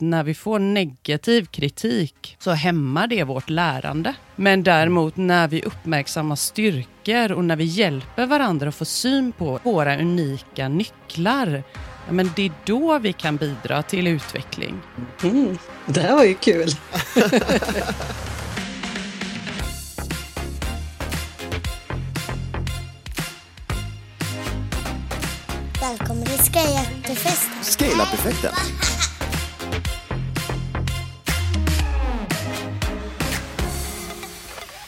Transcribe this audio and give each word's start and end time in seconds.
När 0.00 0.24
vi 0.24 0.34
får 0.34 0.58
negativ 0.58 1.46
kritik 1.46 2.36
så 2.38 2.50
hämmar 2.50 3.06
det 3.06 3.24
vårt 3.24 3.50
lärande. 3.50 4.14
Men 4.36 4.62
däremot 4.62 5.16
när 5.16 5.48
vi 5.48 5.62
uppmärksammar 5.62 6.36
styrkor 6.36 7.32
och 7.32 7.44
när 7.44 7.56
vi 7.56 7.64
hjälper 7.64 8.26
varandra 8.26 8.68
att 8.68 8.74
få 8.74 8.84
syn 8.84 9.32
på 9.32 9.60
våra 9.62 9.98
unika 9.98 10.68
nycklar, 10.68 11.62
ja, 12.06 12.12
men 12.12 12.30
det 12.36 12.46
är 12.46 12.52
då 12.64 12.98
vi 12.98 13.12
kan 13.12 13.36
bidra 13.36 13.82
till 13.82 14.06
utveckling. 14.06 14.74
Mm, 15.22 15.58
det 15.86 16.00
här 16.00 16.16
var 16.16 16.24
ju 16.24 16.34
kul. 16.34 16.68
Välkommen 25.80 26.24
till 26.24 26.38
Scale-Up-festen. 26.38 27.62
Scale-up-effekten. 27.62 28.52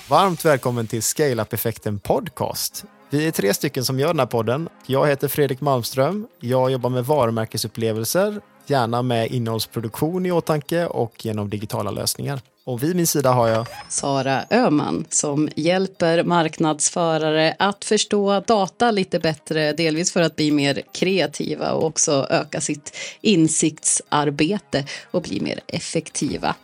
Varmt 0.08 0.44
välkommen 0.44 0.86
till 0.86 1.02
Scale-up-effekten 1.02 1.98
podcast. 1.98 2.84
Vi 3.10 3.26
är 3.26 3.30
tre 3.30 3.54
stycken 3.54 3.84
som 3.84 4.00
gör 4.00 4.08
den 4.08 4.18
här 4.18 4.26
podden. 4.26 4.68
Jag 4.86 5.08
heter 5.08 5.28
Fredrik 5.28 5.60
Malmström. 5.60 6.26
Jag 6.40 6.70
jobbar 6.70 6.90
med 6.90 7.04
varumärkesupplevelser, 7.04 8.40
gärna 8.66 9.02
med 9.02 9.30
innehållsproduktion 9.30 10.26
i 10.26 10.32
åtanke 10.32 10.86
och 10.86 11.26
genom 11.26 11.50
digitala 11.50 11.90
lösningar. 11.90 12.40
Och 12.64 12.82
vid 12.82 12.96
min 12.96 13.06
sida 13.06 13.32
har 13.32 13.48
jag 13.48 13.66
Sara 13.88 14.44
Öman 14.50 15.04
som 15.10 15.48
hjälper 15.56 16.24
marknadsförare 16.24 17.56
att 17.58 17.84
förstå 17.84 18.40
data 18.40 18.90
lite 18.90 19.18
bättre, 19.18 19.72
delvis 19.72 20.12
för 20.12 20.22
att 20.22 20.36
bli 20.36 20.50
mer 20.50 20.82
kreativa 20.94 21.72
och 21.72 21.84
också 21.86 22.26
öka 22.30 22.60
sitt 22.60 22.96
insiktsarbete 23.20 24.84
och 25.10 25.22
bli 25.22 25.40
mer 25.40 25.60
effektiva. 25.66 26.54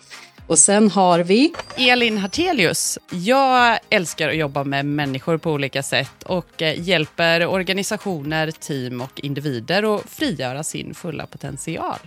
Och 0.46 0.58
sen 0.58 0.90
har 0.90 1.18
vi 1.20 1.52
Elin 1.76 2.18
Hartelius. 2.18 2.98
Jag 3.10 3.78
älskar 3.90 4.28
att 4.28 4.36
jobba 4.36 4.64
med 4.64 4.86
människor 4.86 5.38
på 5.38 5.52
olika 5.52 5.82
sätt 5.82 6.22
och 6.22 6.62
eh, 6.62 6.80
hjälper 6.80 7.46
organisationer, 7.46 8.50
team 8.50 9.00
och 9.00 9.20
individer 9.20 9.96
att 9.96 10.10
frigöra 10.10 10.62
sin 10.62 10.94
fulla 10.94 11.26
potential. 11.26 11.98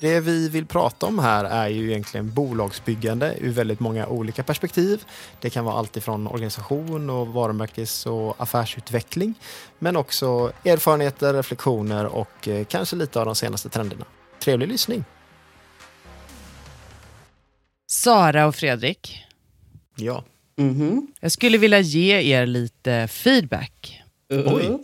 Det 0.00 0.20
vi 0.20 0.48
vill 0.48 0.66
prata 0.66 1.06
om 1.06 1.18
här 1.18 1.44
är 1.44 1.68
ju 1.68 1.90
egentligen 1.90 2.34
bolagsbyggande 2.34 3.34
ur 3.40 3.52
väldigt 3.52 3.80
många 3.80 4.06
olika 4.06 4.42
perspektiv. 4.42 5.04
Det 5.40 5.50
kan 5.50 5.64
vara 5.64 5.78
allt 5.78 5.96
ifrån 5.96 6.26
organisation 6.26 7.10
och 7.10 7.26
varumärkes 7.26 8.06
och 8.06 8.42
affärsutveckling, 8.42 9.34
men 9.78 9.96
också 9.96 10.52
erfarenheter, 10.64 11.34
reflektioner 11.34 12.06
och 12.06 12.48
eh, 12.48 12.64
kanske 12.64 12.96
lite 12.96 13.20
av 13.20 13.26
de 13.26 13.34
senaste 13.34 13.68
trenderna. 13.68 14.04
Trevlig 14.40 14.68
lyssning! 14.68 15.04
Sara 17.90 18.46
och 18.46 18.54
Fredrik, 18.54 19.24
Ja, 19.96 20.24
Mhm. 20.56 21.06
jag 21.20 21.32
skulle 21.32 21.58
vilja 21.58 21.80
ge 21.80 22.20
er 22.34 22.46
lite 22.46 23.08
feedback. 23.08 24.02
Oj. 24.30 24.78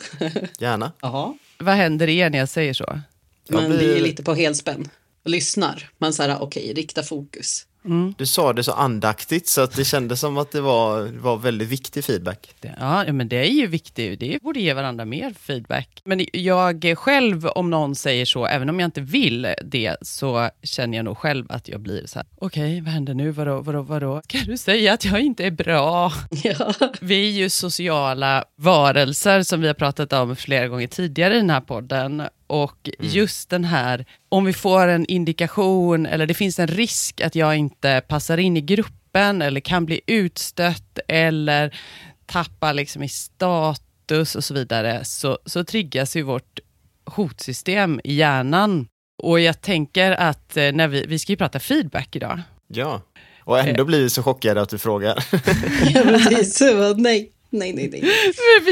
gärna. 0.59 0.93
Ja, 1.01 1.37
Vad 1.59 1.75
händer 1.75 2.09
i 2.09 2.17
er 2.19 2.31
när 2.31 2.39
jag 2.39 2.49
säger 2.49 2.75
så? 2.75 3.01
Jag 3.49 3.61
men 3.63 3.71
blir- 3.71 3.79
vi 3.79 3.97
är 3.99 4.03
lite 4.03 4.23
på 4.23 4.35
helspänn 4.35 4.89
och 5.25 5.31
lyssnar. 5.31 5.91
Man 5.99 6.13
säger 6.13 6.43
okej, 6.43 6.73
rikta 6.75 7.03
fokus. 7.03 7.67
Du 8.17 8.27
sa 8.27 8.53
det 8.53 8.65
så 8.65 8.73
andaktigt 8.73 9.49
så 9.49 9.61
att 9.61 9.77
det 9.77 9.85
kändes 9.85 10.21
som 10.21 10.39
att 10.39 10.51
det 10.51 10.61
var, 10.61 11.03
var 11.03 11.37
väldigt 11.37 11.69
viktig 11.69 12.05
feedback. 12.05 12.55
Ja, 12.79 13.13
men 13.13 13.29
det 13.29 13.37
är 13.37 13.51
ju 13.51 13.67
viktigt. 13.67 14.21
Det 14.21 14.43
borde 14.43 14.61
ge 14.61 14.75
varandra 14.75 15.05
mer 15.05 15.35
feedback. 15.41 16.03
Men 16.05 16.27
jag 16.33 16.95
själv, 16.99 17.47
om 17.47 17.71
någon 17.71 17.95
säger 17.95 18.25
så, 18.25 18.47
även 18.47 18.69
om 18.71 18.81
jag 18.81 18.87
inte 18.87 19.01
vill 19.01 19.49
det, 19.65 19.97
så 20.03 20.51
känner 20.63 20.99
jag 20.99 21.05
nog 21.05 21.19
själv 21.19 21.47
att 21.49 21.69
jag 21.69 21.81
blir 21.81 22.07
så 22.07 22.19
här, 22.19 22.27
okej, 22.39 22.81
vad 22.81 22.93
händer 22.93 23.15
nu? 23.15 23.31
Vadå, 23.31 23.61
vadå, 23.61 23.83
vadå? 23.83 24.23
Kan 24.27 24.45
du 24.45 24.57
säga 24.57 24.93
att 24.93 25.05
jag 25.05 25.21
inte 25.21 25.45
är 25.45 25.51
bra? 25.51 26.13
Ja. 26.43 26.75
Vi 27.01 27.29
är 27.29 27.33
ju 27.33 27.51
sociala 27.51 28.45
varelser 28.57 29.43
som 29.43 29.61
vi 29.61 29.67
har 29.67 29.75
pratat 29.75 30.13
om 30.13 30.37
flera 30.37 30.69
gånger 30.69 30.87
tidigare 30.87 31.35
i 31.35 31.37
den 31.37 31.51
här 31.51 31.61
podden. 31.61 32.23
Och 32.47 32.91
just 32.99 33.51
den 33.51 33.65
här, 33.65 34.05
om 34.29 34.45
vi 34.45 34.53
får 34.53 34.89
en 34.89 35.07
indikation 35.07 36.07
eller 36.07 36.27
det 36.27 36.35
finns 36.35 36.59
en 36.59 36.67
risk 36.67 37.21
att 37.21 37.35
jag 37.35 37.57
inte 37.57 38.03
passar 38.09 38.39
in 38.39 38.57
i 38.57 38.61
gruppen 38.61 39.43
eller 39.43 39.61
kan 39.61 39.87
bli 39.87 40.01
utstött 40.07 40.99
eller 41.09 41.77
tappa 42.27 42.73
liksom 42.73 43.03
i 43.03 43.09
status 43.09 44.35
och 44.35 44.45
så 44.45 44.55
vidare, 44.55 45.05
så, 45.05 45.39
så 45.47 45.65
triggas 45.65 46.17
ju 46.17 46.23
vårt 46.23 46.59
hotsystem 47.05 48.01
i 48.05 48.15
hjärnan. 48.15 48.87
Och 49.23 49.41
jag 49.41 49.61
tänker 49.61 50.13
att 50.13 50.57
eh, 50.57 50.73
när 50.73 50.89
vi, 50.89 51.07
vi 51.07 51.19
ska 51.19 51.33
ju 51.33 51.37
prata 51.37 51.61
feedback 51.61 52.17
idag. 52.17 52.41
Ja, 52.69 53.03
och 53.45 53.59
ändå 53.59 53.85
blir 53.85 54.03
vi 54.03 54.11
så 54.11 54.23
chockade 54.23 54.63
att 54.63 54.69
du 54.69 54.79
frågar. 54.79 55.25
ja, 55.95 56.03
precis. 56.03 56.61
Nej, 56.97 57.31
nej, 57.51 57.73
nej, 57.73 57.89
nej. 57.93 58.05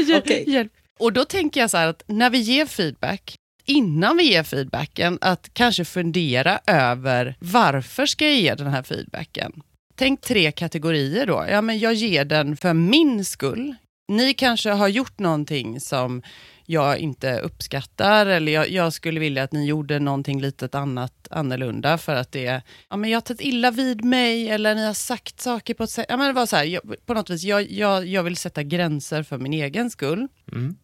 Hjälp. 0.09 0.47
Hjälp. 0.47 0.71
Och 0.99 1.13
då 1.13 1.25
tänker 1.25 1.59
jag 1.59 1.69
så 1.69 1.77
här 1.77 1.87
att 1.87 2.03
när 2.07 2.29
vi 2.29 2.37
ger 2.37 2.65
feedback, 2.65 3.35
innan 3.65 4.17
vi 4.17 4.23
ger 4.23 4.43
feedbacken, 4.43 5.17
att 5.21 5.49
kanske 5.53 5.85
fundera 5.85 6.59
över 6.67 7.35
varför 7.39 8.05
ska 8.05 8.25
jag 8.25 8.35
ge 8.35 8.55
den 8.55 8.67
här 8.67 8.83
feedbacken? 8.83 9.61
Tänk 9.95 10.21
tre 10.21 10.51
kategorier 10.51 11.25
då. 11.25 11.45
Ja, 11.49 11.61
men 11.61 11.79
jag 11.79 11.93
ger 11.93 12.25
den 12.25 12.57
för 12.57 12.73
min 12.73 13.25
skull. 13.25 13.75
Ni 14.07 14.33
kanske 14.33 14.69
har 14.69 14.87
gjort 14.87 15.19
någonting 15.19 15.79
som 15.79 16.21
jag 16.65 16.97
inte 16.97 17.39
uppskattar 17.39 18.25
eller 18.25 18.51
jag, 18.51 18.69
jag 18.69 18.93
skulle 18.93 19.19
vilja 19.19 19.43
att 19.43 19.51
ni 19.51 19.65
gjorde 19.65 19.99
någonting 19.99 20.41
litet 20.41 20.75
annat 20.75 21.27
annorlunda 21.29 21.97
för 21.97 22.15
att 22.15 22.31
det 22.31 22.61
ja, 22.89 22.97
men 22.97 23.09
jag 23.09 23.17
har 23.17 23.21
tagit 23.21 23.41
illa 23.41 23.71
vid 23.71 24.03
mig 24.03 24.49
eller 24.49 24.75
ni 24.75 24.85
har 24.85 24.93
sagt 24.93 25.41
saker 25.41 25.73
på 25.73 25.83
ett 25.83 25.89
sätt. 25.89 26.05
Ja, 26.09 26.17
men 26.17 26.27
det 26.27 26.33
var 26.33 26.45
så 26.45 26.55
här, 26.55 26.63
jag, 26.63 26.81
på 27.05 27.13
något 27.13 27.29
vis, 27.29 27.43
jag, 27.43 27.71
jag, 27.71 28.05
jag 28.05 28.23
vill 28.23 28.37
sätta 28.37 28.63
gränser 28.63 29.23
för 29.23 29.37
min 29.37 29.53
egen 29.53 29.89
skull. 29.89 30.27
Mm. 30.51 30.75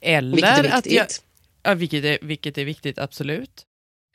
Eller 0.00 0.36
Vilket 0.36 0.58
är 0.58 0.78
att 0.78 0.86
jag. 0.86 1.06
Ja, 1.62 1.74
vilket 1.74 2.04
är, 2.04 2.18
vilket 2.22 2.58
är 2.58 2.64
viktigt, 2.64 2.98
absolut. 2.98 3.66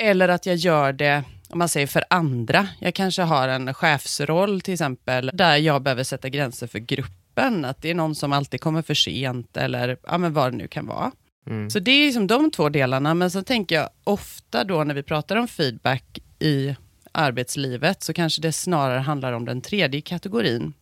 Eller 0.01 0.29
att 0.29 0.45
jag 0.45 0.55
gör 0.55 0.93
det, 0.93 1.23
om 1.49 1.59
man 1.59 1.69
säger 1.69 1.87
för 1.87 2.03
andra. 2.09 2.67
Jag 2.79 2.93
kanske 2.93 3.21
har 3.21 3.47
en 3.47 3.73
chefsroll 3.73 4.61
till 4.61 4.73
exempel, 4.73 5.31
där 5.33 5.57
jag 5.57 5.81
behöver 5.81 6.03
sätta 6.03 6.29
gränser 6.29 6.67
för 6.67 6.79
gruppen. 6.79 7.65
Att 7.65 7.81
det 7.81 7.89
är 7.89 7.95
någon 7.95 8.15
som 8.15 8.33
alltid 8.33 8.61
kommer 8.61 8.81
för 8.81 8.93
sent 8.93 9.57
eller 9.57 9.97
ja, 10.03 10.17
men 10.17 10.33
vad 10.33 10.53
det 10.53 10.57
nu 10.57 10.67
kan 10.67 10.85
vara. 10.85 11.11
Mm. 11.47 11.69
Så 11.69 11.79
det 11.79 11.91
är 11.91 12.05
liksom 12.05 12.27
de 12.27 12.51
två 12.51 12.69
delarna. 12.69 13.13
Men 13.13 13.31
så 13.31 13.43
tänker 13.43 13.75
jag 13.75 13.89
ofta 14.03 14.63
då 14.63 14.83
när 14.83 14.95
vi 14.95 15.03
pratar 15.03 15.35
om 15.35 15.47
feedback 15.47 16.19
i 16.39 16.75
arbetslivet 17.11 18.03
så 18.03 18.13
kanske 18.13 18.41
det 18.41 18.51
snarare 18.51 18.99
handlar 18.99 19.33
om 19.33 19.45
den 19.45 19.61
tredje 19.61 20.01
kategorin. 20.01 20.73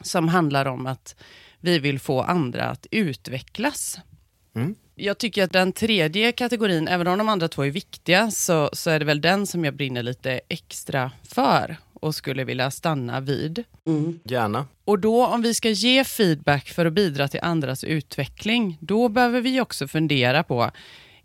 Som 0.00 0.28
handlar 0.28 0.66
om 0.66 0.86
att 0.86 1.16
vi 1.60 1.78
vill 1.78 1.98
få 1.98 2.22
andra 2.22 2.64
att 2.64 2.86
utvecklas. 2.90 3.98
Mm. 4.54 4.74
Jag 4.98 5.18
tycker 5.18 5.44
att 5.44 5.52
den 5.52 5.72
tredje 5.72 6.32
kategorin, 6.32 6.88
även 6.88 7.06
om 7.06 7.18
de 7.18 7.28
andra 7.28 7.48
två 7.48 7.64
är 7.64 7.70
viktiga, 7.70 8.30
så, 8.30 8.70
så 8.72 8.90
är 8.90 8.98
det 8.98 9.04
väl 9.04 9.20
den 9.20 9.46
som 9.46 9.64
jag 9.64 9.74
brinner 9.74 10.02
lite 10.02 10.40
extra 10.48 11.10
för 11.22 11.76
och 11.94 12.14
skulle 12.14 12.44
vilja 12.44 12.70
stanna 12.70 13.20
vid. 13.20 13.64
Mm. 13.86 14.20
Gärna. 14.24 14.66
Och 14.84 14.98
då 14.98 15.26
om 15.26 15.42
vi 15.42 15.54
ska 15.54 15.70
ge 15.70 16.04
feedback 16.04 16.68
för 16.68 16.86
att 16.86 16.92
bidra 16.92 17.28
till 17.28 17.40
andras 17.42 17.84
utveckling, 17.84 18.78
då 18.80 19.08
behöver 19.08 19.40
vi 19.40 19.60
också 19.60 19.88
fundera 19.88 20.42
på, 20.42 20.70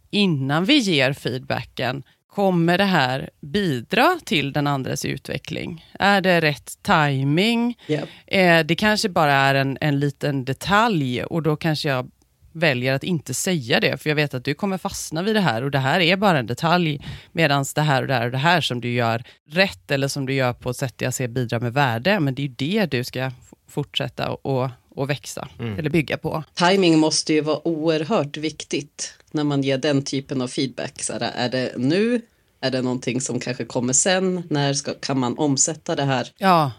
innan 0.10 0.66
vi 0.66 0.78
ger 0.78 1.14
feedbacken, 1.14 2.04
kommer 2.28 2.78
det 2.78 2.84
här 2.84 3.30
bidra 3.42 4.20
till 4.26 4.54
den 4.54 4.68
andres 4.68 5.06
utveckling? 5.06 5.86
Är 6.00 6.22
det 6.22 6.42
rätt 6.42 6.84
timing? 6.84 7.78
Japp. 7.88 8.10
Eh, 8.28 8.60
det 8.60 8.76
kanske 8.76 9.10
bara 9.10 9.34
är 9.34 9.56
en, 9.56 9.78
en 9.82 10.00
liten 10.00 10.46
detalj 10.46 11.24
och 11.24 11.44
då 11.44 11.56
kanske 11.56 11.90
jag 11.90 12.12
väljer 12.52 12.94
att 12.94 13.04
inte 13.04 13.34
säga 13.34 13.80
det, 13.80 13.98
för 13.98 14.10
jag 14.10 14.16
vet 14.16 14.34
att 14.34 14.46
du 14.46 14.54
kommer 14.54 14.78
fastna 14.78 15.22
vid 15.24 15.36
det 15.36 15.42
här 15.42 15.62
och 15.62 15.72
det 15.72 15.80
här 15.80 16.00
är 16.00 16.18
bara 16.18 16.40
en 16.40 16.48
detalj, 16.48 17.02
medan 17.32 17.66
det 17.76 17.82
här 17.82 18.02
och 18.02 18.08
det 18.08 18.14
här 18.14 18.26
och 18.26 18.32
det 18.32 18.38
här 18.38 18.62
som 18.62 18.82
du 18.82 18.94
gör 18.94 19.24
rätt 19.50 19.92
eller 19.92 20.08
som 20.08 20.26
du 20.26 20.34
gör 20.34 20.54
på 20.54 20.70
ett 20.70 20.78
sätt 20.78 21.02
jag 21.02 21.14
ser 21.14 21.28
bidrar 21.28 21.60
med 21.60 21.74
värde, 21.74 22.20
men 22.20 22.36
det 22.36 22.42
är 22.42 22.48
ju 22.48 22.54
det 22.58 22.86
du 22.86 23.04
ska 23.04 23.32
fortsätta 23.68 24.30
och, 24.30 24.70
och 24.90 25.10
växa 25.10 25.48
eller 25.78 25.90
bygga 25.90 26.18
på. 26.18 26.44
Timing 26.54 27.00
måste 27.00 27.34
ju 27.34 27.42
vara 27.42 27.68
oerhört 27.68 28.38
viktigt 28.38 29.14
när 29.32 29.44
man 29.44 29.64
ger 29.64 29.78
den 29.78 30.04
typen 30.04 30.42
av 30.42 30.48
feedback. 30.48 31.04
Så 31.04 31.14
här, 31.14 31.32
är 31.36 31.50
det 31.50 31.74
nu? 31.78 32.22
Är 32.62 32.72
det 32.72 32.82
någonting 32.82 33.22
som 33.22 33.40
kanske 33.40 33.66
kommer 33.66 33.94
sen? 33.94 34.44
När 34.50 34.74
ska, 34.74 34.94
kan 34.94 35.20
man 35.20 35.38
omsätta 35.38 35.96
det 35.96 36.04
här? 36.04 36.32
Ja. 36.38 36.72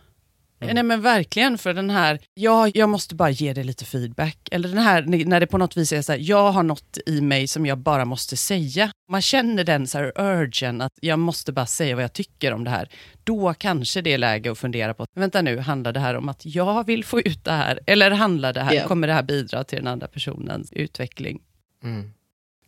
Nej 0.74 0.82
men 0.82 1.00
verkligen, 1.00 1.58
för 1.58 1.74
den 1.74 1.90
här, 1.90 2.18
ja, 2.34 2.68
jag 2.74 2.88
måste 2.88 3.14
bara 3.14 3.30
ge 3.30 3.52
dig 3.52 3.64
lite 3.64 3.84
feedback. 3.84 4.38
Eller 4.50 4.68
den 4.68 4.78
här, 4.78 5.02
när 5.26 5.40
det 5.40 5.46
på 5.46 5.58
något 5.58 5.76
vis 5.76 5.92
är 5.92 6.02
så 6.02 6.12
här, 6.12 6.18
jag 6.22 6.52
har 6.52 6.62
något 6.62 6.98
i 7.06 7.20
mig 7.20 7.48
som 7.48 7.66
jag 7.66 7.78
bara 7.78 8.04
måste 8.04 8.36
säga. 8.36 8.92
Man 9.08 9.22
känner 9.22 9.64
den 9.64 9.86
så 9.86 9.98
här 9.98 10.12
urgen, 10.20 10.80
att 10.80 10.92
jag 11.00 11.18
måste 11.18 11.52
bara 11.52 11.66
säga 11.66 11.94
vad 11.94 12.04
jag 12.04 12.12
tycker 12.12 12.52
om 12.52 12.64
det 12.64 12.70
här. 12.70 12.88
Då 13.24 13.54
kanske 13.54 14.00
det 14.00 14.12
är 14.12 14.18
läge 14.18 14.52
att 14.52 14.58
fundera 14.58 14.94
på, 14.94 15.06
vänta 15.14 15.42
nu, 15.42 15.58
handlar 15.58 15.92
det 15.92 16.00
här 16.00 16.14
om 16.14 16.28
att 16.28 16.46
jag 16.46 16.86
vill 16.86 17.04
få 17.04 17.20
ut 17.20 17.44
det 17.44 17.52
här? 17.52 17.80
Eller 17.86 18.10
handlar 18.10 18.52
det 18.52 18.60
här, 18.60 18.74
Ja. 18.74 18.86
kommer 18.86 19.06
det 19.06 19.12
här 19.14 19.22
bidra 19.22 19.64
till 19.64 19.78
den 19.78 19.86
andra 19.86 20.06
personens 20.06 20.72
utveckling? 20.72 21.40
Mm. 21.84 22.12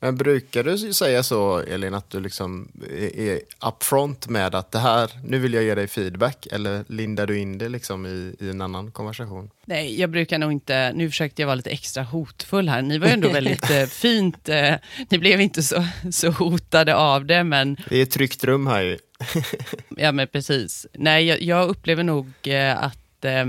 Men 0.04 0.16
brukar 0.16 0.62
du 0.64 0.78
säga 0.94 1.22
så, 1.22 1.58
Elin, 1.58 1.94
att 1.94 2.10
du 2.10 2.20
liksom 2.20 2.68
är- 3.16 3.40
upfront 3.68 4.28
med 4.28 4.54
att 4.54 4.72
det 4.72 4.78
här, 4.78 5.10
nu 5.24 5.38
vill 5.38 5.54
jag 5.54 5.64
ge 5.64 5.74
dig 5.74 5.88
feedback, 5.88 6.46
eller 6.52 6.84
lindar 6.88 7.26
du 7.26 7.38
in 7.38 7.58
det 7.58 7.68
liksom 7.68 8.06
i, 8.06 8.36
i 8.40 8.50
en 8.50 8.60
annan 8.60 8.90
konversation? 8.90 9.50
Nej, 9.64 10.00
jag 10.00 10.10
brukar 10.10 10.38
nog 10.38 10.52
inte, 10.52 10.92
nu 10.94 11.10
försökte 11.10 11.42
jag 11.42 11.46
vara 11.46 11.54
lite 11.54 11.70
extra 11.70 12.02
hotfull 12.02 12.68
här. 12.68 12.82
Ni 12.82 12.98
var 12.98 13.06
ju 13.06 13.12
ändå 13.12 13.28
väldigt 13.28 13.70
eh, 13.70 13.84
fint, 13.88 14.48
eh, 14.48 14.74
ni 15.10 15.18
blev 15.18 15.40
inte 15.40 15.62
så, 15.62 15.84
så 16.12 16.30
hotade 16.30 16.94
av 16.96 17.24
det, 17.26 17.44
men 17.44 17.76
Det 17.88 17.98
är 17.98 18.02
ett 18.02 18.10
tryggt 18.10 18.44
rum 18.44 18.66
här 18.66 18.82
ju. 18.82 18.98
Ja, 19.96 20.12
men 20.12 20.28
precis. 20.28 20.86
Nej, 20.92 21.24
jag, 21.26 21.42
jag 21.42 21.68
upplever 21.68 22.02
nog 22.02 22.32
eh, 22.42 22.84
att 22.84 23.24
eh, 23.24 23.44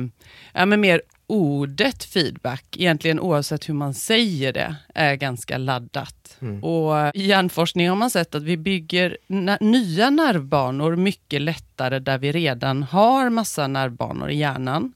ja, 0.54 0.66
men 0.66 0.82
mer 0.82 1.02
ordet 1.28 2.04
feedback, 2.04 2.66
egentligen 2.78 3.20
oavsett 3.20 3.70
hur 3.70 3.74
man 3.74 3.94
säger 3.94 4.54
det, 4.54 4.76
är 4.94 5.16
ganska 5.16 5.58
laddat. 5.58 6.38
Och 6.62 7.16
I 7.16 7.26
hjärnforskning 7.26 7.90
har 7.90 7.96
man 7.96 8.10
sett 8.10 8.36
att 8.36 8.44
vi 8.44 8.58
bygger 8.58 9.18
nya 9.60 10.10
nervbanor 10.10 10.96
mycket 10.96 11.42
lättare 11.42 12.00
där 12.00 12.18
vi 12.18 12.32
redan 12.32 12.84
har 12.84 13.30
massa 13.30 13.68
nervbanor 13.68 14.30
i 14.30 14.36
hjärnan. 14.36 14.94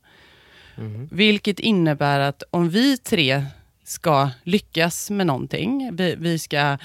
Vilket 1.12 1.60
innebär 1.60 2.20
att 2.20 2.44
om 2.52 2.70
vi 2.70 2.98
tre 2.98 3.46
ska 3.84 4.30
lyckas 4.44 5.10
med 5.10 5.28
någonting, 5.28 5.90
vi, 5.96 6.16
vi 6.16 6.40
ska 6.40 6.78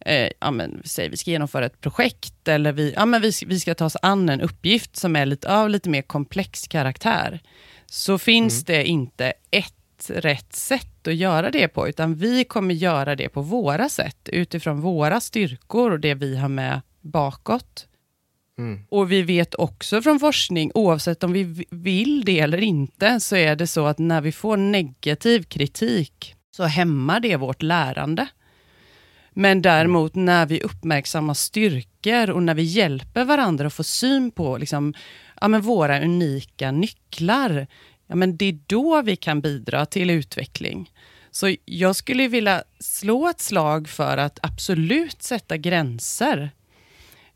eh, 0.00 0.30
ja, 0.40 0.50
men, 0.50 0.82
säg, 0.84 1.08
vi 1.08 1.16
ska 1.16 1.30
genomföra 1.30 1.66
ett 1.66 1.80
projekt 1.80 2.48
eller 2.48 2.72
vi, 2.72 2.92
ja, 2.96 3.06
men 3.06 3.22
vi, 3.22 3.32
vi 3.46 3.60
ska 3.60 3.74
ta 3.74 3.84
oss 3.84 3.96
an 4.02 4.28
en 4.28 4.40
uppgift 4.40 4.96
som 4.96 5.16
är 5.16 5.26
lite, 5.26 5.54
av 5.54 5.70
lite 5.70 5.88
mer 5.90 6.02
komplex 6.02 6.68
karaktär, 6.68 7.40
så 7.94 8.18
finns 8.18 8.64
det 8.64 8.84
inte 8.84 9.32
ett 9.50 10.10
rätt 10.10 10.52
sätt 10.52 11.08
att 11.08 11.14
göra 11.14 11.50
det 11.50 11.68
på, 11.68 11.88
utan 11.88 12.14
vi 12.14 12.44
kommer 12.44 12.74
göra 12.74 13.16
det 13.16 13.28
på 13.28 13.42
våra 13.42 13.88
sätt, 13.88 14.28
utifrån 14.32 14.80
våra 14.80 15.20
styrkor 15.20 15.90
och 15.90 16.00
det 16.00 16.14
vi 16.14 16.36
har 16.36 16.48
med 16.48 16.80
bakåt. 17.00 17.86
Och 18.88 19.12
vi 19.12 19.22
vet 19.22 19.54
också 19.54 20.02
från 20.02 20.20
forskning, 20.20 20.70
oavsett 20.74 21.24
om 21.24 21.32
vi 21.32 21.66
vill 21.70 22.24
det 22.24 22.40
eller 22.40 22.62
inte, 22.62 23.20
så 23.20 23.36
är 23.36 23.56
det 23.56 23.66
så 23.66 23.86
att 23.86 23.98
när 23.98 24.20
vi 24.20 24.32
får 24.32 24.56
negativ 24.56 25.42
kritik, 25.42 26.34
så 26.56 26.64
hämmar 26.64 27.20
det 27.20 27.36
vårt 27.36 27.62
lärande. 27.62 28.26
Men 29.30 29.62
däremot 29.62 30.14
när 30.14 30.46
vi 30.46 30.60
uppmärksammar 30.60 31.34
styrkor 31.34 32.30
och 32.30 32.42
när 32.42 32.54
vi 32.54 32.62
hjälper 32.62 33.24
varandra 33.24 33.66
att 33.66 33.74
få 33.74 33.84
syn 33.84 34.30
på 34.30 34.58
liksom, 34.58 34.94
ja, 35.40 35.48
men 35.48 35.60
våra 35.60 36.00
unika 36.00 36.70
nycklar, 36.70 37.66
ja, 38.06 38.14
men 38.14 38.36
det 38.36 38.44
är 38.44 38.58
då 38.66 39.02
vi 39.02 39.16
kan 39.16 39.40
bidra 39.40 39.86
till 39.86 40.10
utveckling. 40.10 40.90
Så 41.30 41.56
jag 41.64 41.96
skulle 41.96 42.28
vilja 42.28 42.62
slå 42.78 43.28
ett 43.28 43.40
slag 43.40 43.88
för 43.88 44.16
att 44.16 44.38
absolut 44.42 45.22
sätta 45.22 45.56
gränser 45.56 46.50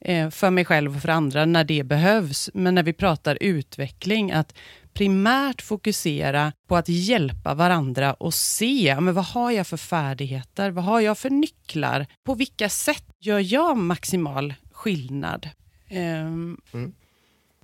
eh, 0.01 0.31
för 0.31 0.51
mig 0.51 0.65
själv 0.65 0.97
och 0.97 1.03
för 1.03 1.09
andra 1.09 1.45
när 1.45 1.65
det 1.65 1.85
behövs. 1.85 2.51
Men 2.55 2.75
när 2.75 2.83
vi 2.83 2.93
pratar 2.93 3.39
utveckling, 3.41 4.33
att 4.33 4.55
primärt 4.93 5.63
fokusera 5.63 6.53
på 6.69 6.77
att 6.77 6.89
hjälpa 6.89 7.55
varandra 7.55 8.15
och 8.15 8.35
se, 8.35 8.97
men 9.01 9.15
vad 9.15 9.25
har 9.25 9.51
jag 9.51 9.67
för 9.67 9.77
färdigheter? 9.77 10.71
Vad 10.71 10.85
har 10.85 11.01
jag 11.01 11.19
för 11.19 11.31
nycklar? 11.31 12.07
På 12.25 12.35
vilka 12.35 12.69
sätt 12.69 13.05
gör 13.19 13.39
jag 13.39 13.77
maximal 13.77 14.55
skillnad? 14.73 15.49
Ehm, 15.89 16.61
mm. 16.73 16.95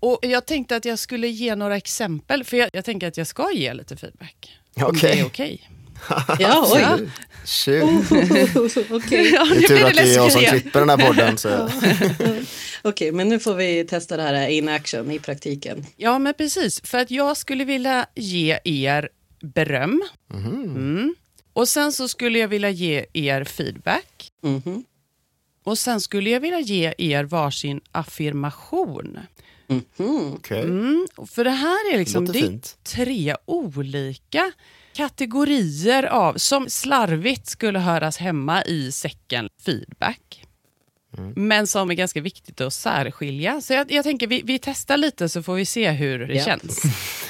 Och 0.05 0.19
Jag 0.23 0.47
tänkte 0.47 0.77
att 0.77 0.85
jag 0.85 0.99
skulle 0.99 1.29
ge 1.29 1.55
några 1.55 1.77
exempel, 1.77 2.45
för 2.45 2.57
jag, 2.57 2.71
jag 2.73 2.85
tänker 2.85 3.09
att 3.09 3.17
jag 3.17 3.27
ska 3.27 3.53
ge 3.53 3.75
lite 3.75 3.97
feedback. 3.97 4.59
Om 4.77 4.83
Okej. 4.85 5.11
det 5.15 5.21
är 5.21 5.27
okej. 5.27 5.71
Ja, 6.39 6.71
oj. 6.75 6.81
Ja. 6.81 6.99
Shoot. 7.45 8.91
Okej, 8.91 9.31
Ja, 9.35 9.45
Det 9.45 9.65
är 9.65 9.69
tur 9.69 9.85
att 9.85 9.95
det 9.95 10.01
är 10.01 10.15
jag 10.15 10.33
som 10.33 10.41
klipper 10.43 10.81
den 10.81 10.91
här 10.91 10.97
podden. 10.97 11.37
Okej, 12.83 13.13
men 13.13 13.29
nu 13.29 13.39
får 13.41 13.55
vi 13.55 13.85
testa 13.85 14.17
det 14.17 14.23
här 14.23 14.49
in 14.49 14.69
action 14.69 15.11
i 15.11 15.19
praktiken. 15.19 15.87
Ja, 15.97 16.19
men 16.19 16.35
precis. 16.35 16.81
För 16.81 16.99
att 16.99 17.11
jag 17.11 17.37
skulle 17.37 17.65
vilja 17.65 18.07
ge 18.15 18.59
er 18.65 19.09
beröm. 19.41 20.03
Mm. 20.33 21.15
Och 21.53 21.69
sen 21.69 21.93
så 21.93 22.09
skulle 22.09 22.39
jag 22.39 22.49
vilja 22.49 22.71
ge 22.71 23.07
er 23.13 23.45
feedback. 23.45 24.31
Mhm. 24.43 24.85
Och 25.65 25.79
sen 25.79 26.01
skulle 26.01 26.31
jag 26.31 26.41
vilja 26.41 26.61
ge 26.61 26.95
er 26.99 27.25
varsin 27.25 27.81
affirmation. 27.93 29.19
Mhm. 29.67 30.33
Okej, 30.35 30.61
Mm. 30.63 31.07
och 31.17 31.29
För 31.29 31.45
det 31.45 31.51
här 31.51 31.95
är 31.95 31.99
liksom 31.99 32.25
det 32.25 32.39
är 32.39 32.61
tre 32.83 33.37
olika 33.45 34.53
kategorier 34.93 36.03
av, 36.03 36.35
som 36.39 36.69
slarvigt 36.71 37.47
skulle 37.47 37.79
höras 37.79 38.17
hemma 38.17 38.65
i 38.65 38.93
säcken 38.93 39.49
feedback. 39.65 40.47
Men 41.37 41.67
som 41.67 41.91
är 41.91 41.95
ganska 41.95 42.21
viktigt 42.21 42.61
att 42.61 42.73
särskilja. 42.73 43.61
Så 43.61 43.73
jag, 43.73 43.93
jag 43.93 44.05
tänker 44.05 44.27
vi, 44.27 44.43
vi 44.45 44.59
testar 44.59 44.97
lite 44.97 45.29
så 45.29 45.43
får 45.43 45.55
vi 45.55 45.67
se 45.67 45.91
hur 45.91 46.19
det 46.19 46.35
Ja. 46.35 46.45
känns. 46.45 46.83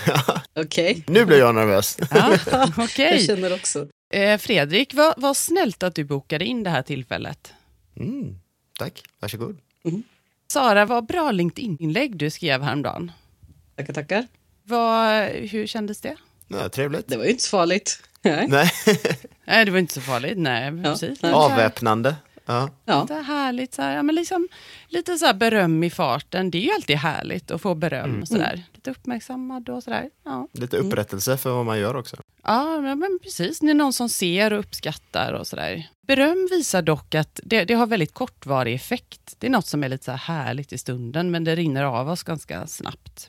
Okej, 0.55 1.05
Nu 1.07 1.25
blir 1.25 1.39
jag 1.39 1.55
nervös. 1.55 1.99
Ja, 2.11 2.39
jag 2.51 2.73
Okej. 2.79 3.27
känner 3.27 3.55
också. 3.55 3.89
Eh, 4.13 4.39
Fredrik, 4.39 4.95
vad, 4.95 5.15
vad 5.17 5.37
snällt 5.37 5.83
att 5.83 5.95
du 5.95 6.05
bokade 6.05 6.45
in 6.45 6.63
det 6.63 6.71
här 6.71 6.83
tillfället. 6.83 7.53
Mm, 7.97 8.39
tack, 8.79 9.03
varsågod. 9.21 9.59
Sara, 10.55 10.85
vad 10.85 11.07
bra 11.07 11.31
LinkedIn-inlägg 11.31 12.17
du 12.17 12.31
skrev 12.31 12.63
häromdagen. 12.63 13.13
Tackar, 13.77 13.93
tackar. 13.93 14.27
Vad, 14.63 15.25
hur 15.29 15.67
kändes 15.67 16.01
det? 16.01 16.17
Ja, 16.49 16.69
trevligt. 16.69 17.09
Det 17.09 17.17
var 17.17 17.25
ju 17.25 17.31
inte 17.31 17.43
så 17.43 17.51
farligt. 17.51 18.03
Nej. 18.23 18.49
Nej, 18.49 18.71
Nej, 19.45 19.65
det 19.65 19.71
var 19.71 19.79
inte 19.79 19.95
så 19.95 20.01
farligt. 20.01 20.39
Nej, 20.39 20.83
precis. 20.83 21.23
nej. 21.23 21.33
avväpnande. 21.33 22.15
Ja. 22.47 22.71
Ja. 22.85 23.03
Lite 23.03 23.15
härligt, 23.15 23.75
så 23.75 23.83
här, 23.83 23.97
ja, 23.97 24.03
men 24.03 24.15
liksom, 24.15 24.49
lite 24.89 25.19
så 25.19 25.27
här 25.27 25.35
beröm 25.35 25.85
i 25.85 25.91
farten. 25.91 26.51
Det 26.51 26.59
är 26.59 26.63
ju 26.63 26.71
alltid 26.71 26.97
härligt 26.97 27.51
att 27.51 27.63
få 27.63 27.75
beröm. 27.75 28.23
Och 28.23 28.29
sådär. 28.29 28.63
Lite 28.87 29.01
uppmärksammad 29.01 29.69
och 29.69 29.83
sådär. 29.83 30.11
Ja. 30.25 30.49
Lite 30.53 30.77
upprättelse 30.77 31.37
för 31.37 31.51
vad 31.55 31.65
man 31.67 31.79
gör 31.79 31.97
också. 31.97 32.17
ja, 32.43 32.81
men 32.81 33.19
precis. 33.23 33.59
Det 33.61 33.71
är 33.71 33.75
någon 33.75 33.93
som 33.93 34.09
ser 34.09 34.53
och 34.53 34.59
uppskattar 34.59 35.33
och 35.33 35.47
sådär. 35.47 35.89
Beröm 36.07 36.49
visar 36.51 36.83
dock 36.83 37.15
att 37.15 37.41
det, 37.45 37.65
det 37.65 37.75
har 37.75 37.87
väldigt 37.87 38.15
kortvarig 38.15 38.75
effekt. 38.75 39.35
Det 39.39 39.47
är 39.47 39.51
något 39.51 39.67
som 39.67 39.85
är 39.85 39.89
lite 39.89 40.05
så 40.05 40.11
här 40.11 40.19
härligt 40.19 40.73
i 40.73 40.79
stunden, 40.79 41.31
men 41.31 41.45
det 41.45 41.55
rinner 41.57 41.85
av 41.85 42.09
oss 42.09 42.23
ganska 42.23 42.67
snabbt. 42.67 43.29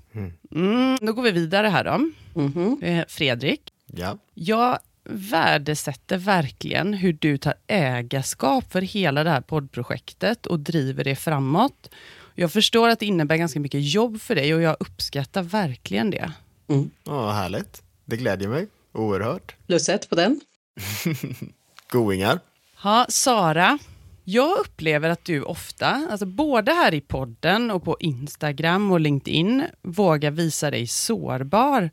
Mm, 0.52 0.98
då 1.02 1.14
går 1.14 1.24
vi 1.24 1.32
vidare 1.32 1.68
här 1.68 1.84
då. 1.84 2.10
Mhm. 2.42 2.84
Eh, 2.84 3.06
Fredrik, 3.08 3.62
Ja. 3.88 4.18
jag 4.34 4.80
värdesätter 5.10 6.18
verkligen 6.18 6.94
hur 6.94 7.14
du 7.14 7.38
tar 7.38 7.54
ägarskap 7.68 8.72
för 8.72 8.82
hela 8.82 9.24
det 9.24 9.30
här 9.30 9.42
poddprojektet 9.42 10.46
och 10.46 10.60
driver 10.60 11.04
det 11.04 11.16
framåt. 11.16 11.90
Jag 12.36 12.52
förstår 12.52 12.90
att 12.90 13.00
det 13.00 13.06
innebär 13.06 13.38
ganska 13.38 13.60
mycket 13.60 13.94
jobb 13.94 14.22
för 14.22 14.36
dig 14.36 14.56
och 14.56 14.62
jag 14.62 14.78
uppskattar 14.80 15.44
verkligen 15.44 16.10
det. 16.10 16.32
Mm. 16.68 16.90
Ja, 17.04 17.32
härligt. 17.32 17.84
Det 18.06 18.18
glädjer 18.18 18.50
mig 18.50 18.68
oerhört. 18.94 19.56
Plus 19.68 19.90
ett 19.90 20.10
på 20.10 20.16
den. 20.16 20.42
Goingar. 21.92 22.40
Ja, 22.84 23.06
Sara, 23.10 23.80
jag 24.24 24.60
upplever 24.60 25.10
att 25.10 25.26
du 25.26 25.42
ofta, 25.42 26.08
alltså 26.12 26.26
både 26.26 26.72
här 26.72 26.94
i 26.94 27.02
podden 27.02 27.72
och 27.72 27.84
på 27.84 27.98
Instagram 28.00 28.92
och 28.92 29.00
LinkedIn, 29.00 29.64
vågar 29.82 30.32
visa 30.32 30.72
dig 30.72 30.88
sårbar. 30.88 31.90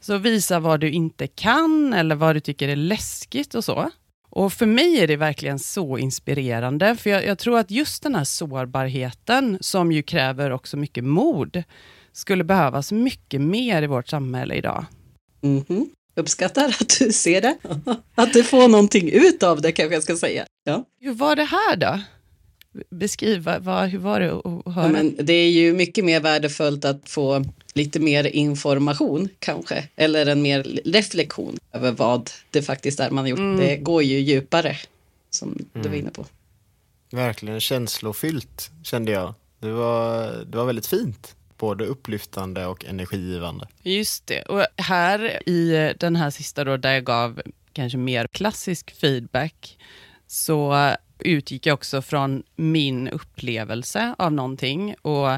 Så 0.00 0.18
visa 0.18 0.60
vad 0.60 0.80
du 0.80 0.90
inte 0.90 1.26
kan 1.26 1.92
eller 1.92 2.14
vad 2.14 2.36
du 2.36 2.40
tycker 2.40 2.68
är 2.68 2.76
läskigt 2.76 3.54
och 3.54 3.64
så. 3.64 3.90
Och 4.34 4.52
för 4.52 4.66
mig 4.66 5.00
är 5.00 5.06
det 5.06 5.16
verkligen 5.16 5.58
så 5.58 5.98
inspirerande, 5.98 6.96
för 6.96 7.10
jag, 7.10 7.26
jag 7.26 7.38
tror 7.38 7.58
att 7.58 7.70
just 7.70 8.02
den 8.02 8.14
här 8.14 8.24
sårbarheten, 8.24 9.58
som 9.60 9.92
ju 9.92 10.02
kräver 10.02 10.50
också 10.50 10.76
mycket 10.76 11.04
mod, 11.04 11.62
skulle 12.12 12.44
behövas 12.44 12.92
mycket 12.92 13.40
mer 13.40 13.82
i 13.82 13.86
vårt 13.86 14.08
samhälle 14.08 14.54
idag. 14.54 14.84
Mhm. 15.40 15.90
Uppskattar 16.16 16.68
att 16.68 16.98
du 16.98 17.12
ser 17.12 17.40
det. 17.40 17.56
Att 18.14 18.32
du 18.32 18.44
får 18.44 18.68
någonting 18.68 19.10
ut 19.10 19.42
av 19.42 19.60
det 19.60 19.72
kanske 19.72 19.94
jag 19.94 20.02
ska 20.02 20.16
säga. 20.16 20.44
Ja. 20.64 20.84
Hur 21.00 21.12
var 21.12 21.36
det 21.36 21.44
här 21.44 21.76
då? 21.76 22.00
Beskriv, 22.90 23.48
vad, 23.60 23.88
hur 23.88 23.98
var 23.98 24.20
det 24.20 24.32
att 24.32 24.74
höra? 24.74 24.86
Ja, 24.86 24.88
men 24.88 25.16
det 25.20 25.32
är 25.32 25.50
ju 25.50 25.72
mycket 25.72 26.04
mer 26.04 26.20
värdefullt 26.20 26.84
att 26.84 27.08
få 27.08 27.44
lite 27.74 28.00
mer 28.00 28.26
information 28.26 29.28
kanske, 29.38 29.88
eller 29.96 30.26
en 30.26 30.42
mer 30.42 30.80
reflektion 30.84 31.58
över 31.72 31.92
vad 31.92 32.30
det 32.50 32.62
faktiskt 32.62 33.00
är 33.00 33.10
man 33.10 33.24
har 33.24 33.28
gjort. 33.28 33.58
Det 33.58 33.76
går 33.76 34.02
ju 34.02 34.18
djupare, 34.18 34.76
som 35.30 35.58
du 35.72 35.88
var 35.88 35.96
inne 35.96 36.10
på. 36.10 36.26
Verkligen 37.10 37.60
känslofyllt 37.60 38.70
kände 38.82 39.12
jag. 39.12 39.34
Det 39.58 39.72
var, 39.72 40.30
det 40.44 40.56
var 40.56 40.64
väldigt 40.64 40.86
fint. 40.86 41.36
Både 41.58 41.86
upplyftande 41.86 42.66
och 42.66 42.84
energigivande. 42.84 43.68
Just 43.82 44.26
det. 44.26 44.42
Och 44.42 44.66
här 44.76 45.48
i 45.48 45.92
den 46.00 46.16
här 46.16 46.30
sista 46.30 46.64
då, 46.64 46.76
där 46.76 46.92
jag 46.92 47.04
gav 47.04 47.42
kanske 47.72 47.98
mer 47.98 48.26
klassisk 48.26 49.00
feedback, 49.00 49.78
så 50.26 50.72
utgick 51.24 51.66
jag 51.66 51.74
också 51.74 52.02
från 52.02 52.42
min 52.56 53.08
upplevelse 53.08 54.14
av 54.18 54.32
någonting 54.32 54.94
och 55.02 55.28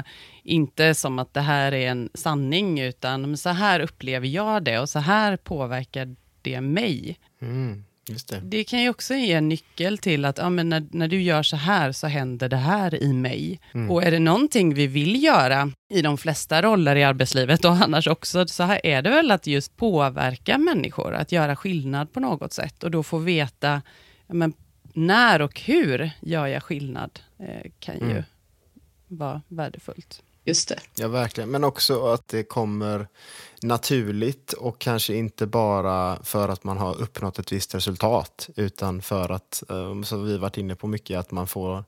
inte 0.43 0.95
som 0.95 1.19
att 1.19 1.33
det 1.33 1.41
här 1.41 1.71
är 1.71 1.87
en 1.87 2.09
sanning, 2.13 2.79
utan 2.79 3.37
så 3.37 3.49
här 3.49 3.79
upplever 3.79 4.27
jag 4.27 4.63
det 4.63 4.79
och 4.79 4.89
så 4.89 4.99
här 4.99 5.37
påverkar 5.37 6.15
det 6.41 6.61
mig. 6.61 7.19
Mm. 7.41 7.83
Det. 8.29 8.39
Det 8.43 8.63
kan 8.63 8.81
ju 8.81 8.89
också 8.89 9.13
ge 9.13 9.33
en 9.33 9.49
nyckel 9.49 9.97
till 9.97 10.25
att 10.25 10.37
ja, 10.37 10.49
men 10.49 10.69
när, 10.69 10.85
när 10.91 11.07
du 11.07 11.21
gör 11.21 11.43
så 11.43 11.55
här 11.55 11.91
så 11.91 12.07
händer 12.07 12.49
det 12.49 12.57
här 12.57 13.03
i 13.03 13.13
mig. 13.13 13.59
Och 13.89 14.03
är 14.03 14.11
det 14.11 14.19
någonting 14.19 14.73
vi 14.73 14.87
vill 14.87 15.23
göra 15.23 15.71
i 15.93 16.01
de 16.01 16.17
flesta 16.17 16.61
roller 16.61 16.95
i 16.95 17.03
arbetslivet 17.03 17.65
och 17.65 17.71
annars 17.71 18.07
också, 18.07 18.47
så 18.47 18.63
här 18.63 18.85
är 18.85 19.01
det 19.01 19.09
väl 19.09 19.31
att 19.31 19.47
just 19.47 19.77
påverka 19.77 20.57
människor, 20.57 21.13
att 21.13 21.31
göra 21.31 21.55
skillnad 21.55 22.13
på 22.13 22.19
något 22.19 22.53
sätt 22.53 22.83
och 22.83 22.91
då 22.91 23.03
få 23.03 23.17
veta 23.17 23.81
men, 24.27 24.53
när 24.95 25.41
och 25.41 25.59
hur 25.59 26.11
gör 26.21 26.47
jag 26.47 26.63
skillnad 26.63 27.19
eh, 27.39 27.71
kan 27.79 27.95
ju 28.09 28.23
vara 29.07 29.41
värdefullt. 29.47 30.21
Just 30.43 30.69
det. 30.69 30.79
Ja, 30.95 31.07
verkligen. 31.07 31.49
Men 31.49 31.63
också 31.63 32.05
att 32.07 32.27
det 32.27 32.43
kommer 32.43 33.07
naturligt 33.61 34.53
och 34.53 34.79
kanske 34.79 35.15
inte 35.15 35.47
bara 35.47 36.23
för 36.23 36.49
att 36.49 36.63
man 36.63 36.77
har 36.77 37.01
uppnått 37.01 37.39
ett 37.39 37.51
visst 37.51 37.75
resultat 37.75 38.49
utan 38.55 39.01
för 39.01 39.31
att, 39.31 39.63
eh, 39.69 40.01
som 40.01 40.25
vi 40.25 40.37
varit 40.37 40.57
inne 40.57 40.75
på 40.75 40.87
mycket, 40.87 41.19
att 41.19 41.31
man 41.31 41.47
får 41.47 41.83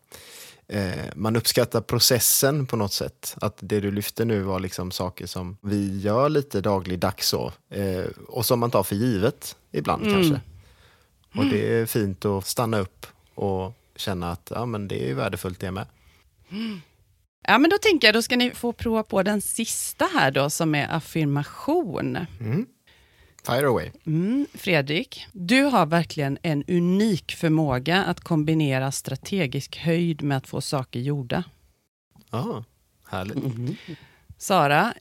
eh, 0.68 0.92
man 1.16 1.36
uppskattar 1.36 1.82
processen 1.82 2.68
på 2.68 2.76
något 2.76 2.94
sätt. 2.94 3.36
Att 3.42 3.58
det 3.60 3.80
du 3.80 3.92
lyfte 3.92 4.26
nu 4.26 4.42
var 4.42 4.60
liksom 4.60 4.92
saker 4.92 5.26
som 5.26 5.58
vi 5.62 6.00
gör 6.00 6.30
lite 6.30 6.62
dagligdags 6.62 7.28
så, 7.28 7.52
och 8.28 8.46
som 8.46 8.60
man 8.60 8.72
tar 8.72 8.84
för 8.84 8.96
givet 8.96 9.56
ibland 9.72 10.04
kanske. 10.04 10.42
Och 11.36 11.46
det 11.46 11.74
är 11.74 11.86
fint 11.86 12.26
att 12.26 12.48
stanna 12.48 12.80
upp 12.80 13.06
och 13.36 13.74
känna 13.96 14.32
att 14.32 14.52
ja, 14.56 14.66
men 14.66 14.88
det 14.88 15.10
är 15.10 15.14
värdefullt 15.14 15.60
det 15.60 15.72
med. 15.72 15.86
Ja, 17.48 17.58
men 17.58 17.70
då 17.70 17.78
tänker 17.78 18.08
jag, 18.08 18.16
då 18.16 18.22
ska 18.22 18.36
ni 18.36 18.52
få 18.52 18.74
prova 18.74 19.04
på 19.04 19.24
den 19.24 19.42
sista 19.42 20.06
här 20.14 20.32
då, 20.32 20.50
som 20.50 20.76
är 20.76 20.96
affirmation. 20.96 22.18
Fire 23.46 23.68
away. 23.68 23.92
Mm, 24.06 24.48
Fredrik, 24.54 25.28
du 25.32 25.64
har 25.64 25.86
verkligen 25.86 26.38
en 26.42 26.64
unik 26.68 27.36
förmåga 27.36 28.04
att 28.04 28.20
kombinera 28.20 28.92
strategisk 28.92 29.78
höjd 29.78 30.24
med 30.24 30.38
att 30.38 30.48
få 30.48 30.62
saker 30.62 31.00
gjorda. 31.00 31.44
Ja, 32.32 32.64
härligt. 33.08 33.38
Sara, 34.38 34.94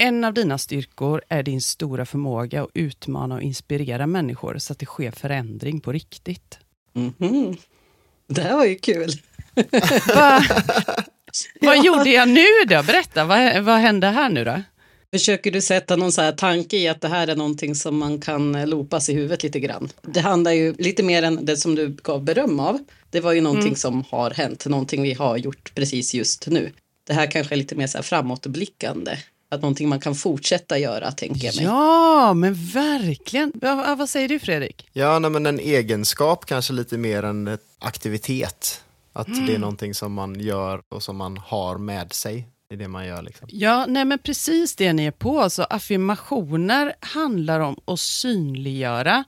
en 0.00 0.24
av 0.24 0.34
dina 0.34 0.58
styrkor 0.58 1.22
är 1.28 1.42
din 1.42 1.60
stora 1.60 2.06
förmåga 2.06 2.62
att 2.62 2.70
utmana 2.74 3.34
och 3.34 3.42
inspirera 3.42 4.06
människor 4.06 4.58
så 4.58 4.72
att 4.72 4.78
det 4.78 4.86
sker 4.86 5.10
förändring 5.10 5.80
på 5.80 5.92
riktigt. 5.92 6.58
Mhm. 6.92 7.56
Det 8.26 8.42
här 8.42 8.56
var 8.56 8.64
ju 8.64 8.78
kul. 8.78 9.10
Va, 10.14 10.42
vad 11.60 11.84
gjorde 11.84 12.10
jag 12.10 12.28
nu 12.28 12.46
då? 12.68 12.82
Berätta, 12.82 13.24
vad, 13.24 13.62
vad 13.62 13.78
hände 13.78 14.06
här 14.06 14.30
nu 14.30 14.44
då? 14.44 14.62
Försöker 15.12 15.50
du 15.50 15.60
sätta 15.60 15.96
någon 15.96 16.12
så 16.12 16.22
här 16.22 16.32
tanke 16.32 16.76
i 16.76 16.88
att 16.88 17.00
det 17.00 17.08
här 17.08 17.28
är 17.28 17.36
någonting 17.36 17.74
som 17.74 17.98
man 17.98 18.20
kan 18.20 18.70
lopas 18.70 19.08
i 19.08 19.14
huvudet 19.14 19.42
lite 19.42 19.60
grann? 19.60 19.88
Det 20.02 20.20
handlar 20.20 20.52
ju 20.52 20.74
lite 20.78 21.02
mer 21.02 21.22
än 21.22 21.44
det 21.44 21.56
som 21.56 21.74
du 21.74 21.88
gav 21.88 22.24
beröm 22.24 22.60
av. 22.60 22.78
Det 23.10 23.20
var 23.20 23.32
ju 23.32 23.40
någonting 23.40 23.76
som 23.76 24.04
har 24.10 24.30
hänt, 24.30 24.66
någonting 24.66 25.02
vi 25.02 25.12
har 25.12 25.36
gjort 25.36 25.74
precis 25.74 26.14
just 26.14 26.46
nu. 26.46 26.72
Det 27.06 27.12
här 27.12 27.30
kanske 27.30 27.54
är 27.54 27.56
lite 27.56 27.74
mer 27.74 27.86
så 27.86 27.98
här 27.98 28.02
framåtblickande. 28.02 29.16
Att 29.52 29.62
någonting 29.62 29.88
man 29.88 30.00
kan 30.00 30.14
fortsätta 30.14 30.78
göra, 30.78 31.12
tänker 31.12 31.44
jag 31.46 31.56
mig. 31.56 31.64
Ja, 31.64 32.34
men 32.34 32.54
verkligen. 32.54 33.52
Ja, 33.62 33.94
vad 33.98 34.08
säger 34.08 34.28
du 34.28 34.38
Fredrik? 34.38 34.88
Ja, 34.92 35.18
nej, 35.18 35.30
men 35.30 35.46
en 35.46 35.60
egenskap 35.60 36.46
kanske 36.46 36.72
lite 36.72 36.98
mer 36.98 37.22
än 37.22 37.48
ett 37.48 37.60
aktivitet. 37.78 38.84
Att 39.12 39.46
det 39.46 39.54
är 39.54 39.58
någonting 39.58 39.94
som 39.94 40.12
man 40.12 40.40
gör 40.40 40.82
och 40.88 41.02
som 41.02 41.16
man 41.16 41.36
har 41.36 41.78
med 41.78 42.12
sig 42.12 42.48
i 42.72 42.76
det 42.76 42.88
man 42.88 43.06
gör. 43.06 43.22
Liksom. 43.22 43.48
Ja, 43.50 43.86
nej 43.88 44.04
men 44.04 44.18
precis 44.18 44.76
det 44.76 44.92
ni 44.92 45.06
är 45.06 45.10
på. 45.10 45.50
Så 45.50 45.62
affirmationer 45.62 46.94
handlar 47.00 47.60
om 47.60 47.76
att 47.84 48.00
synliggöra 48.00 49.24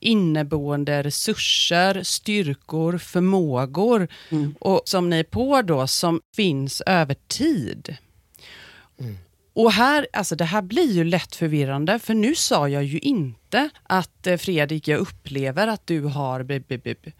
inneboende 0.00 1.02
resurser, 1.02 2.02
styrkor, 2.02 2.98
förmågor 2.98 4.08
och 4.58 4.82
som 4.84 5.10
ni 5.10 5.18
är 5.18 5.24
på 5.24 5.62
då 5.62 5.86
som 5.86 6.20
finns 6.36 6.80
över 6.80 7.16
tid. 7.28 7.96
Och 9.54 9.72
här, 9.72 10.06
alltså 10.12 10.36
det 10.36 10.44
här 10.44 10.62
blir 10.62 10.92
ju 10.92 11.04
lätt 11.04 11.34
förvirrande, 11.36 11.98
för 11.98 12.14
nu 12.14 12.34
sa 12.34 12.68
jag 12.68 12.84
ju 12.84 12.98
inte 12.98 13.70
att 13.82 14.26
eh, 14.26 14.36
Fredrik, 14.36 14.88
jag 14.88 15.00
upplever 15.00 15.66
att 15.68 15.86
du 15.86 16.00
har... 16.00 16.42
b- 16.42 16.60
b- 16.68 16.78
b- 16.84 16.94
b- 17.04 17.12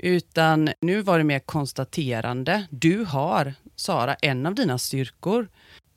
Utan 0.00 0.70
nu 0.80 1.02
var 1.02 1.18
det 1.18 1.24
mer 1.24 1.38
konstaterande. 1.38 2.66
Du 2.70 3.04
har, 3.04 3.54
Sara, 3.76 4.14
en 4.14 4.46
av 4.46 4.54
dina 4.54 4.78
styrkor. 4.78 5.48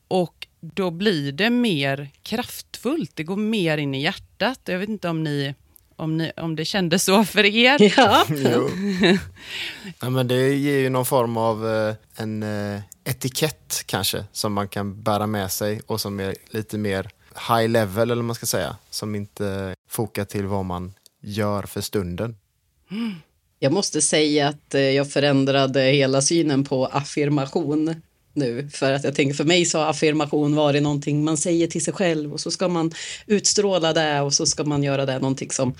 Och 0.07 0.47
då 0.61 0.91
blir 0.91 1.31
det 1.31 1.49
mer 1.49 2.09
kraftfullt, 2.23 3.15
det 3.15 3.23
går 3.23 3.37
mer 3.37 3.77
in 3.77 3.95
i 3.95 4.01
hjärtat. 4.01 4.59
Jag 4.65 4.79
vet 4.79 4.89
inte 4.89 5.09
om, 5.09 5.23
ni, 5.23 5.55
om, 6.01 6.17
ni, 6.17 6.31
om 6.37 6.55
det 6.55 6.65
kändes 6.65 7.03
så 7.03 7.25
för 7.25 7.45
er. 7.45 7.93
Ja, 7.97 8.25
Jo. 8.29 8.69
ja, 9.99 10.09
men 10.09 10.27
det 10.27 10.53
ger 10.53 10.79
ju 10.79 10.89
någon 10.89 11.05
form 11.05 11.37
av 11.37 11.69
eh, 11.69 11.95
en 12.15 12.43
eh, 12.43 12.81
etikett 13.03 13.83
kanske 13.85 14.25
som 14.31 14.53
man 14.53 14.67
kan 14.67 15.03
bära 15.03 15.27
med 15.27 15.51
sig 15.51 15.81
och 15.87 16.01
som 16.01 16.19
är 16.19 16.35
lite 16.49 16.77
mer 16.77 17.09
high 17.49 17.69
level 17.69 18.11
eller 18.11 18.23
man 18.23 18.35
ska 18.35 18.45
säga. 18.45 18.75
Som 18.89 19.15
inte 19.15 19.75
fokar 19.89 20.25
till 20.25 20.45
vad 20.45 20.65
man 20.65 20.93
gör 21.21 21.63
för 21.63 21.81
stunden. 21.81 22.35
Jag 23.59 23.73
måste 23.73 24.01
säga 24.01 24.47
att 24.47 24.75
eh, 24.75 24.81
jag 24.81 25.11
förändrade 25.11 25.81
hela 25.81 26.21
synen 26.21 26.63
på 26.63 26.85
affirmation 26.85 28.01
nu. 28.33 28.69
För 28.73 28.93
att 28.93 29.03
jag 29.03 29.15
tänker 29.15 29.33
för 29.33 29.43
mig 29.43 29.65
så 29.65 29.77
har 29.79 29.89
affirmation 29.89 30.55
varit 30.55 30.83
någonting 30.83 31.23
man 31.23 31.37
säger 31.37 31.67
till 31.67 31.83
sig 31.83 31.93
själv 31.93 32.33
och 32.33 32.39
så 32.39 32.51
ska 32.51 32.67
man 32.67 32.91
utstråla 33.27 33.93
det 33.93 34.21
och 34.21 34.33
så 34.33 34.45
ska 34.45 34.63
man 34.63 34.83
göra 34.83 35.05
det 35.05 35.19
någonting 35.19 35.51
som 35.51 35.73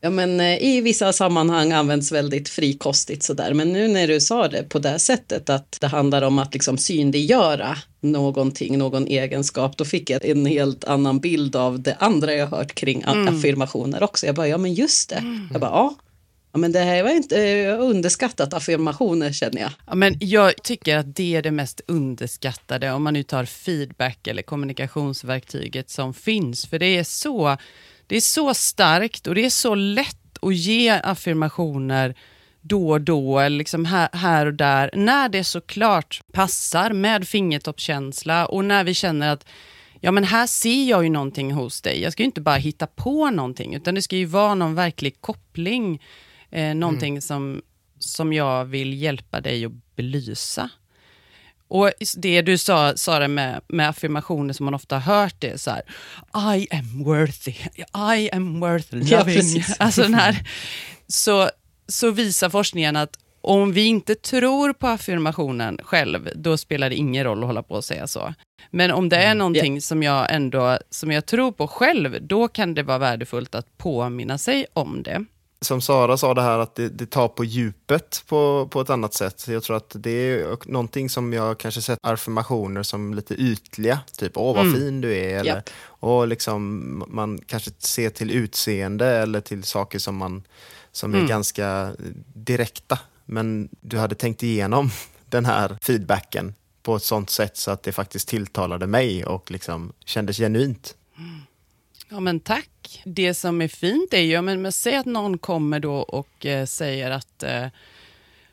ja, 0.00 0.10
men, 0.10 0.40
eh, 0.40 0.62
i 0.62 0.80
vissa 0.80 1.12
sammanhang 1.12 1.72
används 1.72 2.12
väldigt 2.12 2.48
frikostigt 2.48 3.22
sådär. 3.22 3.54
Men 3.54 3.72
nu 3.72 3.88
när 3.88 4.08
du 4.08 4.20
sa 4.20 4.48
det 4.48 4.62
på 4.62 4.78
det 4.78 4.98
sättet 4.98 5.50
att 5.50 5.78
det 5.80 5.86
handlar 5.86 6.22
om 6.22 6.38
att 6.38 6.54
liksom 6.54 6.78
synliggöra 6.78 7.76
någonting, 8.00 8.78
någon 8.78 9.06
egenskap, 9.06 9.76
då 9.76 9.84
fick 9.84 10.10
jag 10.10 10.24
en 10.24 10.46
helt 10.46 10.84
annan 10.84 11.18
bild 11.18 11.56
av 11.56 11.80
det 11.80 11.94
andra 11.98 12.34
jag 12.34 12.46
hört 12.46 12.74
kring 12.74 13.02
a- 13.06 13.26
affirmationer 13.28 14.02
också. 14.02 14.26
Jag 14.26 14.34
bara, 14.34 14.48
ja 14.48 14.58
men 14.58 14.74
just 14.74 15.08
det. 15.10 15.22
Jag 15.52 15.60
bara, 15.60 15.70
ja. 15.70 15.94
Ja, 16.52 16.58
men 16.58 16.72
det 16.72 16.80
här 16.80 17.02
var 17.02 17.10
inte 17.10 17.36
jag 17.36 17.76
har 17.76 17.84
underskattat 17.84 18.54
affirmationer 18.54 19.32
känner 19.32 19.60
jag. 19.60 19.70
Ja, 19.86 19.94
men 19.94 20.16
jag 20.20 20.62
tycker 20.62 20.96
att 20.96 21.16
det 21.16 21.36
är 21.36 21.42
det 21.42 21.50
mest 21.50 21.80
underskattade 21.86 22.92
om 22.92 23.02
man 23.02 23.14
nu 23.14 23.22
tar 23.22 23.44
feedback 23.44 24.26
eller 24.26 24.42
kommunikationsverktyget 24.42 25.90
som 25.90 26.14
finns. 26.14 26.66
För 26.66 26.78
det 26.78 26.98
är 26.98 27.04
så, 27.04 27.56
det 28.06 28.16
är 28.16 28.20
så 28.20 28.54
starkt 28.54 29.26
och 29.26 29.34
det 29.34 29.44
är 29.44 29.50
så 29.50 29.74
lätt 29.74 30.38
att 30.42 30.54
ge 30.54 30.90
affirmationer 30.90 32.14
då 32.60 32.90
och 32.90 33.00
då, 33.00 33.38
eller 33.38 33.58
liksom 33.58 33.84
här, 33.84 34.08
här 34.12 34.46
och 34.46 34.54
där, 34.54 34.90
när 34.94 35.28
det 35.28 35.44
såklart 35.44 36.20
passar 36.32 36.90
med 36.90 37.28
fingertoppskänsla 37.28 38.46
och 38.46 38.64
när 38.64 38.84
vi 38.84 38.94
känner 38.94 39.32
att 39.32 39.46
ja 40.00 40.10
men 40.10 40.24
här 40.24 40.46
ser 40.46 40.84
jag 40.84 41.04
ju 41.04 41.10
någonting 41.10 41.52
hos 41.52 41.80
dig. 41.82 42.02
Jag 42.02 42.12
ska 42.12 42.22
ju 42.22 42.26
inte 42.26 42.40
bara 42.40 42.56
hitta 42.56 42.86
på 42.86 43.30
någonting, 43.30 43.74
utan 43.74 43.94
det 43.94 44.02
ska 44.02 44.16
ju 44.16 44.24
vara 44.24 44.54
någon 44.54 44.74
verklig 44.74 45.20
koppling, 45.20 46.02
eh, 46.50 46.74
någonting 46.74 47.22
som, 47.22 47.62
som 47.98 48.32
jag 48.32 48.64
vill 48.64 49.02
hjälpa 49.02 49.40
dig 49.40 49.64
att 49.64 49.72
belysa. 49.96 50.70
Och 51.68 51.90
det 52.16 52.42
du 52.42 52.58
sa, 52.58 52.96
Sara, 52.96 53.28
med, 53.28 53.60
med 53.68 53.88
affirmationer 53.88 54.54
som 54.54 54.64
man 54.64 54.74
ofta 54.74 54.98
har 54.98 55.14
hört, 55.14 55.34
det 55.38 55.50
är 55.50 55.56
så 55.56 55.70
här, 55.70 55.82
I 56.56 56.68
am 56.70 57.04
worthy, 57.04 57.54
I 58.16 58.30
am 58.32 58.60
worth 58.60 58.88
Ja, 58.96 59.18
loving. 59.18 59.34
precis. 59.36 59.76
alltså 59.78 60.02
den 60.02 60.14
här, 60.14 60.48
så, 61.06 61.50
så 61.88 62.10
visar 62.10 62.48
forskningen 62.50 62.96
att 62.96 63.18
om 63.40 63.72
vi 63.72 63.84
inte 63.84 64.14
tror 64.14 64.72
på 64.72 64.86
affirmationen 64.86 65.78
själv, 65.82 66.28
då 66.34 66.56
spelar 66.56 66.90
det 66.90 66.96
ingen 66.96 67.24
roll 67.24 67.38
att 67.42 67.46
hålla 67.46 67.62
på 67.62 67.74
och 67.74 67.84
säga 67.84 68.06
så. 68.06 68.34
Men 68.70 68.90
om 68.90 69.08
det 69.08 69.16
är 69.16 69.34
någonting 69.34 69.80
som 69.80 70.02
jag 70.02 70.34
ändå 70.34 70.78
som 70.90 71.10
jag 71.10 71.26
tror 71.26 71.52
på 71.52 71.68
själv, 71.68 72.18
då 72.20 72.48
kan 72.48 72.74
det 72.74 72.82
vara 72.82 72.98
värdefullt 72.98 73.54
att 73.54 73.78
påminna 73.78 74.38
sig 74.38 74.66
om 74.72 75.02
det. 75.02 75.24
Som 75.60 75.80
Sara 75.80 76.16
sa 76.16 76.34
det 76.34 76.42
här 76.42 76.58
att 76.58 76.74
det, 76.74 76.88
det 76.88 77.06
tar 77.06 77.28
på 77.28 77.44
djupet 77.44 78.24
på, 78.28 78.68
på 78.70 78.80
ett 78.80 78.90
annat 78.90 79.14
sätt. 79.14 79.48
Jag 79.48 79.62
tror 79.62 79.76
att 79.76 79.92
det 79.94 80.10
är 80.10 80.58
någonting 80.70 81.10
som 81.10 81.32
jag 81.32 81.58
kanske 81.58 81.82
sett 81.82 81.98
affirmationer 82.02 82.82
som 82.82 83.14
lite 83.14 83.34
ytliga. 83.34 84.00
Typ, 84.18 84.32
åh 84.36 84.56
vad 84.56 84.74
fin 84.74 85.00
du 85.00 85.16
är. 85.16 85.38
Eller, 85.38 85.54
Japp. 85.54 85.70
och 85.84 86.28
liksom, 86.28 87.04
man 87.08 87.40
kanske 87.46 87.70
ser 87.78 88.10
till 88.10 88.30
utseende 88.30 89.06
eller 89.06 89.40
till 89.40 89.64
saker 89.64 89.98
som, 89.98 90.16
man, 90.16 90.42
som 90.92 91.14
är 91.14 91.26
ganska 91.28 91.92
direkta. 92.34 92.98
Men 93.24 93.68
du 93.80 93.98
hade 93.98 94.14
tänkt 94.14 94.42
igenom 94.42 94.90
den 95.26 95.44
här 95.44 95.78
feedbacken 95.82 96.54
på 96.82 96.96
ett 96.96 97.02
sånt 97.02 97.30
sätt 97.30 97.56
så 97.56 97.70
att 97.70 97.82
det 97.82 97.92
faktiskt 97.92 98.28
tilltalade 98.28 98.86
mig 98.86 99.24
och 99.24 99.50
liksom 99.50 99.92
kändes 100.04 100.36
genuint. 100.36 100.94
Ja 102.08 102.20
men 102.20 102.40
tack. 102.40 103.02
Det 103.04 103.34
som 103.34 103.60
är 103.62 103.68
fint 103.68 104.14
är 104.14 104.20
ju, 104.20 104.32
ja, 104.32 104.42
men, 104.42 104.72
säg 104.72 104.96
att 104.96 105.06
någon 105.06 105.38
kommer 105.38 105.80
då 105.80 105.94
och 105.94 106.46
eh, 106.46 106.66
säger 106.66 107.10
att 107.10 107.42
eh, 107.42 107.66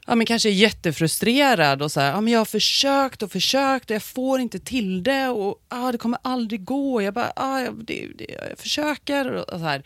ja, 0.07 0.15
men 0.15 0.25
kanske 0.25 0.49
är 0.49 0.53
jättefrustrerad 0.53 1.81
och 1.81 1.91
så 1.91 1.99
här, 1.99 2.11
ja, 2.11 2.21
men 2.21 2.33
jag 2.33 2.39
har 2.39 2.45
försökt 2.45 3.23
och 3.23 3.31
försökt 3.31 3.89
och 3.89 3.95
jag 3.95 4.03
får 4.03 4.39
inte 4.39 4.59
till 4.59 5.03
det 5.03 5.27
och 5.27 5.65
ah, 5.67 5.91
det 5.91 5.97
kommer 5.97 6.19
aldrig 6.21 6.63
gå. 6.63 7.01
Jag 7.01 7.13
bara, 7.13 7.33
ah, 7.35 7.59
jag, 7.59 7.85
det, 7.85 8.07
det, 8.17 8.25
jag 8.49 8.59
försöker 8.59 9.31
och 9.31 9.59
så 9.59 9.65
här. 9.65 9.83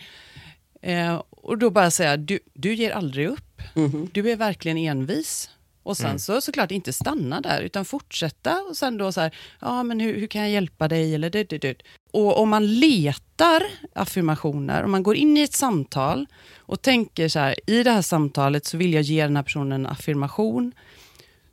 Eh, 0.82 1.16
och 1.16 1.26
Och 1.50 1.58
då 1.58 1.70
bara 1.70 1.92
säga, 1.92 2.18
du, 2.18 2.40
du 2.54 2.74
ger 2.74 2.92
aldrig 2.92 3.28
upp. 3.28 3.62
Mhm. 3.76 4.10
Du 4.14 4.32
är 4.32 4.36
verkligen 4.36 4.78
envis. 4.78 5.50
Och 5.90 5.98
sen 5.98 6.06
Mm. 6.06 6.20
så 6.20 6.42
såklart 6.42 6.72
inte 6.72 6.94
stanna 6.94 7.42
där, 7.42 7.62
utan 7.62 7.86
fortsätta. 7.86 8.62
Och 8.70 8.78
sen 8.78 8.98
då 8.98 9.12
så 9.12 9.22
här, 9.22 9.36
ja 9.60 9.84
men 9.84 10.00
hur, 10.00 10.20
hur 10.20 10.28
kan 10.28 10.42
jag 10.42 10.52
hjälpa 10.52 10.88
dig? 10.88 11.16
Eller 11.16 11.30
det, 11.30 11.44
det, 11.50 11.58
det. 11.58 11.82
Och 12.12 12.40
om 12.40 12.50
man 12.50 12.80
letar 12.80 13.64
affirmationer, 13.94 14.84
om 14.84 14.92
man 14.92 15.04
går 15.04 15.16
in 15.16 15.38
i 15.38 15.42
ett 15.42 15.54
samtal 15.54 16.26
och 16.58 16.82
tänker 16.82 17.30
så 17.30 17.40
här, 17.40 17.56
i 17.70 17.84
det 17.84 17.92
här 17.92 18.02
samtalet 18.02 18.66
så 18.66 18.78
vill 18.78 18.94
jag 18.94 19.04
ge 19.04 19.24
den 19.24 19.36
här 19.36 19.44
personen 19.44 19.86
en 19.86 19.92
affirmation, 19.92 20.72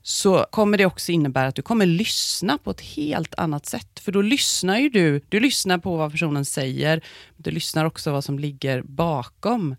så 0.03 0.47
kommer 0.51 0.79
det 0.79 0.87
också 0.87 1.13
innebära 1.13 1.49
att 1.49 1.55
du 1.55 1.63
kommer 1.63 1.87
lyssna 1.87 2.59
på 2.59 2.71
ett 2.71 2.81
helt 2.81 3.35
annat 3.35 3.67
sätt. 3.67 4.01
För 4.01 4.13
då 4.13 4.23
lyssnar 4.23 4.79
ju 4.79 4.89
du, 4.89 5.21
du 5.29 5.41
lyssnar 5.41 5.79
på 5.79 5.97
vad 5.97 6.13
personen 6.13 6.45
säger, 6.45 7.01
du 7.37 7.51
lyssnar 7.51 7.85
också 7.85 8.13
vad 8.13 8.25
som 8.25 8.39
ligger 8.39 8.83
bakom. 8.83 9.77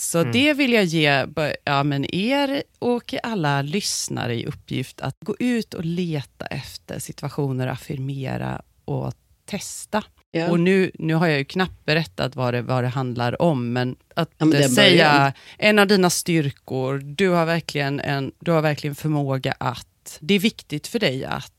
Så 0.00 0.24
det 0.24 0.54
vill 0.54 0.72
jag 0.72 0.84
ge 0.84 1.26
ja, 1.64 1.82
men 1.82 2.14
er 2.14 2.62
och 2.78 3.14
alla 3.22 3.62
lyssnare 3.62 4.34
i 4.34 4.46
uppgift 4.46 5.00
att 5.00 5.16
gå 5.20 5.36
ut 5.38 5.74
och 5.74 5.84
leta 5.84 6.46
efter 6.46 6.98
situationer, 6.98 7.66
affirmera 7.66 8.62
och 8.84 9.14
testa. 9.44 10.04
Ja. 10.30 10.50
Och 10.50 10.60
nu, 10.60 10.90
nu 10.94 11.14
har 11.14 11.26
jag 11.26 11.38
ju 11.38 11.44
knappt 11.44 11.84
berättat 11.84 12.36
vad 12.36 12.54
det, 12.54 12.62
vad 12.62 12.84
det 12.84 12.88
handlar 12.88 13.42
om, 13.42 13.72
men 13.72 13.96
att 14.14 14.30
Ja, 14.38 14.46
men 14.46 14.68
säga 14.68 15.32
en 15.58 15.78
av 15.78 15.86
dina 15.86 16.10
styrkor, 16.10 16.98
du 16.98 17.28
har, 17.28 17.46
verkligen 17.46 18.00
en, 18.00 18.32
du 18.38 18.50
har 18.50 18.62
verkligen 18.62 18.94
förmåga 18.94 19.54
att, 19.58 20.18
det 20.20 20.34
är 20.34 20.38
viktigt 20.38 20.86
för 20.86 20.98
dig 20.98 21.24
att, 21.24 21.52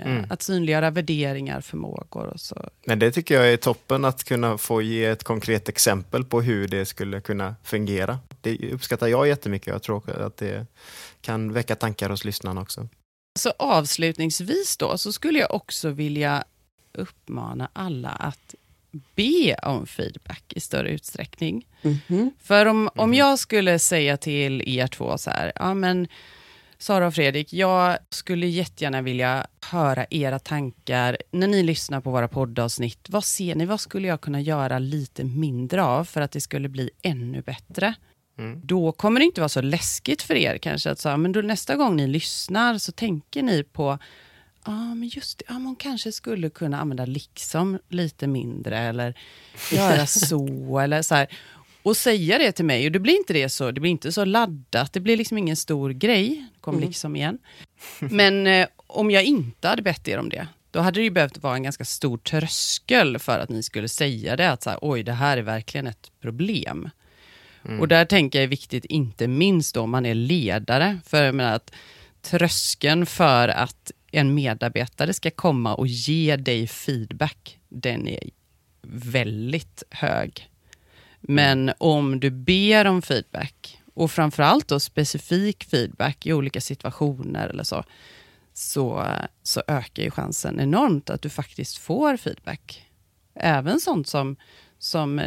Mm. 0.00 0.26
att 0.30 0.42
synliggöra 0.42 0.90
värderingar, 0.90 1.60
förmågor 1.60 2.26
och 2.26 2.40
så. 2.40 2.68
Men 2.86 2.98
det 2.98 3.12
tycker 3.12 3.34
jag 3.34 3.52
är 3.52 3.56
toppen 3.56 4.04
att 4.04 4.24
kunna 4.24 4.58
få 4.58 4.82
ge 4.82 5.04
ett 5.04 5.24
konkret 5.24 5.68
exempel 5.68 6.24
på 6.24 6.40
hur 6.42 6.68
det 6.68 6.86
skulle 6.86 7.20
kunna 7.20 7.54
fungera. 7.64 8.18
Det 8.40 8.72
uppskattar 8.72 9.06
jag 9.06 9.28
jättemycket. 9.28 9.66
Jag 9.66 9.82
tror 9.82 10.10
att 10.10 10.36
det 10.36 10.66
kan 11.20 11.52
väcka 11.52 11.76
tankar 11.76 12.10
hos 12.10 12.24
lyssnarna 12.24 12.60
också. 12.60 12.88
Så 13.38 13.52
avslutningsvis 13.58 14.76
då, 14.76 14.98
så 14.98 15.12
skulle 15.12 15.38
jag 15.38 15.54
också 15.54 15.90
vilja 15.90 16.44
uppmana 16.92 17.68
alla 17.72 18.08
att 18.08 18.54
be 19.14 19.54
om 19.54 19.86
feedback 19.86 20.42
i 20.48 20.60
större 20.60 20.90
utsträckning. 20.90 21.66
Mhm. 21.82 22.30
För 22.40 22.66
om, 22.66 22.90
om 22.94 23.14
jag 23.14 23.38
skulle 23.38 23.78
säga 23.78 24.16
till 24.16 24.78
er 24.78 24.86
två 24.86 25.18
så 25.18 25.30
här, 25.30 25.52
ja 25.54 25.74
men 25.74 26.08
Sara 26.82 27.06
och 27.06 27.14
Fredrik, 27.14 27.52
jag 27.52 27.98
skulle 28.10 28.46
jättegärna 28.46 29.02
vilja 29.02 29.46
höra 29.60 30.06
era 30.10 30.38
tankar 30.38 31.16
när 31.30 31.46
ni 31.46 31.62
lyssnar 31.62 32.00
på 32.00 32.10
våra 32.10 32.28
poddavsnitt. 32.28 33.06
Vad 33.08 33.24
ser 33.24 33.54
ni, 33.54 33.66
vad 33.66 33.80
skulle 33.80 34.08
jag 34.08 34.20
kunna 34.20 34.40
göra 34.40 34.78
lite 34.78 35.24
mindre 35.24 35.82
av 35.82 36.04
för 36.04 36.20
att 36.20 36.32
det 36.32 36.40
skulle 36.40 36.68
bli 36.68 36.90
ännu 37.02 37.42
bättre? 37.42 37.94
Mm. 38.38 38.60
Då 38.64 38.92
kommer 38.92 39.20
det 39.20 39.26
inte 39.26 39.40
vara 39.40 39.48
så 39.48 39.60
läskigt 39.60 40.22
för 40.22 40.34
er 40.34 40.58
kanske 40.58 40.90
att 40.90 40.98
säga, 40.98 41.16
men 41.16 41.32
då 41.32 41.40
nästa 41.40 41.76
gång 41.76 41.96
ni 41.96 42.06
lyssnar 42.06 42.78
så 42.78 42.92
tänker 42.92 43.42
ni 43.42 43.62
på 43.62 43.98
Ja, 44.64 44.94
men 44.94 45.08
just 45.08 45.38
det. 45.38 45.44
Ja, 45.48 45.58
man 45.58 45.76
kanske 45.76 46.12
skulle 46.12 46.50
kunna 46.50 46.80
använda 46.80 47.06
liksom 47.06 47.78
lite 47.88 48.26
mindre 48.26 48.78
eller 48.78 49.14
göra 49.72 50.06
så 50.06 50.78
eller 50.78 51.02
så 51.02 51.14
här. 51.14 51.28
Och 51.82 51.96
säga 51.96 52.38
det 52.38 52.52
till 52.52 52.64
mig. 52.64 52.86
Och 52.86 52.92
det 52.92 52.98
blir 52.98 53.16
inte 53.16 53.32
det 53.32 53.48
så, 53.48 53.70
det 53.70 53.80
blir 53.80 53.90
inte 53.90 54.12
så 54.12 54.24
laddat. 54.24 54.92
Det 54.92 55.00
blir 55.00 55.16
liksom 55.16 55.38
ingen 55.38 55.56
stor 55.56 55.90
grej. 55.90 56.46
Kom 56.60 56.80
liksom 56.80 57.16
igen. 57.16 57.38
Men 57.98 58.46
eh, 58.46 58.68
om 58.86 59.10
jag 59.10 59.24
inte 59.24 59.68
hade 59.68 59.82
bett 59.82 60.08
er 60.08 60.18
om 60.18 60.28
det, 60.28 60.46
då 60.70 60.80
hade 60.80 61.00
det 61.00 61.04
ju 61.04 61.10
behövt 61.10 61.38
vara 61.38 61.54
en 61.54 61.62
ganska 61.62 61.84
stor 61.84 62.18
tröskel 62.18 63.18
för 63.18 63.38
att 63.38 63.48
ni 63.48 63.62
skulle 63.62 63.88
säga 63.88 64.36
det. 64.36 64.50
Att 64.50 64.62
så 64.62 64.70
här, 64.70 64.78
oj, 64.82 65.02
det 65.02 65.12
här 65.12 65.36
är 65.36 65.42
verkligen 65.42 65.86
ett 65.86 66.10
problem. 66.20 66.90
Och 67.80 67.88
där 67.88 68.04
tänker 68.04 68.38
jag 68.38 68.44
är 68.44 68.48
viktigt, 68.48 68.84
inte 68.84 69.28
minst 69.28 69.76
om 69.76 69.90
man 69.90 70.06
är 70.06 70.14
ledare. 70.14 70.98
För 71.06 71.22
jag 71.24 71.34
menar 71.34 71.54
att 71.54 71.72
tröskeln 72.22 73.06
för 73.06 73.48
att 73.48 73.90
en 74.12 74.34
medarbetare 74.34 75.12
ska 75.12 75.30
komma 75.30 75.74
och 75.74 75.86
ge 75.86 76.36
dig 76.36 76.66
feedback, 76.66 77.58
den 77.68 78.08
är 78.08 78.30
väldigt 78.86 79.82
hög. 79.90 80.48
Men 81.22 81.72
om 81.78 82.20
du 82.20 82.30
ber 82.30 82.84
om 82.84 83.02
feedback, 83.02 83.78
och 83.94 84.10
framförallt 84.10 84.68
då 84.68 84.80
specifik 84.80 85.64
feedback 85.64 86.26
i 86.26 86.32
olika 86.32 86.60
situationer 86.60 87.48
eller 87.48 87.64
så, 87.64 87.84
så, 88.52 89.06
så 89.42 89.62
ökar 89.66 90.02
ju 90.02 90.10
chansen 90.10 90.60
enormt 90.60 91.10
att 91.10 91.22
du 91.22 91.28
faktiskt 91.28 91.78
får 91.78 92.16
feedback. 92.16 92.86
Även 93.34 93.80
sånt 93.80 94.06
som, 94.06 94.36
som 94.78 95.20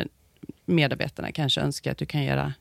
medarbetarna 0.66 1.32
kanske 1.32 1.62
önskar 1.62 1.92
att 1.92 1.98
du 1.98 2.06
kan 2.06 2.24
göra 2.24 2.54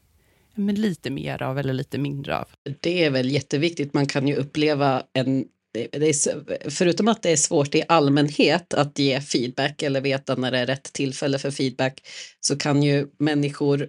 men 0.55 0.75
lite 0.75 1.11
mer 1.11 1.43
av 1.43 1.59
eller 1.59 1.73
lite 1.73 1.99
mindre 1.99 2.39
av. 2.39 2.49
Det 2.81 3.05
är 3.05 3.11
väl 3.11 3.31
jätteviktigt. 3.31 3.95
Man 3.95 4.07
kan 4.07 4.29
ju 4.29 4.35
uppleva 4.35 5.03
en 5.13 5.45
det 5.75 5.95
är, 5.95 6.71
förutom 6.71 7.09
att 7.09 7.23
det 7.23 7.31
är 7.31 7.37
svårt 7.37 7.75
i 7.75 7.83
allmänhet 7.89 8.75
att 8.75 8.99
ge 8.99 9.21
feedback 9.21 9.83
eller 9.83 10.01
veta 10.01 10.35
när 10.35 10.51
det 10.51 10.59
är 10.59 10.67
rätt 10.67 10.93
tillfälle 10.93 11.39
för 11.39 11.51
feedback 11.51 12.07
så 12.41 12.57
kan 12.57 12.83
ju 12.83 13.07
människor 13.19 13.89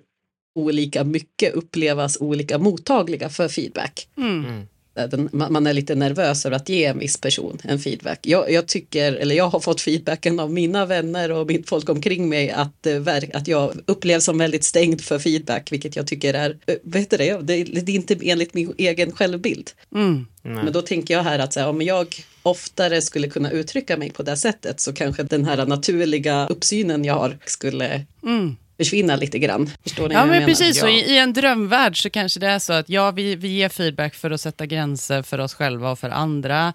olika 0.56 1.04
mycket 1.04 1.54
upplevas 1.54 2.18
olika 2.22 2.58
mottagliga 2.58 3.30
för 3.30 3.48
feedback. 3.48 4.08
Mm. 4.18 4.68
Den, 4.96 5.30
man 5.32 5.68
är 5.68 5.74
lite 5.74 5.96
nervös 5.96 6.46
över 6.46 6.56
att 6.56 6.70
ge 6.70 6.86
en 6.86 7.00
viss 7.00 7.18
person 7.18 7.58
en 7.64 7.80
feedback. 7.80 8.20
Jag, 8.22 8.52
jag 8.52 8.68
tycker, 8.68 9.14
eller 9.14 9.36
jag 9.36 9.48
har 9.50 9.60
fått 9.60 9.82
feedbacken 9.82 10.40
av 10.40 10.54
mina 10.54 10.86
vänner 10.86 11.32
och 11.32 11.48
mitt 11.48 11.70
folk 11.70 11.90
omkring 11.90 12.30
mig 12.30 12.50
att, 12.52 12.86
eh, 12.86 13.02
att 13.34 13.48
jag 13.48 13.72
upplevs 13.86 14.24
som 14.26 14.38
väldigt 14.38 14.64
stängd 14.64 15.02
för 15.02 15.20
feedback, 15.20 15.72
vilket 15.72 15.96
jag 15.96 16.08
tycker 16.08 16.34
är, 16.34 16.58
eh, 16.66 16.76
vet 16.84 17.10
du 17.10 17.18
det, 17.18 17.38
det, 17.42 17.54
är- 17.54 17.82
det 17.82 17.92
är 17.92 17.96
inte 17.96 18.18
enligt 18.22 18.54
min 18.54 18.74
egen 18.78 19.12
självbild. 19.12 19.72
Mm. 19.96 20.26
Men 20.44 20.74
då 20.74 20.82
tänker 20.82 21.14
jag 21.14 21.24
här 21.24 21.40
att 21.40 21.54
så 21.54 21.60
här, 21.60 21.68
om 21.70 21.82
jag 21.82 22.16
oftare 22.44 23.02
skulle 23.02 23.28
kunna 23.30 23.52
uttrycka 23.52 23.98
mig 23.98 24.12
på 24.12 24.24
det 24.24 24.38
sättet 24.38 24.80
så 24.80 24.94
kanske 24.94 25.24
den 25.24 25.46
här 25.46 25.66
naturliga 25.66 26.48
uppsynen 26.48 27.06
jag 27.06 27.14
har 27.14 27.38
skulle 27.46 28.06
Mm. 28.24 28.56
Försvinna 28.78 29.16
lite 29.16 29.40
grann. 29.40 29.70
Förstår 29.84 30.10
ni 30.10 30.16
Ja, 30.16 30.20
vad 30.20 30.28
jag 30.28 30.32
men 30.32 30.40
menar? 30.40 30.48
precis. 30.48 30.80
Så 30.80 30.86
Ja. 30.86 30.90
i, 30.92 31.00
I 31.14 31.18
en 31.20 31.34
drömvärld 31.34 32.02
så 32.04 32.10
kanske 32.10 32.40
det 32.40 32.48
är 32.48 32.60
så 32.60 32.74
att 32.74 32.90
ja, 32.90 33.12
vi, 33.12 33.36
vi 33.36 33.48
ger 33.48 33.70
feedback 33.70 34.16
för 34.16 34.32
att 34.32 34.42
sätta 34.42 34.66
gränser 34.66 35.22
för 35.22 35.40
oss 35.40 35.54
själva 35.54 35.92
och 35.92 36.00
för 36.00 36.10
andra. 36.10 36.74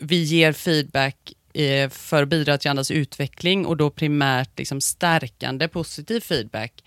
Vi 0.00 0.22
ger 0.22 0.52
feedback 0.52 1.16
eh, 1.54 1.88
för 1.90 2.22
att 2.22 2.28
bidra 2.28 2.58
till 2.58 2.70
andras 2.70 2.90
utveckling 2.90 3.66
och 3.66 3.76
då 3.76 3.90
primärt 3.90 4.58
liksom 4.58 4.80
stärkande 4.80 5.68
positiv 5.68 6.20
feedback. 6.20 6.84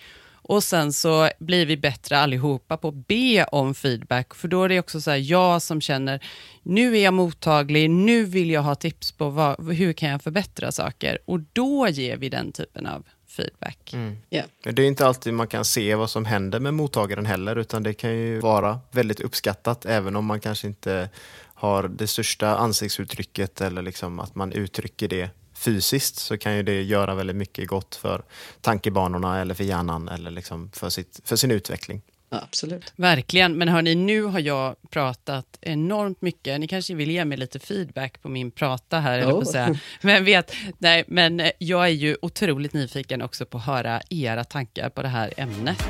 Och 0.47 0.63
sen 0.63 0.93
så 0.93 1.29
blir 1.39 1.65
vi 1.65 1.77
bättre 1.77 2.17
allihopa 2.17 2.77
på 2.77 2.87
att 2.87 3.07
be 3.07 3.43
om 3.43 3.75
feedback, 3.75 4.35
för 4.35 4.47
då 4.47 4.63
är 4.63 4.69
det 4.69 4.79
också 4.79 5.01
så 5.01 5.11
här, 5.11 5.17
jag 5.17 5.61
som 5.61 5.81
känner, 5.81 6.19
nu 6.63 6.97
är 6.97 7.03
jag 7.03 7.13
mottaglig, 7.13 7.89
nu 7.89 8.23
vill 8.25 8.49
jag 8.49 8.61
ha 8.61 8.75
tips 8.75 9.11
på 9.11 9.29
vad, 9.29 9.73
hur 9.75 9.93
kan 9.93 10.09
jag 10.09 10.21
förbättra 10.21 10.71
saker? 10.71 11.17
Och 11.25 11.39
då 11.53 11.87
ger 11.89 12.17
vi 12.17 12.29
den 12.29 12.51
typen 12.51 12.85
av 12.85 13.05
feedback. 13.35 13.95
Ja. 14.29 14.43
Det 14.63 14.81
är 14.81 14.87
inte 14.87 15.07
alltid 15.07 15.33
man 15.33 15.47
kan 15.47 15.65
se 15.65 15.95
vad 15.95 16.09
som 16.09 16.25
händer 16.25 16.59
med 16.59 16.73
mottagaren 16.73 17.25
heller, 17.25 17.55
utan 17.55 17.83
det 17.83 17.93
kan 17.93 18.11
ju 18.11 18.39
vara 18.39 18.79
väldigt 18.91 19.19
uppskattat, 19.19 19.85
även 19.85 20.15
om 20.15 20.25
man 20.25 20.39
kanske 20.39 20.67
inte 20.67 21.09
har 21.55 21.87
det 21.87 22.07
största 22.07 22.55
ansiktsuttrycket 22.55 23.61
eller 23.61 23.81
liksom 23.81 24.19
att 24.19 24.35
man 24.35 24.51
uttrycker 24.51 25.07
det 25.07 25.29
fysiskt 25.53 26.15
så 26.15 26.37
kan 26.37 26.55
ju 26.55 26.63
det 26.63 26.81
göra 26.81 27.15
väldigt 27.15 27.35
mycket 27.35 27.67
gott 27.67 27.95
för 27.95 28.23
tankebanorna 28.61 29.41
eller 29.41 29.53
för 29.53 29.63
hjärnan 29.63 30.07
eller 30.07 30.31
liksom 30.31 30.71
för, 30.73 30.89
sitt, 30.89 31.19
för 31.23 31.35
sin 31.35 31.51
utveckling. 31.51 32.01
Ja, 32.35 32.43
absolut. 32.43 32.93
Verkligen, 32.95 33.57
men 33.57 33.67
hörni, 33.67 33.95
nu 33.95 34.23
har 34.23 34.39
jag 34.39 34.75
pratat 34.89 35.57
enormt 35.61 36.21
mycket. 36.21 36.59
Ni 36.59 36.67
kanske 36.67 36.93
vill 36.93 37.11
ge 37.11 37.25
mig 37.25 37.37
lite 37.37 37.59
feedback 37.59 38.21
på 38.21 38.29
min 38.29 38.51
prata 38.51 38.99
här, 38.99 39.19
eller 39.19 39.31
på 39.31 39.37
Oh. 39.37 39.43
säga. 39.43 39.79
Men 40.01 40.25
vet, 40.25 40.53
nej, 40.77 41.03
men 41.07 41.41
jag 41.57 41.85
är 41.85 41.89
ju 41.89 42.17
otroligt 42.21 42.73
nyfiken 42.73 43.21
också 43.21 43.45
på 43.45 43.57
att 43.57 43.65
höra 43.65 44.01
era 44.09 44.43
tankar 44.43 44.89
på 44.89 45.01
det 45.01 45.07
här 45.07 45.33
ämnet. 45.37 45.85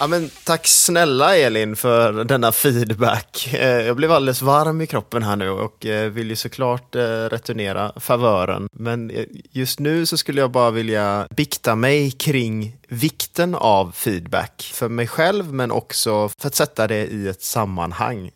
Ja, 0.00 0.06
men 0.06 0.30
tack 0.44 0.66
snälla 0.66 1.36
Elin 1.36 1.76
för 1.76 2.24
denna 2.24 2.52
feedback. 2.52 3.48
Eh, 3.54 3.68
Jag 3.68 3.96
blev 3.96 4.12
alldeles 4.12 4.42
varm 4.42 4.80
i 4.80 4.86
kroppen 4.86 5.22
här 5.22 5.36
nu 5.36 5.50
och 5.50 5.86
eh, 5.86 6.10
vill 6.10 6.30
ju 6.30 6.36
såklart 6.36 6.94
eh, 6.94 7.00
returnera 7.02 7.92
favören. 7.96 8.68
Men 8.72 9.12
just 9.50 9.80
nu 9.80 10.06
så 10.06 10.16
skulle 10.16 10.40
jag 10.40 10.50
bara 10.50 10.70
vilja 10.70 11.28
bikta 11.30 11.74
mig 11.74 12.10
kring 12.10 12.76
vikten 12.88 13.54
av 13.54 13.92
feedback 13.94 14.70
för 14.74 14.88
mig 14.88 15.06
själv 15.06 15.52
men 15.52 15.70
också 15.70 16.28
för 16.38 16.48
att 16.48 16.54
sätta 16.54 16.86
det 16.86 17.06
i 17.06 17.28
ett 17.28 17.42
sammanhang. 17.42 18.30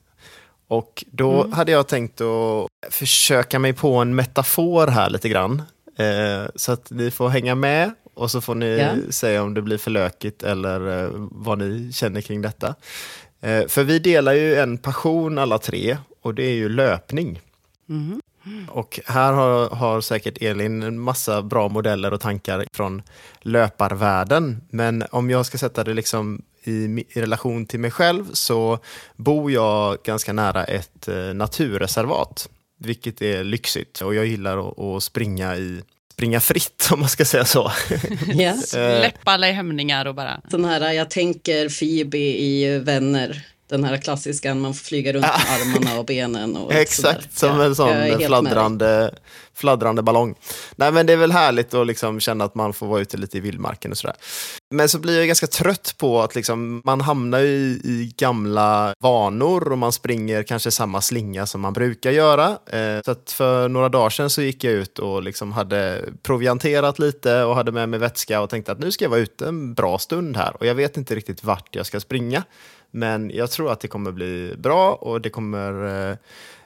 Och 0.68 1.05
då 1.11 1.48
hade 1.53 1.72
jag 1.72 1.87
tänkt 1.88 2.20
att 2.20 2.68
försöka 2.90 3.59
mig 3.59 3.72
på 3.72 3.94
en 3.96 4.14
metafor 4.14 4.87
här 4.87 5.11
lite 5.11 5.29
grann. 5.29 5.62
Så 6.57 6.72
att 6.72 6.90
ni 6.90 7.11
får 7.11 7.29
hänga 7.29 7.55
med 7.55 7.90
och 8.14 8.31
så 8.31 8.40
får 8.40 8.55
ni 8.55 8.79
Ja. 8.79 9.12
säga 9.12 9.42
om 9.42 9.55
det 9.55 9.62
blir 9.62 9.79
för 9.79 9.90
lökigt 9.90 10.42
eller 10.42 11.05
eh, 11.05 11.11
vad 11.14 11.59
ni 11.59 11.92
känner 11.92 12.20
kring 12.20 12.42
detta. 12.42 12.75
Eh, 13.40 13.66
för 13.66 13.85
vi 13.85 13.98
delar 13.98 14.33
ju 14.33 14.55
en 14.55 14.79
passion 14.79 15.38
alla 15.38 15.59
tre 15.59 15.96
och 16.22 16.35
det 16.35 16.42
är 16.44 16.55
ju 16.55 16.68
löpning. 16.68 17.40
Och 18.68 19.01
här 19.07 19.33
har, 19.33 19.68
har 19.70 20.01
säkert 20.01 20.42
Elin 20.42 20.83
en 20.83 20.98
massa 21.01 21.42
bra 21.42 21.68
modeller 21.68 22.12
och 22.12 22.20
tankar 22.20 22.64
från 22.72 23.03
löparvärlden. 23.40 24.61
Men 24.70 25.05
om 25.11 25.31
jag 25.31 25.46
ska 25.46 25.59
sätta 25.59 25.85
det 25.85 25.94
liksom 25.94 26.42
i, 26.64 26.72
i 27.11 27.20
relation 27.20 27.66
till 27.66 27.81
mig 27.81 27.90
själv 27.90 28.25
så 28.33 28.79
bor 29.16 29.51
jag 29.53 29.98
ganska 30.05 30.33
nära 30.33 30.64
ett 30.64 31.09
eh, 31.09 31.16
naturreservat, 31.35 32.48
vilket 32.79 33.22
är 33.22 33.44
lyxigt. 33.44 34.01
Och 34.01 34.14
jag 34.14 34.27
gillar 34.27 34.68
att, 34.70 34.79
att 34.79 35.03
springa 35.03 35.57
i 35.57 35.83
springa 36.12 36.40
fritt 36.40 36.88
om 36.92 37.01
man 37.01 37.09
ska 37.09 37.25
säga 37.25 37.44
så. 37.44 37.72
Yes. 38.35 38.75
Eh, 38.83 38.98
Släpp 39.01 39.29
alla 39.29 39.46
hämningar 39.46 40.07
och 40.07 40.14
bara... 40.14 40.40
Den 40.51 40.64
här, 40.64 40.92
jag 40.92 41.11
tänker 41.11 41.68
Phoebe 41.68 42.18
i 42.18 42.79
Vänner. 42.79 43.42
Den 43.70 43.85
här 43.85 43.96
klassiska, 43.96 44.55
man 44.55 44.75
får 44.75 44.85
flyga 44.85 45.12
runt 45.12 45.22
med 45.22 45.31
armarna 45.31 45.98
och 45.98 46.05
benen. 46.05 46.57
Och 46.57 46.72
Exakt, 46.75 47.38
sådär. 47.38 47.53
som 47.55 47.59
Ja, 47.59 47.64
en 47.64 47.75
sån 47.75 48.27
fladdrande, 48.27 49.14
fladdrande 49.62 50.03
ballong. 50.03 50.35
Nej 50.77 50.92
men 50.92 51.07
det 51.07 51.12
är 51.12 51.16
väl 51.16 51.33
härligt 51.33 51.75
att 51.75 51.87
liksom 51.87 52.20
känna 52.20 52.44
att 52.44 52.55
man 52.55 52.72
får 52.72 52.87
vara 52.87 53.01
ute 53.01 53.16
lite 53.16 53.37
i 53.38 53.40
vildmarken 53.40 53.90
och 53.90 53.98
sådär. 53.98 54.16
Men 54.70 54.88
så 54.88 54.98
blir 54.98 55.18
jag 55.18 55.27
ganska 55.27 55.46
trött 55.46 55.94
på 55.98 56.22
att 56.22 56.35
liksom, 56.35 56.83
man 56.85 57.01
hamnar 57.01 57.40
i, 57.40 57.81
i 57.85 58.14
gamla 58.16 58.94
vanor 59.01 59.72
och 59.72 59.79
man 59.79 59.92
springer 59.92 60.42
kanske 60.42 60.70
samma 60.70 61.01
slinga 61.01 61.46
som 61.46 61.61
man 61.61 61.72
brukar 61.72 62.11
göra. 62.11 62.48
Eh, 62.48 63.03
så 63.05 63.11
att 63.11 63.33
för 63.33 63.68
några 63.68 63.88
dagar 63.88 64.11
sedan 64.11 64.31
så 64.31 64.42
gick 64.42 64.64
jag 64.64 64.72
ut 64.72 64.98
och 64.98 65.22
liksom 65.22 65.53
hade 65.53 66.05
provianterat 66.22 66.98
lite 66.98 67.42
och 67.42 67.55
hade 67.55 67.72
med 67.72 67.88
mig 67.88 67.98
vätska 67.98 68.40
och 68.40 68.51
tänkte 68.51 68.72
att 68.72 68.79
nu 68.79 68.90
ska 68.90 69.05
jag 69.05 69.11
vara 69.11 69.20
ute 69.20 69.48
en 69.48 69.75
bra 69.75 69.98
stund 69.98 70.37
här 70.37 70.57
och 70.61 70.66
jag 70.66 70.75
vet 70.75 70.96
inte 70.96 71.14
riktigt 71.14 71.44
vart 71.44 71.77
jag 71.77 71.87
ska 71.87 72.01
springa. 72.01 72.42
Men 72.90 73.31
jag 73.31 73.51
tror 73.51 73.72
att 73.72 73.81
det 73.81 73.88
kommer 73.88 74.12
bli 74.12 74.55
bra 74.59 74.92
och 74.92 75.20
det 75.20 75.31
kommer 75.31 75.72
eh, 76.11 76.16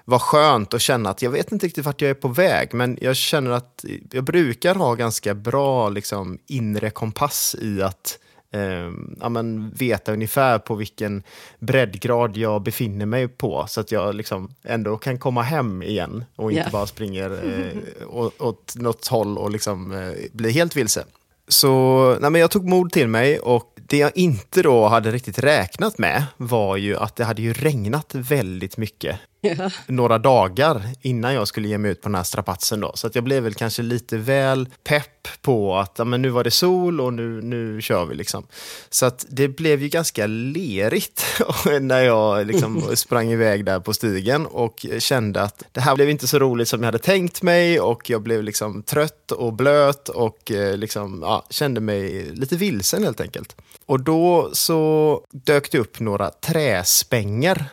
vara 0.08 0.20
skönt 0.20 0.74
att 0.74 0.80
känna 0.80 1.10
att 1.10 1.22
jag 1.22 1.30
vet 1.30 1.52
inte 1.52 1.66
riktigt 1.66 1.84
vart 1.84 2.00
jag 2.00 2.10
är 2.10 2.14
på 2.14 2.28
väg, 2.28 2.74
men 2.74 2.98
jag 3.00 3.16
känner 3.16 3.50
att 3.50 3.84
jag 4.12 4.24
brukar 4.24 4.74
ha 4.74 4.94
ganska 4.94 5.34
bra 5.34 5.88
liksom, 5.88 6.38
inre 6.46 6.90
kompass 6.90 7.56
i 7.60 7.82
att 7.82 8.18
eh, 8.52 8.90
ja, 9.20 9.28
men 9.28 9.70
veta 9.70 10.12
ungefär 10.12 10.58
på 10.58 10.74
vilken 10.74 11.22
breddgrad 11.58 12.36
jag 12.36 12.62
befinner 12.62 13.06
mig 13.06 13.28
på 13.28 13.64
så 13.68 13.80
att 13.80 13.92
jag 13.92 14.14
liksom 14.14 14.50
ändå 14.64 14.96
kan 14.96 15.18
komma 15.18 15.42
hem 15.42 15.82
igen 15.82 16.24
och 16.36 16.50
inte 16.52 16.62
Ja. 16.66 16.70
bara 16.72 16.86
springer 16.86 17.30
eh, 17.30 18.08
åt, 18.08 18.40
åt 18.40 18.74
något 18.76 19.06
håll 19.06 19.38
och 19.38 19.50
liksom, 19.50 19.92
eh, 19.92 20.12
blir 20.32 20.50
helt 20.50 20.76
vilse. 20.76 21.04
Så 21.48 22.16
nej 22.20 22.30
men 22.30 22.40
jag 22.40 22.50
tog 22.50 22.68
mod 22.68 22.92
till 22.92 23.08
mig 23.08 23.38
och 23.38 23.72
det 23.88 23.96
jag 23.98 24.16
inte 24.16 24.62
då 24.62 24.86
hade 24.86 25.10
riktigt 25.10 25.38
räknat 25.38 25.98
med 25.98 26.24
var 26.36 26.76
ju 26.76 26.96
att 26.96 27.16
det 27.16 27.24
hade 27.24 27.42
ju 27.42 27.52
regnat 27.52 28.14
väldigt 28.14 28.76
mycket 28.76 29.16
Ja. 29.58 29.70
några 29.86 30.18
dagar 30.18 30.82
innan 31.02 31.34
jag 31.34 31.48
skulle 31.48 31.68
ge 31.68 31.78
mig 31.78 31.90
ut 31.90 32.02
på 32.02 32.08
den 32.08 32.14
här 32.14 32.22
strapatsen 32.22 32.80
då. 32.80 32.92
Så 32.94 33.06
att 33.06 33.14
jag 33.14 33.24
blev 33.24 33.42
väl 33.42 33.54
kanske 33.54 33.82
lite 33.82 34.16
väl 34.16 34.68
pepp 34.84 35.28
på 35.42 35.76
att 35.76 35.94
ja, 35.98 36.04
men 36.04 36.22
nu 36.22 36.28
var 36.28 36.44
det 36.44 36.50
sol 36.50 37.00
och 37.00 37.12
nu, 37.12 37.42
nu 37.42 37.80
kör 37.82 38.04
vi 38.04 38.14
liksom. 38.14 38.46
Så 38.90 39.06
att 39.06 39.26
det 39.28 39.48
blev 39.48 39.82
ju 39.82 39.88
ganska 39.88 40.26
lerigt 40.26 41.24
när 41.80 42.00
jag 42.00 42.46
liksom 42.46 42.82
sprang 42.96 43.30
iväg 43.30 43.64
där 43.64 43.80
på 43.80 43.94
stigen 43.94 44.46
och 44.46 44.86
kände 44.98 45.42
att 45.42 45.62
det 45.72 45.80
här 45.80 45.94
blev 45.94 46.10
inte 46.10 46.26
så 46.26 46.38
roligt 46.38 46.68
som 46.68 46.80
jag 46.80 46.86
hade 46.86 46.98
tänkt 46.98 47.42
mig 47.42 47.80
och 47.80 48.10
jag 48.10 48.22
blev 48.22 48.42
liksom 48.42 48.82
trött 48.82 49.32
och 49.32 49.52
blöt 49.52 50.08
och 50.08 50.50
eh, 50.50 50.76
liksom, 50.76 51.22
ja, 51.22 51.46
kände 51.50 51.80
mig 51.80 52.30
lite 52.32 52.56
vilsen 52.56 53.02
helt 53.02 53.20
enkelt. 53.20 53.56
Och 53.86 54.00
då 54.00 54.50
så 54.52 55.20
dök 55.32 55.70
det 55.70 55.78
upp 55.78 56.00
några 56.00 56.30
träspänger. 56.30 57.64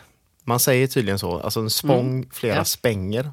Man 0.44 0.60
säger 0.60 0.86
tydligen 0.86 1.18
så, 1.18 1.38
alltså 1.40 1.60
en 1.60 1.70
spång, 1.70 2.26
flera 2.32 2.56
Ja. 2.56 2.64
spänger. 2.64 3.30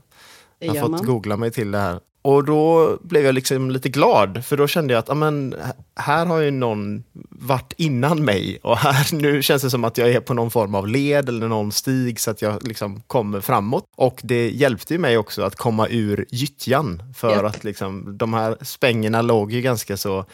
Jag 0.60 0.74
har 0.74 0.82
fått 0.82 0.91
man. 0.91 1.06
googla 1.06 1.38
mig 1.38 1.52
till 1.52 1.71
det 1.71 1.78
här. 1.78 2.00
Och 2.21 2.45
då 2.45 2.97
blev 3.01 3.25
jag 3.25 3.36
liksom 3.36 3.71
lite 3.71 3.89
glad, 3.89 4.45
för 4.45 4.57
då 4.57 4.67
kände 4.67 4.93
jag 4.93 4.99
att 4.99 5.10
amen, 5.10 5.55
här 5.95 6.25
har 6.25 6.39
ju 6.39 6.51
någon 6.51 7.03
varit 7.29 7.73
innan 7.77 8.25
mig 8.25 8.60
och 8.63 8.77
här 8.77 9.15
nu 9.15 9.41
känns 9.41 9.62
det 9.62 9.69
som 9.69 9.84
att 9.84 9.97
jag 9.97 10.12
är 10.12 10.19
på 10.19 10.34
någon 10.34 10.51
form 10.51 10.75
av 10.75 10.88
led 10.88 11.29
eller 11.29 11.47
någon 11.47 11.71
stig 11.71 12.19
så 12.19 12.31
att 12.31 12.41
jag 12.41 12.67
liksom 12.67 13.01
kommer 13.07 13.41
framåt. 13.41 13.84
Och 13.95 14.19
det 14.23 14.49
hjälpte 14.49 14.93
ju 14.93 14.99
mig 14.99 15.17
också 15.17 15.41
att 15.41 15.55
komma 15.55 15.88
ur 15.89 16.25
gyttjan 16.29 17.03
för 17.15 17.31
Japp. 17.31 17.45
att 17.45 17.63
liksom, 17.63 18.17
de 18.17 18.34
här 18.34 18.57
spängerna 18.62 19.21
låg 19.21 19.51
ju 19.51 19.62
ganska 19.62 19.97
så 19.97 20.25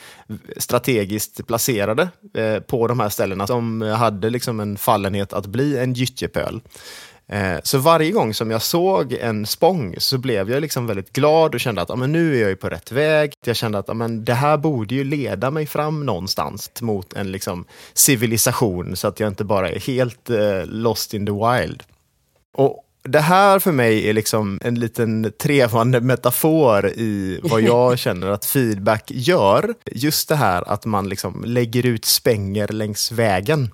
strategiskt 0.57 1.47
placerade 1.47 2.09
eh, 2.33 2.59
på 2.59 2.87
de 2.87 2.99
här 2.99 3.09
ställena 3.09 3.47
som 3.47 3.81
hade 3.81 4.29
liksom 4.29 4.59
en 4.59 4.77
fallenhet 4.77 5.33
att 5.33 5.45
bli 5.45 5.77
en 5.77 5.93
gyttjepöl. 5.93 6.61
Eh, 7.29 7.57
Så 7.63 7.77
varje 7.77 8.11
gång 8.11 8.33
som 8.33 8.51
jag 8.51 8.61
såg 8.61 9.13
en 9.13 9.45
spång 9.45 9.95
så 9.97 10.17
blev 10.17 10.51
jag 10.51 10.61
liksom 10.61 10.87
väldigt 10.87 11.13
glad 11.13 11.53
och 11.53 11.59
kände 11.59 11.81
att 11.81 11.89
ja, 11.89 11.95
men 11.95 12.11
nu 12.11 12.35
är 12.35 12.41
jag 12.41 12.49
ju 12.49 12.55
på 12.55 12.69
rätt 12.69 12.91
väg. 12.91 13.33
Jag 13.45 13.55
kände 13.55 13.77
att 13.77 13.87
ja, 13.87 13.93
men 13.93 14.25
det 14.25 14.33
här 14.33 14.57
borde 14.57 14.95
ju 14.95 15.03
leda 15.03 15.51
mig 15.51 15.65
fram 15.65 16.05
någonstans 16.05 16.71
mot 16.81 17.13
en 17.13 17.31
liksom 17.31 17.65
civilisation 17.93 18.95
så 18.95 19.07
att 19.07 19.19
jag 19.19 19.27
inte 19.27 19.43
bara 19.43 19.69
är 19.69 19.79
helt 19.79 20.29
eh, 20.29 20.65
lost 20.65 21.13
in 21.13 21.25
the 21.25 21.31
wild. 21.31 21.83
Och 22.57 22.83
det 23.03 23.19
här 23.19 23.59
för 23.59 23.71
mig 23.71 24.09
är 24.09 24.13
liksom 24.13 24.59
en 24.63 24.79
liten 24.79 25.31
trevande 25.41 26.01
metafor 26.01 26.87
i 26.89 27.39
vad 27.43 27.61
jag 27.73 27.99
känner 27.99 28.27
att 28.27 28.45
feedback 28.45 29.11
gör. 29.11 29.73
Just 29.91 30.29
det 30.29 30.35
här 30.35 30.69
att 30.69 30.85
man 30.85 31.09
liksom 31.09 31.43
lägger 31.45 31.85
ut 31.85 32.05
spänger 32.05 32.67
längs 32.67 33.11
vägen 33.11 33.69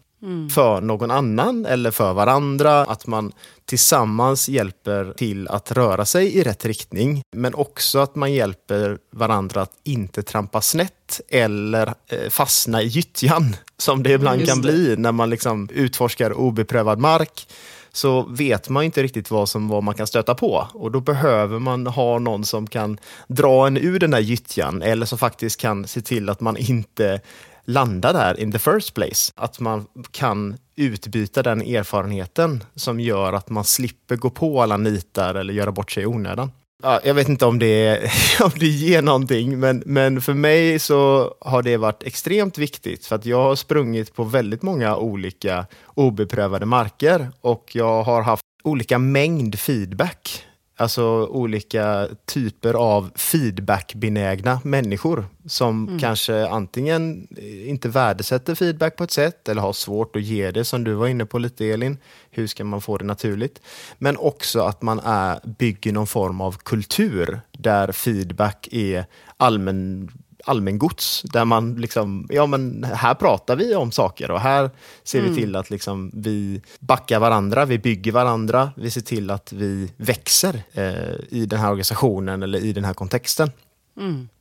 för 0.53 0.81
någon 0.81 1.11
annan 1.11 1.65
eller 1.65 1.91
för 1.91 2.13
varandra. 2.13 2.81
Att 2.85 3.07
man 3.07 3.31
tillsammans 3.65 4.49
hjälper 4.49 5.13
till 5.17 5.47
att 5.47 5.71
röra 5.71 6.05
sig 6.05 6.35
i 6.35 6.43
rätt 6.43 6.65
riktning. 6.65 7.21
Men 7.35 7.55
också 7.55 7.99
att 7.99 8.15
man 8.15 8.33
hjälper 8.33 8.97
varandra 9.11 9.61
att 9.61 9.71
inte 9.83 10.23
trampa 10.23 10.61
snett 10.61 11.21
eller 11.29 11.87
eh, 11.87 12.29
fastna 12.29 12.81
i 12.81 12.87
gyttjan. 12.87 13.55
Som 13.77 14.03
det 14.03 14.11
ibland 14.11 14.39
Just 14.39 14.51
kan 14.51 14.61
det. 14.61 14.67
bli 14.67 14.95
när 14.97 15.11
man 15.11 15.29
liksom 15.29 15.69
utforskar 15.71 16.33
obeprövad 16.33 16.99
mark 16.99 17.47
så 17.95 18.21
vet 18.21 18.69
man 18.69 18.83
inte 18.83 19.03
riktigt 19.03 19.31
vad, 19.31 19.49
som, 19.49 19.67
vad 19.67 19.83
man 19.83 19.93
kan 19.93 20.07
stöta 20.07 20.35
på. 20.35 20.67
Och 20.73 20.91
då 20.91 20.99
behöver 20.99 21.59
man 21.59 21.87
ha 21.87 22.19
någon 22.19 22.45
som 22.45 22.67
kan 22.67 22.97
dra 23.27 23.67
en 23.67 23.77
ur 23.77 23.99
den 23.99 24.13
här 24.13 24.19
gyttjan 24.19 24.81
eller 24.81 25.05
som 25.05 25.17
faktiskt 25.17 25.59
kan 25.59 25.87
se 25.87 26.01
till 26.01 26.29
att 26.29 26.41
man 26.41 26.57
inte 26.57 27.21
landa 27.65 28.13
där 28.13 28.39
in 28.39 28.51
the 28.51 28.59
first 28.59 28.93
place. 28.93 29.31
Att 29.35 29.59
man 29.59 29.85
kan 30.11 30.57
utbyta 30.75 31.43
den 31.43 31.61
erfarenheten 31.61 32.63
som 32.75 32.99
gör 32.99 33.33
att 33.33 33.49
man 33.49 33.63
slipper 33.63 34.15
gå 34.15 34.29
på 34.29 34.61
alla 34.61 34.77
nitar 34.77 35.35
eller 35.35 35.53
göra 35.53 35.71
bort 35.71 35.91
sig 35.91 36.03
i 36.03 36.05
onödan. 36.05 36.51
Ja, 36.83 36.99
jag 37.03 37.13
vet 37.13 37.29
inte 37.29 37.45
om 37.45 37.59
det, 37.59 37.99
om 38.43 38.51
det 38.55 38.67
ger 38.67 39.01
någonting, 39.01 39.59
men, 39.59 39.83
men 39.85 40.21
för 40.21 40.33
mig 40.33 40.79
så 40.79 41.33
har 41.41 41.61
det 41.61 41.77
varit 41.77 42.03
extremt 42.03 42.57
viktigt 42.57 43.05
för 43.05 43.15
att 43.15 43.25
jag 43.25 43.43
har 43.43 43.55
sprungit 43.55 44.15
på 44.15 44.23
väldigt 44.23 44.61
många 44.61 44.95
olika 44.95 45.65
obeprövade 45.85 46.65
marker 46.65 47.31
och 47.41 47.71
jag 47.73 48.03
har 48.03 48.21
haft 48.21 48.43
olika 48.63 48.99
mängd 48.99 49.59
feedback. 49.59 50.45
Alltså 50.75 51.25
olika 51.25 52.07
typer 52.25 52.73
av 52.73 53.11
feedbackbenägna 53.15 54.61
människor 54.63 55.25
som 55.45 55.99
kanske 56.01 56.47
antingen 56.47 57.27
inte 57.65 57.89
värdesätter 57.89 58.55
feedback 58.55 58.95
på 58.95 59.03
ett 59.03 59.11
sätt 59.11 59.49
eller 59.49 59.61
har 59.61 59.73
svårt 59.73 60.15
att 60.15 60.21
ge 60.21 60.51
det 60.51 60.65
som 60.65 60.83
du 60.83 60.93
var 60.93 61.07
inne 61.07 61.25
på 61.25 61.39
lite 61.39 61.65
Elin. 61.65 61.97
Hur 62.31 62.47
ska 62.47 62.63
man 62.63 62.81
få 62.81 62.97
det 62.97 63.05
naturligt? 63.05 63.61
Men 63.97 64.17
också 64.17 64.61
att 64.61 64.81
man 64.81 64.99
är, 64.99 65.39
bygger 65.43 65.91
någon 65.91 66.07
form 66.07 66.41
av 66.41 66.57
kultur 66.57 67.41
där 67.51 67.91
feedback 67.91 68.67
är 68.71 69.05
allmän 69.37 70.09
allmängods 70.43 71.21
där 71.21 71.45
man 71.45 71.75
liksom, 71.75 72.27
ja 72.29 72.45
men 72.45 72.83
här 72.83 73.13
pratar 73.13 73.55
vi 73.55 73.75
om 73.75 73.91
saker 73.91 74.31
och 74.31 74.39
här 74.39 74.69
ser 75.03 75.21
vi 75.21 75.35
till 75.35 75.55
att 75.55 75.69
liksom 75.69 76.11
vi 76.13 76.61
backar 76.79 77.19
varandra, 77.19 77.65
vi 77.65 77.79
bygger 77.79 78.11
varandra, 78.11 78.71
vi 78.75 78.91
ser 78.91 79.01
till 79.01 79.29
att 79.29 79.53
vi 79.53 79.91
växer 79.97 80.63
eh, 80.73 80.93
i 81.29 81.45
den 81.45 81.59
här 81.59 81.69
organisationen 81.69 82.43
eller 82.43 82.65
i 82.65 82.73
den 82.73 82.85
här 82.85 82.93
kontexten. 82.93 83.51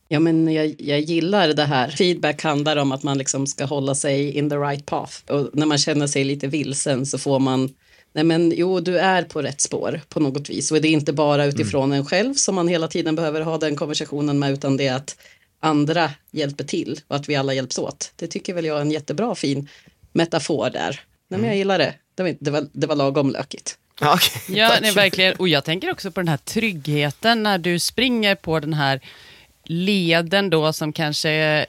Ja, 0.09 0.21
men 0.21 0.53
jag, 0.53 0.75
jag 0.79 1.01
gillar 1.01 1.49
det 1.49 1.65
här. 1.65 1.89
Feedback 1.89 2.43
handlar 2.43 2.77
om 2.77 2.93
att 2.93 3.03
man 3.03 3.19
liksom 3.19 3.47
ska 3.47 3.65
hålla 3.65 3.95
sig 3.95 4.31
in 4.31 4.51
the 4.51 4.57
right 4.57 4.87
path. 4.87 5.15
Och 5.29 5.51
när 5.53 5.67
man 5.67 5.79
känner 5.79 6.07
sig 6.07 6.25
lite 6.25 6.47
vilsen 6.47 7.07
så 7.07 7.19
får 7.19 7.39
man 7.39 7.71
Nej 8.15 8.25
men 8.25 8.53
jo, 8.57 8.81
du 8.81 8.99
är 8.99 9.23
på 9.23 9.43
rätt 9.43 9.61
spår 9.61 10.01
på 10.09 10.21
något 10.21 10.51
vis. 10.51 10.73
Och 10.73 10.81
det 10.81 10.89
är 10.89 10.93
inte 10.93 11.13
bara 11.13 11.45
utifrån 11.45 11.93
en 11.93 12.07
själv 12.07 12.35
som 12.35 12.55
man 12.55 12.69
hela 12.69 12.89
tiden 12.89 13.17
behöver 13.17 13.41
ha 13.41 13.59
den 13.59 13.77
konversationen 13.77 14.39
med, 14.39 14.53
utan 14.53 14.77
det 14.77 14.87
är 14.87 14.95
att 14.95 15.17
andra 15.63 16.11
hjälper 16.31 16.65
till 16.65 17.01
och 17.09 17.17
att 17.17 17.29
vi 17.29 17.37
alla 17.37 17.55
hjälps 17.55 17.79
åt. 17.79 18.13
Det 18.17 18.27
tycker 18.27 18.55
väl 18.55 18.65
jag 18.65 18.77
är 18.77 18.81
en 18.81 18.91
jättebra 18.91 19.35
fin 19.35 19.69
metafor 20.13 20.71
där. 20.71 21.01
Nej, 21.29 21.41
men 21.41 21.49
jag 21.49 21.57
gillar 21.57 21.79
det. 21.79 21.95
Det 22.15 22.23
var, 22.23 22.37
det 22.41 22.51
var, 22.51 22.67
det 22.73 22.87
var 22.87 22.97
lagom 22.97 23.31
lökigt. 23.31 23.79
Ja, 24.01 24.15
okej, 24.15 24.59
Ja, 24.59 24.79
nej, 24.83 24.93
verkligen. 24.93 25.35
Och 25.37 25.49
jag 25.49 25.65
tänker 25.65 25.91
också 25.91 26.11
på 26.11 26.21
den 26.21 26.29
här 26.29 26.37
tryggheten 26.37 27.43
när 27.43 27.59
du 27.59 27.79
springer 27.79 28.35
på 28.35 28.61
den 28.61 28.75
här 28.75 29.01
leden 29.65 30.51
då 30.51 30.73
som 30.73 30.93
kanske 30.93 31.31
är 31.31 31.67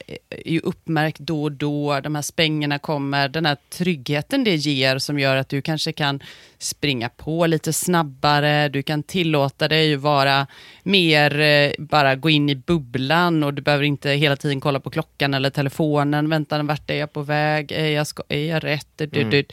uppmärkt 0.63 1.19
då 1.19 1.43
och 1.43 1.51
då, 1.51 1.99
de 1.99 2.15
här 2.15 2.21
spängerna 2.21 2.79
kommer, 2.79 3.29
den 3.29 3.45
här 3.45 3.57
tryggheten 3.69 4.43
det 4.43 4.55
ger 4.55 4.97
som 4.97 5.19
gör 5.19 5.35
att 5.35 5.49
du 5.49 5.61
kanske 5.61 5.91
kan 5.91 6.19
springa 6.57 7.09
på 7.09 7.45
lite 7.45 7.73
snabbare, 7.73 8.69
du 8.69 8.83
kan 8.83 9.03
tillåta 9.03 9.67
dig 9.67 9.93
att 9.93 10.01
vara 10.01 10.47
mer, 10.83 11.39
eh, 11.39 11.71
bara 11.77 12.15
gå 12.15 12.29
in 12.29 12.49
i 12.49 12.55
bubblan 12.55 13.43
och 13.43 13.53
du 13.53 13.61
behöver 13.61 13.83
inte 13.83 14.09
hela 14.09 14.35
tiden 14.35 14.61
kolla 14.61 14.79
på 14.79 14.89
klockan 14.89 15.33
eller 15.33 15.49
telefonen, 15.49 16.29
vänta, 16.29 16.63
vart 16.63 16.89
är 16.89 16.95
jag 16.95 17.13
på 17.13 17.21
väg, 17.21 17.71
är 17.71 17.87
jag, 17.87 18.07
ska, 18.07 18.23
är 18.29 18.45
jag 18.45 18.63
rätt, 18.63 19.01
mm. 19.01 19.45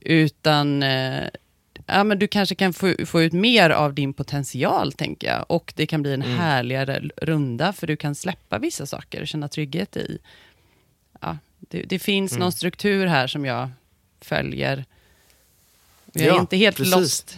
utan 0.00 0.82
eh, 0.82 1.24
ja, 1.88 2.04
men 2.04 2.18
du 2.18 2.28
kanske 2.28 2.54
kan 2.54 2.72
få, 2.72 2.94
få 3.06 3.22
ut 3.22 3.32
mer 3.32 3.70
av 3.70 3.94
din 3.94 4.12
potential, 4.12 4.92
tänker 4.92 5.26
jag. 5.26 5.44
Och 5.48 5.72
det 5.76 5.86
kan 5.86 6.02
bli 6.02 6.14
en 6.14 6.22
mm. 6.22 6.36
härligare 6.36 7.02
runda, 7.16 7.72
för 7.72 7.86
du 7.86 7.96
kan 7.96 8.14
släppa 8.14 8.58
vissa 8.58 8.86
saker 8.86 9.20
och 9.20 9.28
känna 9.28 9.48
trygghet 9.48 9.96
i. 9.96 10.18
Ja, 11.20 11.38
det, 11.58 11.82
det 11.82 11.98
finns 11.98 12.32
mm. 12.32 12.40
någon 12.40 12.52
struktur 12.52 13.06
här 13.06 13.26
som 13.26 13.44
jag 13.44 13.70
följer. 14.20 14.84
Jag 16.12 16.24
är 16.24 16.28
ja, 16.28 16.40
inte 16.40 16.56
helt 16.56 16.76
precis. 16.76 16.94
lost. 16.94 17.36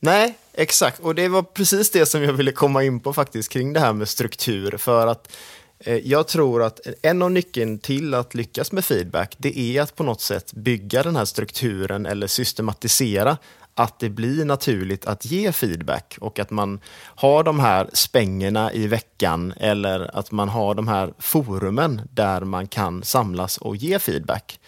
Nej, 0.00 0.34
exakt. 0.52 1.00
Och 1.00 1.14
det 1.14 1.28
var 1.28 1.42
precis 1.42 1.90
det 1.90 2.06
som 2.06 2.22
jag 2.22 2.32
ville 2.32 2.52
komma 2.52 2.84
in 2.84 3.00
på 3.00 3.12
faktiskt 3.12 3.48
kring 3.48 3.72
det 3.72 3.80
här 3.80 3.92
med 3.92 4.08
struktur. 4.08 4.76
För 4.76 5.06
att 5.06 5.36
Eh, 5.78 5.96
jag 5.96 6.28
tror 6.28 6.62
att 6.62 6.80
en 7.02 7.22
av 7.22 7.30
nyckeln 7.30 7.78
till 7.78 8.14
att 8.14 8.34
lyckas 8.34 8.72
med 8.72 8.84
feedback, 8.84 9.34
det 9.38 9.58
är 9.58 9.82
att 9.82 9.96
på 9.96 10.02
något 10.02 10.20
sätt 10.20 10.52
bygga 10.52 11.02
den 11.02 11.16
här 11.16 11.24
strukturen 11.24 12.06
eller 12.06 12.26
systematisera 12.26 13.38
att 13.74 13.98
det 13.98 14.08
blir 14.08 14.44
naturligt 14.44 15.06
att 15.06 15.24
ge 15.24 15.52
feedback 15.52 16.18
och 16.20 16.38
att 16.38 16.50
man 16.50 16.80
har 16.98 17.44
de 17.44 17.60
här 17.60 17.90
spängerna 17.92 18.72
i 18.72 18.86
veckan 18.86 19.54
eller 19.56 20.18
att 20.18 20.32
man 20.32 20.48
har 20.48 20.74
de 20.74 20.88
här 20.88 21.12
forumen 21.18 22.02
där 22.10 22.40
man 22.40 22.68
kan 22.68 23.02
samlas 23.02 23.58
och 23.58 23.76
ge 23.76 23.98
feedback. 23.98 24.60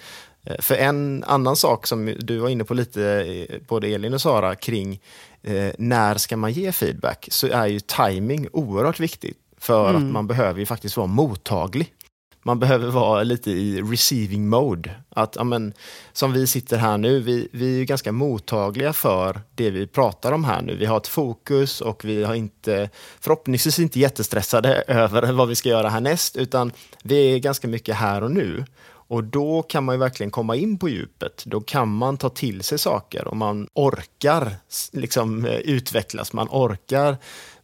Eh, 0.44 0.56
för 0.60 0.74
en 0.74 1.24
annan 1.24 1.56
sak 1.56 1.86
som 1.86 2.14
du 2.18 2.38
var 2.38 2.48
inne 2.48 2.64
på 2.64 2.74
lite, 2.74 3.02
eh, 3.04 3.56
både 3.68 3.88
Elin 3.88 4.14
och 4.14 4.20
Sara, 4.20 4.54
kring 4.54 5.00
eh, 5.42 5.70
när 5.78 6.14
ska 6.14 6.36
man 6.36 6.52
ge 6.52 6.72
feedback, 6.72 7.28
så 7.30 7.46
är 7.46 7.66
ju 7.66 7.80
timing 7.80 8.48
oerhört 8.52 9.00
viktigt. 9.00 9.38
För 9.58 9.90
mm. 9.90 10.06
att 10.06 10.12
man 10.12 10.26
behöver 10.26 10.60
ju 10.60 10.66
faktiskt 10.66 10.96
vara 10.96 11.06
mottaglig. 11.06 11.94
Man 12.42 12.58
behöver 12.58 12.90
vara 12.90 13.22
lite 13.22 13.50
i 13.50 13.82
receiving 13.82 14.48
mode. 14.48 14.90
Att, 15.10 15.36
amen, 15.36 15.72
som 16.12 16.32
vi 16.32 16.46
sitter 16.46 16.76
här 16.76 16.98
nu, 16.98 17.20
vi, 17.20 17.48
vi 17.52 17.80
är 17.80 17.84
ganska 17.84 18.12
mottagliga 18.12 18.92
för 18.92 19.40
det 19.54 19.70
vi 19.70 19.86
pratar 19.86 20.32
om 20.32 20.44
här 20.44 20.62
nu. 20.62 20.76
Vi 20.76 20.86
har 20.86 20.96
ett 20.96 21.08
fokus 21.08 21.80
och 21.80 22.04
vi 22.04 22.24
har 22.24 22.34
inte, 22.34 22.90
förhoppningsvis 23.20 23.78
inte 23.78 24.00
jättestressade 24.00 24.74
över 24.88 25.32
vad 25.32 25.48
vi 25.48 25.54
ska 25.54 25.68
göra 25.68 25.88
härnäst, 25.88 26.36
utan 26.36 26.72
vi 27.02 27.34
är 27.34 27.38
ganska 27.38 27.68
mycket 27.68 27.96
här 27.96 28.22
och 28.22 28.30
nu. 28.30 28.64
Och 29.08 29.24
då 29.24 29.62
kan 29.62 29.84
man 29.84 29.94
ju 29.94 29.98
verkligen 29.98 30.30
komma 30.30 30.56
in 30.56 30.78
på 30.78 30.88
djupet. 30.88 31.42
Då 31.46 31.60
kan 31.60 31.88
man 31.88 32.16
ta 32.16 32.28
till 32.28 32.62
sig 32.62 32.78
saker 32.78 33.28
och 33.28 33.36
man 33.36 33.68
orkar 33.74 34.50
liksom 34.92 35.44
eh, 35.44 35.52
utvecklas. 35.52 36.32
Man 36.32 36.48
orkar 36.50 37.16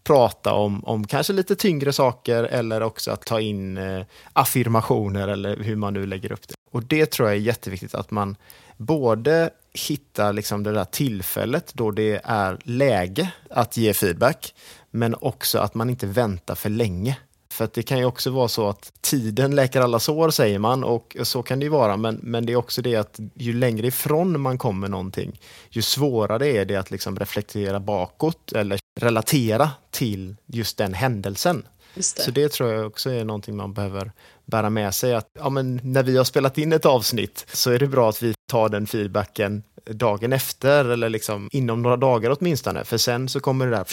prata 0.05 0.53
om, 0.53 0.85
om 0.85 1.07
kanske 1.07 1.33
lite 1.33 1.57
tyngre 1.57 1.93
saker 1.93 2.45
eller 2.45 2.83
också 2.83 3.11
att 3.11 3.27
ta 3.27 3.41
in 3.41 3.77
eh, 3.77 4.05
affirmationer 4.33 5.29
eller 5.29 5.57
hur 5.57 5.77
man 5.77 5.95
nu 5.95 6.07
lägger 6.07 6.33
upp 6.33 6.49
det. 6.49 6.55
Och 6.71 6.83
det 6.83 7.07
tror 7.07 7.29
jag 7.29 7.37
är 7.37 7.41
jätteviktigt 7.41 7.95
att 7.95 8.11
man 8.11 8.37
både 8.77 9.51
hittar 9.73 10.33
liksom 10.33 10.63
det 10.63 10.73
där 10.73 10.85
tillfället 10.85 11.75
då 11.75 11.91
det 11.91 12.21
är 12.25 12.59
läge 12.63 13.33
att 13.51 13.77
ge 13.77 13.95
feedback, 13.95 14.55
men 14.91 15.15
också 15.21 15.59
att 15.59 15.75
man 15.75 15.91
inte 15.91 16.07
väntar 16.07 16.55
för 16.55 16.71
länge. 16.71 17.19
För 17.51 17.69
det 17.75 17.83
kan 17.83 17.99
ju 17.99 18.05
också 18.05 18.31
vara 18.31 18.49
så 18.49 18.69
att 18.69 18.93
tiden 19.01 19.55
läker 19.55 19.81
alla 19.81 19.99
sår 19.99 20.31
säger 20.31 20.59
man 20.59 20.85
och 20.85 21.17
så 21.23 21.43
kan 21.43 21.59
det 21.59 21.65
ju 21.65 21.71
vara 21.71 21.97
men, 21.97 22.21
men 22.23 22.47
det 22.47 22.53
är 22.53 22.57
också 22.57 22.83
det 22.83 22.97
att 22.97 23.21
ju 23.35 23.53
längre 23.53 23.87
ifrån 23.87 24.41
man 24.41 24.59
kommer 24.59 24.89
någonting 24.89 25.41
ju 25.71 25.83
svårare 25.83 26.49
är 26.49 26.65
det 26.65 26.77
att 26.77 26.91
liksom 26.91 27.19
reflektera 27.19 27.81
bakåt 27.81 28.53
eller 28.53 28.79
relatera 29.01 29.71
till 29.91 30.37
just 30.47 30.77
den 30.77 30.95
händelsen. 30.95 31.67
Just 31.95 32.17
det. 32.17 32.23
Så 32.23 32.31
det 32.31 32.49
tror 32.49 32.73
jag 32.73 32.87
också 32.87 33.11
är 33.11 33.25
någonting 33.25 33.57
man 33.57 33.73
behöver 33.73 34.13
bära 34.45 34.71
med 34.71 34.95
sig. 34.95 35.15
Att, 35.15 35.29
ja, 35.39 35.49
men 35.49 35.81
när 35.83 36.03
vi 36.03 36.17
har 36.17 36.25
spelat 36.25 36.59
in 36.59 36.73
ett 36.73 36.87
avsnitt 36.87 37.47
så 37.53 37.71
är 37.71 37.79
det 37.79 37.87
bra 37.87 38.09
att 38.09 38.23
vi 38.23 38.35
tar 38.51 38.69
den 38.69 38.87
feedbacken 38.87 39.63
dagen 39.87 40.33
efter 40.33 40.85
eller 40.85 41.09
liksom 41.09 41.49
inom 41.53 41.83
några 41.83 41.97
dagar 41.97 42.37
åtminstone. 42.39 42.85
För 42.85 42.97
sen 42.97 43.29
så 43.29 43.41
kommer 43.41 43.67
det 43.67 43.77
där 43.77 43.87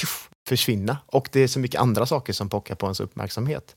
försvinna 0.47 0.97
och 1.05 1.29
det 1.31 1.39
är 1.39 1.47
så 1.47 1.59
mycket 1.59 1.81
andra 1.81 2.05
saker 2.05 2.33
som 2.33 2.49
pockar 2.49 2.75
på 2.75 2.85
ens 2.85 2.99
uppmärksamhet. 2.99 3.75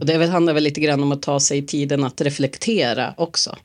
Och 0.00 0.06
det 0.06 0.26
handlar 0.26 0.54
väl 0.54 0.62
lite 0.62 0.80
grann 0.80 1.02
om 1.02 1.12
att 1.12 1.22
ta 1.22 1.40
sig 1.40 1.66
tiden 1.66 2.04
att 2.04 2.20
reflektera 2.20 3.14
också. 3.16 3.56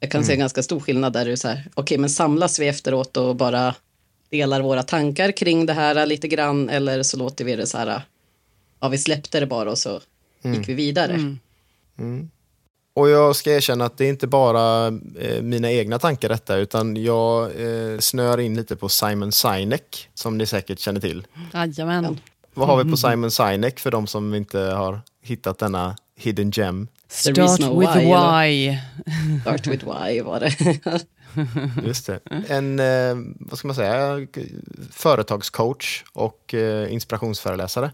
Jag 0.00 0.10
kan 0.10 0.18
mm. 0.18 0.26
se 0.26 0.32
en 0.32 0.38
ganska 0.38 0.62
stor 0.62 0.80
skillnad 0.80 1.12
där 1.12 1.34
okej 1.34 1.64
okay, 1.76 1.98
men 1.98 2.10
samlas 2.10 2.58
vi 2.58 2.68
efteråt 2.68 3.16
och 3.16 3.36
bara 3.36 3.74
delar 4.32 4.60
våra 4.60 4.82
tankar 4.82 5.32
kring 5.32 5.66
det 5.66 5.72
här 5.72 6.06
lite 6.06 6.28
grann 6.28 6.68
eller 6.68 7.02
så 7.02 7.16
låter 7.16 7.44
vi 7.44 7.56
det 7.56 7.66
så 7.66 7.78
här, 7.78 8.02
ja 8.80 8.88
vi 8.88 8.98
släppte 8.98 9.40
det 9.40 9.46
bara 9.46 9.70
och 9.70 9.78
så 9.78 10.00
mm. 10.42 10.58
gick 10.58 10.68
vi 10.68 10.74
vidare. 10.74 11.12
Mm. 11.12 11.38
mm. 11.98 12.30
Och 12.94 13.08
jag 13.08 13.36
ska 13.36 13.52
erkänna 13.52 13.84
att 13.84 13.98
det 13.98 14.04
är 14.04 14.08
inte 14.08 14.26
bara 14.26 14.86
eh, 15.18 15.42
mina 15.42 15.72
egna 15.72 15.98
tankar 15.98 16.28
detta, 16.28 16.56
utan 16.56 16.96
jag 16.96 17.44
eh, 17.44 17.98
snör 17.98 18.40
in 18.40 18.54
lite 18.54 18.76
på 18.76 18.88
Simon 18.88 19.32
Sinek, 19.32 20.08
som 20.14 20.38
ni 20.38 20.46
säkert 20.46 20.78
känner 20.78 21.00
till. 21.00 21.26
Jajamän. 21.54 22.20
Vad 22.54 22.68
har 22.68 22.84
vi 22.84 22.90
på 22.90 22.96
Simon 22.96 23.30
Sinek 23.30 23.80
för 23.80 23.90
de 23.90 24.06
som 24.06 24.34
inte 24.34 24.58
har 24.58 25.00
hittat 25.22 25.58
denna 25.58 25.96
hidden 26.22 26.50
gem? 26.50 26.88
Start 27.08 27.60
no 27.60 27.80
with 27.80 27.96
why. 27.96 28.04
why. 28.04 28.78
Start 29.40 29.66
with 29.66 29.84
why 29.84 30.20
var 30.20 30.40
det. 30.40 30.56
Just 31.86 32.06
det. 32.06 32.20
En, 32.48 32.80
eh, 32.80 33.16
vad 33.40 33.58
ska 33.58 33.68
man 33.68 33.74
säga, 33.74 34.26
företagscoach 34.90 36.04
och 36.12 36.54
eh, 36.54 36.92
inspirationsföreläsare 36.92 37.90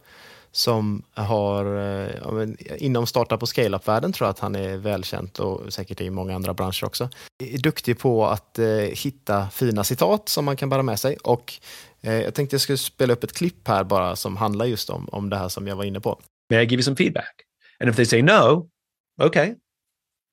som 0.53 1.03
har, 1.15 1.79
eh, 1.79 2.45
inom 2.79 3.07
startup 3.07 3.43
och 3.43 3.49
scale-up-världen 3.49 4.13
tror 4.13 4.27
jag 4.27 4.31
att 4.31 4.39
han 4.39 4.55
är 4.55 4.77
välkänt 4.77 5.39
och 5.39 5.73
säkert 5.73 6.01
i 6.01 6.11
många 6.11 6.35
andra 6.35 6.55
branscher 6.55 6.85
också. 6.85 7.09
Är 7.39 7.59
duktig 7.59 7.99
på 7.99 8.27
att 8.27 8.59
hitta 8.93 9.51
fina 9.51 9.85
citat 9.85 10.29
som 10.29 10.45
man 10.45 10.57
kan 10.57 10.69
bära 10.69 10.83
med 10.83 11.01
sig 11.01 11.17
och 11.17 11.55
jag 12.01 12.35
tänkte 12.35 12.55
jag 12.55 12.61
skulle 12.61 12.79
spela 12.79 13.13
upp 13.13 13.25
ett 13.25 13.33
klipp 13.33 13.69
här 13.69 13.85
bara 13.85 14.17
som 14.17 14.37
handlar 14.37 14.65
just 14.65 14.91
om, 14.91 15.09
om 15.13 15.31
det 15.31 15.37
här 15.37 15.49
som 15.49 15.67
jag 15.67 15.77
var 15.77 15.85
inne 15.85 16.01
på. 16.01 16.21
May 16.51 16.59
I 16.59 16.63
give 16.63 16.75
you 16.75 16.83
some 16.83 16.97
feedback? 16.97 17.48
And 17.81 17.89
if 17.89 17.97
they 17.97 18.05
say 18.05 18.23
no, 18.23 18.69
okay, 19.21 19.55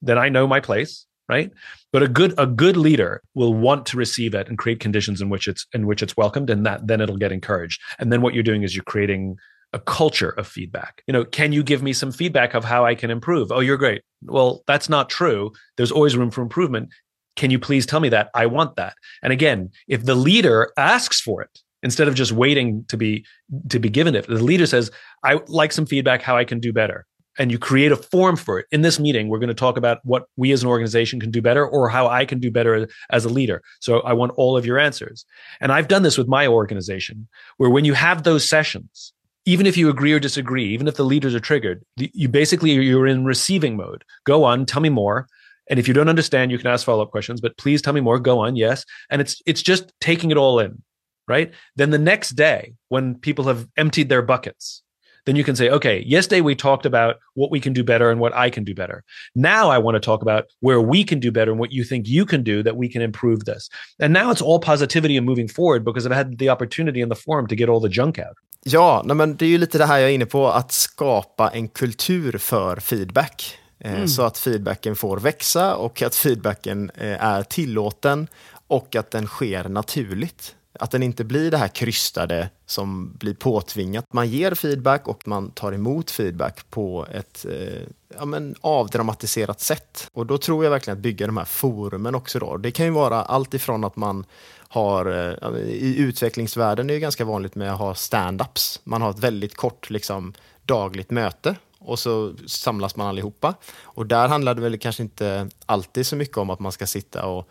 then 0.01 0.17
I 0.17 0.29
know 0.29 0.47
my 0.47 0.59
place 0.59 1.05
right? 1.27 1.51
But 1.91 2.03
a 2.03 2.07
good 2.07 2.33
a 2.37 2.45
good 2.45 2.77
leader 2.77 3.21
will 3.33 3.53
want 3.53 3.85
to 3.87 3.97
receive 3.97 4.33
it 4.33 4.47
and 4.47 4.57
create 4.57 4.79
conditions 4.79 5.21
in 5.21 5.29
which 5.29 5.47
it's 5.47 5.65
in 5.73 5.87
which 5.87 6.03
it's 6.03 6.17
welcomed 6.17 6.49
and 6.49 6.65
that 6.65 6.87
then 6.87 7.01
it'll 7.01 7.17
get 7.17 7.31
encouraged. 7.31 7.81
And 7.99 8.11
then 8.11 8.21
what 8.21 8.33
you're 8.33 8.43
doing 8.43 8.63
is 8.63 8.75
you're 8.75 8.83
creating 8.83 9.37
a 9.73 9.79
culture 9.79 10.29
of 10.31 10.47
feedback. 10.47 11.03
You 11.07 11.13
know 11.13 11.25
can 11.25 11.51
you 11.51 11.63
give 11.63 11.81
me 11.81 11.93
some 11.93 12.11
feedback 12.11 12.53
of 12.53 12.63
how 12.63 12.85
i 12.85 12.95
can 12.95 13.11
improve? 13.11 13.51
Oh 13.51 13.59
you're 13.59 13.77
great. 13.77 14.03
Well 14.23 14.63
that's 14.67 14.89
not 14.89 15.09
true. 15.09 15.51
There's 15.77 15.91
always 15.91 16.15
room 16.15 16.31
for 16.31 16.41
improvement. 16.41 16.89
Can 17.35 17.51
you 17.51 17.59
please 17.59 17.85
tell 17.85 17.99
me 17.99 18.09
that? 18.09 18.29
I 18.33 18.45
want 18.45 18.75
that. 18.75 18.95
And 19.23 19.33
again 19.33 19.71
if 19.87 20.05
the 20.05 20.15
leader 20.15 20.71
asks 20.77 21.19
for 21.21 21.41
it 21.41 21.59
instead 21.81 22.07
of 22.07 22.15
just 22.15 22.31
waiting 22.31 22.85
to 22.87 22.97
be 22.97 23.25
to 23.69 23.79
be 23.79 23.89
given 23.89 24.15
it 24.15 24.25
the 24.27 24.43
leader 24.43 24.65
says 24.65 24.89
i 25.23 25.39
like 25.47 25.71
some 25.71 25.85
feedback 25.85 26.21
how 26.21 26.35
i 26.35 26.43
can 26.43 26.59
do 26.59 26.73
better 26.73 27.05
and 27.37 27.51
you 27.51 27.59
create 27.59 27.91
a 27.91 27.95
form 27.95 28.35
for 28.35 28.59
it. 28.59 28.65
In 28.71 28.81
this 28.81 28.99
meeting, 28.99 29.27
we're 29.27 29.39
going 29.39 29.47
to 29.47 29.53
talk 29.53 29.77
about 29.77 29.99
what 30.03 30.25
we 30.35 30.51
as 30.51 30.63
an 30.63 30.69
organization 30.69 31.19
can 31.19 31.31
do 31.31 31.41
better 31.41 31.67
or 31.67 31.89
how 31.89 32.07
I 32.07 32.25
can 32.25 32.39
do 32.39 32.51
better 32.51 32.87
as 33.11 33.25
a 33.25 33.29
leader. 33.29 33.61
So 33.81 33.99
I 34.01 34.13
want 34.13 34.33
all 34.35 34.57
of 34.57 34.65
your 34.65 34.79
answers. 34.79 35.25
And 35.59 35.71
I've 35.71 35.87
done 35.87 36.03
this 36.03 36.17
with 36.17 36.27
my 36.27 36.47
organization 36.47 37.27
where 37.57 37.69
when 37.69 37.85
you 37.85 37.93
have 37.93 38.23
those 38.23 38.47
sessions, 38.47 39.13
even 39.45 39.65
if 39.65 39.77
you 39.77 39.89
agree 39.89 40.11
or 40.11 40.19
disagree, 40.19 40.67
even 40.73 40.87
if 40.87 40.95
the 40.95 41.03
leaders 41.03 41.35
are 41.35 41.39
triggered, 41.39 41.83
you 41.97 42.27
basically 42.27 42.71
you're 42.71 43.07
in 43.07 43.25
receiving 43.25 43.75
mode. 43.77 44.03
Go 44.25 44.43
on, 44.43 44.65
tell 44.65 44.81
me 44.81 44.89
more. 44.89 45.27
And 45.69 45.79
if 45.79 45.87
you 45.87 45.93
don't 45.93 46.09
understand, 46.09 46.51
you 46.51 46.57
can 46.57 46.67
ask 46.67 46.85
follow-up 46.85 47.11
questions, 47.11 47.41
but 47.41 47.57
please 47.57 47.81
tell 47.81 47.93
me 47.93 48.01
more. 48.01 48.19
Go 48.19 48.39
on, 48.39 48.55
yes. 48.55 48.85
And 49.09 49.21
it's 49.21 49.41
it's 49.45 49.61
just 49.61 49.91
taking 49.99 50.31
it 50.31 50.37
all 50.37 50.59
in, 50.59 50.81
right? 51.27 51.53
Then 51.75 51.89
the 51.89 51.97
next 51.97 52.31
day, 52.31 52.73
when 52.89 53.15
people 53.15 53.45
have 53.45 53.67
emptied 53.75 54.09
their 54.09 54.21
buckets, 54.21 54.83
then 55.25 55.35
you 55.35 55.43
can 55.43 55.55
say, 55.55 55.69
okay, 55.69 56.03
yesterday 56.05 56.41
we 56.41 56.55
talked 56.55 56.85
about 56.85 57.15
what 57.33 57.51
we 57.51 57.59
can 57.59 57.73
do 57.73 57.83
better 57.83 58.09
and 58.11 58.19
what 58.19 58.33
I 58.33 58.49
can 58.49 58.63
do 58.63 58.73
better. 58.73 59.03
Now 59.33 59.69
I 59.69 59.77
want 59.77 59.95
to 59.95 59.99
talk 59.99 60.21
about 60.21 60.45
where 60.61 60.81
we 60.81 61.03
can 61.03 61.19
do 61.19 61.31
better 61.31 61.51
and 61.51 61.59
what 61.59 61.71
you 61.71 61.83
think 61.83 62.07
you 62.07 62.25
can 62.25 62.43
do 62.43 62.63
that 62.63 62.75
we 62.77 62.89
can 62.89 63.01
improve 63.01 63.45
this. 63.45 63.69
And 63.99 64.13
now 64.13 64.31
it's 64.31 64.41
all 64.41 64.59
positivity 64.59 65.17
and 65.17 65.25
moving 65.25 65.47
forward 65.47 65.83
because 65.83 66.05
I've 66.05 66.15
had 66.15 66.37
the 66.37 66.49
opportunity 66.49 67.01
in 67.01 67.09
the 67.09 67.15
forum 67.15 67.47
to 67.47 67.55
get 67.55 67.69
all 67.69 67.81
the 67.81 67.89
junk 67.89 68.19
out. 68.19 68.35
Ja, 68.67 69.03
men 69.05 69.35
det 69.35 69.45
är 69.45 69.49
ju 69.49 69.57
lite 69.57 69.77
det 69.77 69.85
här 69.85 69.97
jag 69.97 70.09
är 70.09 70.13
inne 70.13 70.25
på, 70.25 70.47
att 70.47 70.71
skapa 70.71 71.49
en 71.49 71.67
kultur 71.67 72.37
för 72.37 72.77
feedback. 72.77 73.57
Eh, 73.79 73.93
mm. 73.93 74.07
Så 74.07 74.23
att 74.23 74.37
feedbacken 74.37 74.95
får 74.95 75.17
växa 75.17 75.75
och 75.75 76.01
att 76.01 76.15
feedbacken 76.15 76.91
eh, 76.97 77.23
är 77.25 77.43
tillåten 77.43 78.27
och 78.67 78.95
att 78.95 79.11
den 79.11 79.27
sker 79.27 79.69
naturligt. 79.69 80.55
Att 80.79 80.91
den 80.91 81.03
inte 81.03 81.23
blir 81.23 81.51
det 81.51 81.57
här 81.57 81.67
krystade 81.67 82.49
som 82.65 83.13
blir 83.19 83.33
påtvingat. 83.33 84.13
Man 84.13 84.29
ger 84.29 84.53
feedback 84.53 85.07
och 85.07 85.27
man 85.27 85.51
tar 85.51 85.71
emot 85.71 86.11
feedback 86.11 86.69
på 86.69 87.07
ett 87.11 87.45
eh, 87.49 87.81
ja, 88.17 88.25
men 88.25 88.55
avdramatiserat 88.61 89.59
sätt. 89.59 90.09
Och 90.13 90.25
då 90.25 90.37
tror 90.37 90.63
jag 90.63 90.71
verkligen 90.71 90.97
att 90.97 91.03
bygga 91.03 91.25
de 91.25 91.37
här 91.37 91.45
forumen 91.45 92.15
också. 92.15 92.39
Då. 92.39 92.57
Det 92.57 92.71
kan 92.71 92.85
ju 92.85 92.91
vara 92.91 93.21
allt 93.21 93.53
ifrån 93.53 93.83
att 93.83 93.95
man 93.95 94.25
har, 94.57 95.05
eh, 95.05 95.59
i 95.59 95.97
utvecklingsvärlden 95.97 96.89
är 96.89 96.93
det 96.93 96.99
ganska 96.99 97.25
vanligt 97.25 97.55
med 97.55 97.71
att 97.71 97.79
ha 97.79 97.93
stand-ups. 97.93 98.79
Man 98.83 99.01
har 99.01 99.09
ett 99.09 99.19
väldigt 99.19 99.55
kort 99.55 99.89
liksom, 99.89 100.33
dagligt 100.63 101.11
möte 101.11 101.55
och 101.79 101.99
så 101.99 102.33
samlas 102.47 102.95
man 102.95 103.07
allihopa. 103.07 103.53
Och 103.83 104.05
där 104.05 104.27
handlar 104.27 104.55
det 104.55 104.61
väl 104.61 104.77
kanske 104.77 105.03
inte 105.03 105.49
alltid 105.65 106.07
så 106.07 106.15
mycket 106.15 106.37
om 106.37 106.49
att 106.49 106.59
man 106.59 106.71
ska 106.71 106.87
sitta 106.87 107.25
och 107.25 107.49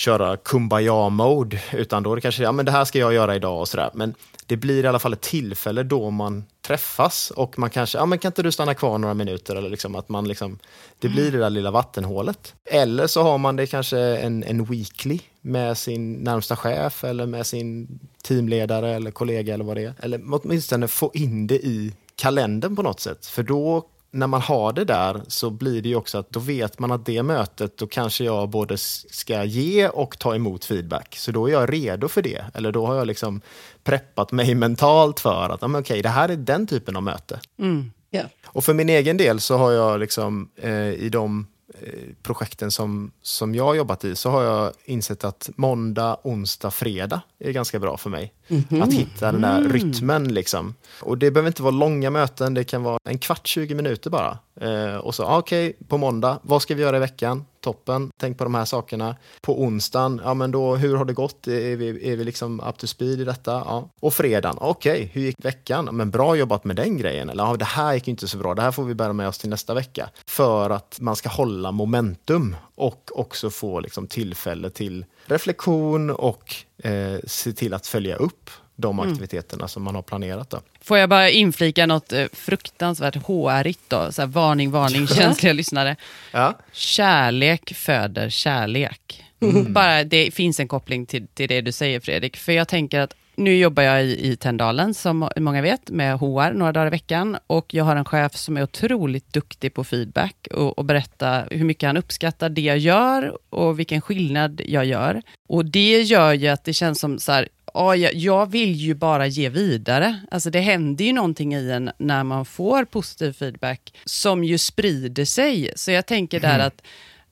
köra 0.00 0.36
kumbaya-mode, 0.36 1.60
utan 1.72 2.02
då 2.02 2.12
är 2.12 2.16
det 2.16 2.22
kanske, 2.22 2.42
ja 2.42 2.52
men 2.52 2.66
det 2.66 2.72
här 2.72 2.84
ska 2.84 2.98
jag 2.98 3.14
göra 3.14 3.36
idag 3.36 3.60
och 3.60 3.68
sådär. 3.68 3.90
Men 3.94 4.14
det 4.46 4.56
blir 4.56 4.84
i 4.84 4.86
alla 4.86 4.98
fall 4.98 5.12
ett 5.12 5.20
tillfälle 5.20 5.82
då 5.82 6.10
man 6.10 6.44
träffas 6.62 7.30
och 7.30 7.58
man 7.58 7.70
kanske, 7.70 7.98
ja 7.98 8.06
men 8.06 8.18
kan 8.18 8.28
inte 8.28 8.42
du 8.42 8.52
stanna 8.52 8.74
kvar 8.74 8.98
några 8.98 9.14
minuter 9.14 9.56
eller 9.56 9.70
liksom 9.70 9.94
att 9.94 10.08
man 10.08 10.28
liksom, 10.28 10.58
det 10.98 11.08
blir 11.08 11.32
det 11.32 11.38
där 11.38 11.50
lilla 11.50 11.70
vattenhålet. 11.70 12.54
Eller 12.64 13.06
så 13.06 13.22
har 13.22 13.38
man 13.38 13.56
det 13.56 13.66
kanske 13.66 13.98
en, 13.98 14.44
en 14.44 14.64
weekly 14.64 15.18
med 15.40 15.78
sin 15.78 16.12
närmsta 16.12 16.56
chef 16.56 17.04
eller 17.04 17.26
med 17.26 17.46
sin 17.46 18.00
teamledare 18.22 18.94
eller 18.94 19.10
kollega 19.10 19.54
eller 19.54 19.64
vad 19.64 19.76
det 19.76 19.84
är. 19.84 19.94
Eller 20.00 20.20
åtminstone 20.30 20.88
få 20.88 21.10
in 21.14 21.46
det 21.46 21.58
i 21.66 21.92
kalendern 22.14 22.76
på 22.76 22.82
något 22.82 23.00
sätt. 23.00 23.26
För 23.26 23.42
då 23.42 23.86
när 24.10 24.26
man 24.26 24.40
har 24.40 24.72
det 24.72 24.84
där 24.84 25.22
så 25.28 25.50
blir 25.50 25.82
det 25.82 25.88
ju 25.88 25.94
också 25.94 26.18
att 26.18 26.30
då 26.30 26.40
vet 26.40 26.78
man 26.78 26.92
att 26.92 27.06
det 27.06 27.22
mötet, 27.22 27.76
då 27.76 27.86
kanske 27.86 28.24
jag 28.24 28.48
både 28.48 28.78
ska 28.78 29.44
ge 29.44 29.88
och 29.88 30.18
ta 30.18 30.34
emot 30.34 30.64
feedback. 30.64 31.16
Så 31.16 31.32
då 31.32 31.46
är 31.46 31.52
jag 31.52 31.72
redo 31.72 32.08
för 32.08 32.22
det. 32.22 32.44
Eller 32.54 32.72
då 32.72 32.86
har 32.86 32.94
jag 32.94 33.06
liksom 33.06 33.40
preppat 33.84 34.32
mig 34.32 34.54
mentalt 34.64 35.20
för 35.20 35.50
att 35.50 35.62
okej, 35.62 35.78
okay, 35.78 36.02
det 36.02 36.08
här 36.08 36.28
är 36.28 36.36
den 36.36 36.66
typen 36.66 36.96
av 36.96 37.02
möte. 37.02 37.40
Mm. 37.58 37.92
Yeah. 38.12 38.26
Och 38.46 38.64
för 38.64 38.74
min 38.74 38.88
egen 38.88 39.16
del 39.16 39.40
så 39.40 39.56
har 39.56 39.72
jag 39.72 40.00
liksom 40.00 40.50
eh, 40.56 40.92
i 40.92 41.08
de 41.08 41.46
Eh, 41.78 42.14
projekten 42.22 42.70
som, 42.70 43.12
som 43.22 43.54
jag 43.54 43.64
har 43.64 43.74
jobbat 43.74 44.04
i 44.04 44.16
så 44.16 44.30
har 44.30 44.42
jag 44.42 44.72
insett 44.84 45.24
att 45.24 45.50
måndag, 45.56 46.16
onsdag, 46.22 46.70
fredag 46.70 47.20
är 47.38 47.52
ganska 47.52 47.78
bra 47.78 47.96
för 47.96 48.10
mig. 48.10 48.32
Mm 48.50 48.62
-hmm. 48.62 48.82
Att 48.82 48.92
hitta 48.92 49.32
den 49.32 49.40
där 49.40 49.58
mm. 49.58 49.72
rytmen. 49.72 50.34
Liksom. 50.34 50.74
Och 51.00 51.18
det 51.18 51.30
behöver 51.30 51.48
inte 51.48 51.62
vara 51.62 51.74
långa 51.74 52.10
möten, 52.10 52.54
det 52.54 52.64
kan 52.64 52.82
vara 52.82 52.98
en 53.04 53.18
kvart, 53.18 53.46
20 53.46 53.74
minuter 53.74 54.10
bara. 54.10 54.38
Eh, 54.60 54.96
och 54.96 55.14
så, 55.14 55.24
ah, 55.24 55.38
okej, 55.38 55.70
okay, 55.70 55.86
på 55.88 55.98
måndag, 55.98 56.38
vad 56.42 56.62
ska 56.62 56.74
vi 56.74 56.82
göra 56.82 56.96
i 56.96 57.00
veckan? 57.00 57.44
Toppen, 57.60 58.10
tänk 58.20 58.38
på 58.38 58.44
de 58.44 58.54
här 58.54 58.64
sakerna. 58.64 59.16
På 59.40 59.62
onsdagen, 59.62 60.20
ja 60.24 60.34
men 60.34 60.50
då, 60.50 60.76
hur 60.76 60.96
har 60.96 61.04
det 61.04 61.12
gått? 61.12 61.46
Är 61.46 61.76
vi, 61.76 62.12
är 62.12 62.16
vi 62.16 62.24
liksom 62.24 62.60
up 62.60 62.78
to 62.78 62.86
speed 62.86 63.20
i 63.20 63.24
detta? 63.24 63.52
Ja. 63.52 63.88
Och 64.00 64.14
fredagen, 64.14 64.56
okej, 64.60 64.92
okay, 64.92 65.08
hur 65.12 65.20
gick 65.20 65.44
veckan? 65.44 65.88
Men 65.92 66.10
bra 66.10 66.36
jobbat 66.36 66.64
med 66.64 66.76
den 66.76 66.96
grejen. 66.96 67.30
Eller, 67.30 67.44
ja, 67.44 67.56
det 67.56 67.64
här 67.64 67.94
gick 67.94 68.08
inte 68.08 68.28
så 68.28 68.38
bra, 68.38 68.54
det 68.54 68.62
här 68.62 68.72
får 68.72 68.84
vi 68.84 68.94
bära 68.94 69.12
med 69.12 69.28
oss 69.28 69.38
till 69.38 69.50
nästa 69.50 69.74
vecka. 69.74 70.10
För 70.26 70.70
att 70.70 71.00
man 71.00 71.16
ska 71.16 71.28
hålla 71.28 71.72
momentum 71.72 72.56
och 72.74 73.10
också 73.14 73.50
få 73.50 73.80
liksom, 73.80 74.06
tillfälle 74.06 74.70
till 74.70 75.04
reflektion 75.26 76.10
och 76.10 76.54
eh, 76.84 77.18
se 77.26 77.52
till 77.52 77.74
att 77.74 77.86
följa 77.86 78.16
upp 78.16 78.50
de 78.76 78.98
mm. 78.98 79.12
aktiviteterna 79.12 79.60
mm. 79.60 79.68
som 79.68 79.82
man 79.82 79.94
har 79.94 80.02
planerat. 80.02 80.50
Då. 80.50 80.60
Får 80.82 80.98
jag 80.98 81.08
bara 81.08 81.30
inflika 81.30 81.86
något 81.86 82.12
eh, 82.12 82.26
fruktansvärt 82.32 83.16
HR-igt 83.16 83.80
då? 83.88 84.12
Så 84.12 84.22
här, 84.22 84.26
varning, 84.26 84.70
varning, 84.70 85.06
känsliga 85.16 85.52
lyssnare. 85.52 85.96
Ja. 86.32 86.58
Kärlek 86.72 87.72
föder 87.74 88.28
kärlek. 88.28 89.24
Mm. 89.40 89.72
Bara 89.72 90.04
Det 90.04 90.30
finns 90.30 90.60
en 90.60 90.68
koppling 90.68 91.06
till, 91.06 91.26
till 91.26 91.48
det 91.48 91.60
du 91.60 91.72
säger 91.72 92.00
Fredrik. 92.00 92.36
För 92.36 92.52
jag 92.52 92.68
tänker 92.68 93.00
att 93.00 93.14
nu 93.40 93.56
jobbar 93.56 93.82
jag 93.82 94.04
i, 94.04 94.30
i 94.30 94.36
Tändalen, 94.36 94.94
som 94.94 95.30
många 95.36 95.62
vet, 95.62 95.90
med 95.90 96.18
HR 96.18 96.52
några 96.52 96.72
dagar 96.72 96.86
i 96.86 96.90
veckan. 96.90 97.36
Och 97.46 97.74
jag 97.74 97.84
har 97.84 97.96
en 97.96 98.04
chef 98.04 98.36
som 98.36 98.56
är 98.56 98.62
otroligt 98.62 99.32
duktig 99.32 99.74
på 99.74 99.84
feedback 99.84 100.48
och, 100.50 100.78
och 100.78 100.84
berätta 100.84 101.44
hur 101.50 101.64
mycket 101.64 101.86
han 101.86 101.96
uppskattar 101.96 102.48
det 102.48 102.60
jag 102.60 102.78
gör 102.78 103.38
och 103.50 103.78
vilken 103.78 104.00
skillnad 104.00 104.60
jag 104.66 104.84
gör. 104.84 105.22
Och 105.48 105.64
det 105.64 106.02
gör 106.02 106.32
ju 106.32 106.48
att 106.48 106.64
det 106.64 106.72
känns 106.72 107.00
som 107.00 107.18
så 107.18 107.32
här, 107.32 107.48
ja, 107.74 107.96
jag 107.96 108.50
vill 108.50 108.72
ju 108.72 108.94
bara 108.94 109.26
ge 109.26 109.48
vidare. 109.48 110.20
Alltså 110.30 110.50
det 110.50 110.60
händer 110.60 111.04
ju 111.04 111.12
någonting 111.12 111.54
i 111.54 111.70
en 111.70 111.90
när 111.98 112.24
man 112.24 112.44
får 112.44 112.84
positiv 112.84 113.32
feedback 113.32 113.94
som 114.04 114.44
ju 114.44 114.58
sprider 114.58 115.24
sig. 115.24 115.72
Så 115.76 115.90
jag 115.90 116.06
tänker 116.06 116.40
där 116.40 116.54
mm. 116.54 116.66
att 116.66 116.82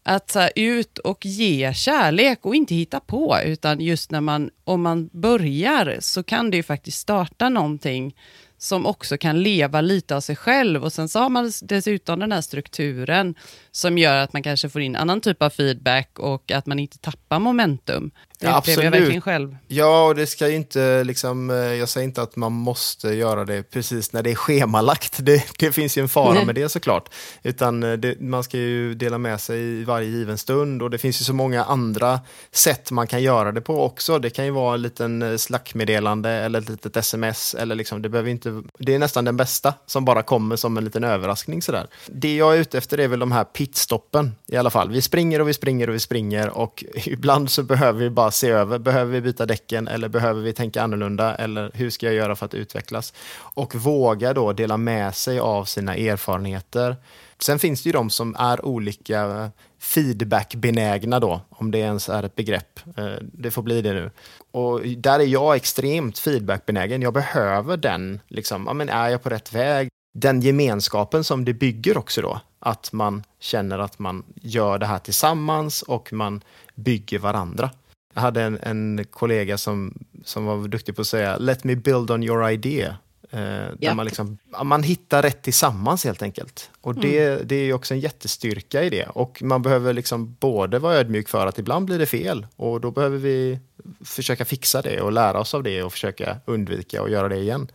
att 0.08 0.30
så 0.30 0.38
här, 0.38 0.50
ut 0.54 0.98
och 0.98 1.26
ge 1.26 1.74
kärlek 1.74 2.38
och 2.46 2.54
inte 2.54 2.74
hitta 2.74 3.00
på, 3.00 3.38
utan 3.44 3.80
just 3.80 4.10
när 4.10 4.20
man, 4.20 4.50
om 4.64 4.82
man 4.82 5.10
börjar 5.12 5.96
så 6.00 6.22
kan 6.22 6.50
det 6.50 6.56
ju 6.56 6.62
faktiskt 6.62 6.98
starta 6.98 7.48
någonting 7.48 8.16
som 8.58 8.86
också 8.86 9.18
kan 9.18 9.42
leva 9.42 9.80
lite 9.80 10.16
av 10.16 10.20
sig 10.20 10.36
själv. 10.36 10.84
Och 10.84 10.92
sen 10.92 11.08
så 11.08 11.18
har 11.18 11.28
man 11.28 11.52
dessutom 11.62 12.18
den 12.18 12.32
här 12.32 12.40
strukturen 12.40 13.34
som 13.78 13.98
gör 13.98 14.16
att 14.16 14.32
man 14.32 14.42
kanske 14.42 14.68
får 14.68 14.80
in 14.80 14.96
annan 14.96 15.20
typ 15.20 15.42
av 15.42 15.50
feedback 15.50 16.18
och 16.18 16.50
att 16.50 16.66
man 16.66 16.78
inte 16.78 16.98
tappar 16.98 17.38
momentum. 17.38 18.10
Det 18.40 18.46
ja, 18.46 18.58
upplever 18.58 18.82
jag 18.82 18.90
verkligen 18.90 19.20
själv. 19.20 19.56
Ja, 19.68 20.06
och 20.06 20.14
det 20.14 20.26
ska 20.26 20.48
ju 20.48 20.54
inte, 20.54 21.04
liksom, 21.04 21.50
eh, 21.50 21.56
jag 21.56 21.88
säger 21.88 22.04
inte 22.04 22.22
att 22.22 22.36
man 22.36 22.52
måste 22.52 23.08
göra 23.08 23.44
det 23.44 23.62
precis 23.62 24.12
när 24.12 24.22
det 24.22 24.30
är 24.30 24.34
schemalagt. 24.34 25.16
Det, 25.18 25.44
det 25.58 25.72
finns 25.72 25.98
ju 25.98 26.02
en 26.02 26.08
fara 26.08 26.44
med 26.44 26.54
det 26.54 26.68
såklart. 26.72 27.14
Utan 27.42 27.82
eh, 27.82 27.92
det, 27.92 28.20
man 28.20 28.44
ska 28.44 28.58
ju 28.58 28.94
dela 28.94 29.18
med 29.18 29.40
sig 29.40 29.60
i 29.60 29.84
varje 29.84 30.08
given 30.08 30.38
stund 30.38 30.82
och 30.82 30.90
det 30.90 30.98
finns 30.98 31.20
ju 31.20 31.24
så 31.24 31.32
många 31.32 31.64
andra 31.64 32.20
sätt 32.52 32.90
man 32.90 33.06
kan 33.06 33.22
göra 33.22 33.52
det 33.52 33.60
på 33.60 33.82
också. 33.82 34.18
Det 34.18 34.30
kan 34.30 34.44
ju 34.44 34.50
vara 34.50 34.74
en 34.74 34.82
liten 34.82 35.22
eh, 35.22 35.36
slackmeddelande 35.36 36.30
eller 36.30 36.58
ett 36.58 36.68
litet 36.68 36.96
sms. 36.96 37.54
Eller 37.54 37.74
liksom, 37.74 38.02
det, 38.02 38.08
behöver 38.08 38.30
inte, 38.30 38.62
det 38.78 38.94
är 38.94 38.98
nästan 38.98 39.24
den 39.24 39.36
bästa 39.36 39.74
som 39.86 40.04
bara 40.04 40.22
kommer 40.22 40.56
som 40.56 40.76
en 40.76 40.84
liten 40.84 41.04
överraskning. 41.04 41.62
Sådär. 41.62 41.86
Det 42.06 42.36
jag 42.36 42.56
är 42.56 42.60
ute 42.60 42.78
efter 42.78 42.98
är 42.98 43.08
väl 43.08 43.18
de 43.18 43.32
här 43.32 43.44
pitstoppen 43.68 44.34
i 44.46 44.56
alla 44.56 44.70
fall. 44.70 44.90
Vi 44.90 45.02
springer 45.02 45.40
och 45.40 45.48
vi 45.48 45.54
springer 45.54 45.88
och 45.88 45.94
vi 45.94 45.98
springer 45.98 46.48
och 46.48 46.84
ibland 47.06 47.50
så 47.50 47.62
behöver 47.62 48.00
vi 48.00 48.10
bara 48.10 48.30
se 48.30 48.48
över. 48.48 48.78
Behöver 48.78 49.12
vi 49.12 49.20
byta 49.20 49.46
däcken 49.46 49.88
eller 49.88 50.08
behöver 50.08 50.42
vi 50.42 50.52
tänka 50.52 50.82
annorlunda? 50.82 51.34
Eller 51.34 51.70
hur 51.74 51.90
ska 51.90 52.06
jag 52.06 52.14
göra 52.14 52.36
för 52.36 52.46
att 52.46 52.54
utvecklas? 52.54 53.12
Och 53.36 53.74
våga 53.74 54.32
då 54.32 54.52
dela 54.52 54.76
med 54.76 55.14
sig 55.14 55.38
av 55.38 55.64
sina 55.64 55.96
erfarenheter. 55.96 56.96
Sen 57.40 57.58
finns 57.58 57.82
det 57.82 57.88
ju 57.88 57.92
de 57.92 58.10
som 58.10 58.36
är 58.38 58.64
olika 58.64 59.50
feedbackbenägna 59.80 61.20
då, 61.20 61.40
om 61.50 61.70
det 61.70 61.78
ens 61.78 62.08
är 62.08 62.22
ett 62.22 62.34
begrepp. 62.34 62.80
Eh, 62.96 63.14
det 63.20 63.50
får 63.50 63.62
bli 63.62 63.82
det 63.82 63.92
nu. 63.92 64.10
Och 64.50 64.80
där 64.80 65.20
är 65.20 65.26
jag 65.26 65.56
extremt 65.56 66.18
feedbackbenägen. 66.18 67.02
Jag 67.02 67.12
behöver 67.12 67.76
den, 67.76 68.20
liksom, 68.28 68.64
ja, 68.66 68.72
men 68.72 68.88
är 68.88 69.08
jag 69.08 69.22
på 69.22 69.28
rätt 69.28 69.52
väg? 69.52 69.88
Den 70.14 70.40
gemenskapen 70.40 71.24
som 71.24 71.44
det 71.44 71.54
bygger 71.54 71.98
också 71.98 72.22
då, 72.22 72.40
att 72.58 72.92
man 72.92 73.24
känner 73.40 73.78
att 73.78 73.98
man 73.98 74.24
gör 74.34 74.78
det 74.78 74.86
här 74.86 74.98
tillsammans 74.98 75.82
och 75.82 76.12
man 76.12 76.40
bygger 76.74 77.18
varandra. 77.18 77.70
Jag 78.14 78.20
hade 78.20 78.42
en, 78.42 78.58
en 78.62 79.04
kollega 79.10 79.58
som, 79.58 79.94
som 80.24 80.44
var 80.44 80.68
duktig 80.68 80.96
på 80.96 81.00
att 81.00 81.06
säga 81.06 81.36
“Let 81.36 81.64
me 81.64 81.76
build 81.76 82.10
on 82.10 82.22
your 82.22 82.50
idea”. 82.50 82.96
Eh, 83.30 83.38
där 83.40 83.76
ja. 83.80 83.94
man, 83.94 84.06
liksom, 84.06 84.38
man 84.64 84.82
hittar 84.82 85.22
rätt 85.22 85.42
tillsammans 85.42 86.04
helt 86.04 86.22
enkelt. 86.22 86.70
Och 86.80 86.94
det, 86.94 87.26
mm. 87.26 87.40
det 87.44 87.56
är 87.56 87.72
också 87.72 87.94
en 87.94 88.00
jättestyrka 88.00 88.82
i 88.82 88.90
det. 88.90 89.06
Och 89.06 89.42
man 89.42 89.62
behöver 89.62 89.92
liksom 89.92 90.36
både 90.40 90.78
vara 90.78 90.94
ödmjuk 90.94 91.28
för 91.28 91.46
att 91.46 91.58
ibland 91.58 91.86
blir 91.86 91.98
det 91.98 92.06
fel 92.06 92.46
och 92.56 92.80
då 92.80 92.90
behöver 92.90 93.18
vi 93.18 93.58
försöka 94.04 94.44
fixa 94.44 94.82
det 94.82 95.00
och 95.00 95.12
lära 95.12 95.40
oss 95.40 95.54
av 95.54 95.62
det 95.62 95.82
och 95.82 95.92
försöka 95.92 96.36
undvika 96.44 97.02
och 97.02 97.10
göra 97.10 97.28
det 97.28 97.36
igen. 97.36 97.68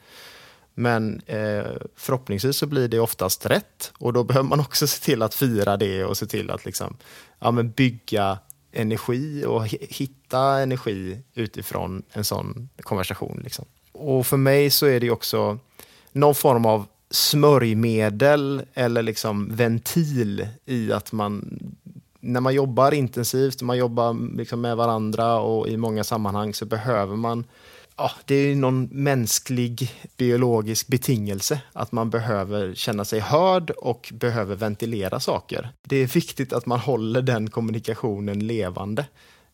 Men 0.75 1.21
eh, 1.25 1.65
förhoppningsvis 1.95 2.57
så 2.57 2.65
blir 2.65 2.88
det 2.88 2.99
oftast 2.99 3.45
rätt 3.45 3.91
och 3.97 4.13
då 4.13 4.23
behöver 4.23 4.49
man 4.49 4.59
också 4.59 4.88
se 4.88 5.05
till 5.05 5.21
att 5.21 5.36
fira 5.36 5.77
det 5.77 6.05
och 6.05 6.17
se 6.17 6.25
till 6.25 6.51
att 6.51 6.65
liksom, 6.65 6.97
ja, 7.39 7.51
men 7.51 7.71
bygga 7.71 8.38
energi 8.71 9.45
och 9.45 9.67
hitta 9.67 10.59
energi 10.59 11.19
utifrån 11.33 12.03
en 12.12 12.23
sån 12.23 12.69
konversation. 12.81 13.41
Liksom. 13.43 13.65
Och 13.91 14.27
för 14.27 14.38
mig 14.38 14.69
så 14.69 14.86
är 14.86 14.99
det 14.99 15.12
också 15.12 15.59
någon 16.12 16.36
form 16.36 16.65
av 16.65 16.86
smörjmedel 17.09 18.65
eller 18.73 19.03
liksom 19.03 19.55
ventil 19.55 20.47
i 20.65 20.91
att 20.91 21.12
man 21.12 21.59
när 22.19 22.39
man 22.39 22.53
jobbar 22.53 22.93
intensivt, 22.93 23.62
man 23.62 23.77
jobbar 23.77 24.36
liksom 24.38 24.62
med 24.62 24.77
varandra 24.77 25.39
och 25.39 25.67
i 25.67 25.77
många 25.77 26.03
sammanhang 26.03 26.53
så 26.53 26.65
behöver 26.65 27.15
man 27.15 27.43
ja, 27.97 28.12
det 28.25 28.36
är 28.36 28.56
någon 28.56 28.84
mänsklig 28.91 29.91
biologisk 30.17 30.88
betingelse 30.88 31.62
att 31.73 31.91
man 31.91 32.10
behöver 32.10 32.73
känna 32.73 33.06
sig 33.06 33.19
hörd 33.19 33.69
och 33.69 34.13
behöver 34.13 34.56
ventilera 34.56 35.19
saker. 35.19 35.69
Det 35.84 35.95
är 35.95 36.08
viktigt 36.08 36.53
att 36.53 36.65
man 36.65 36.79
håller 36.79 37.21
den 37.21 37.50
kommunikationen 37.50 38.48
levande 38.48 39.06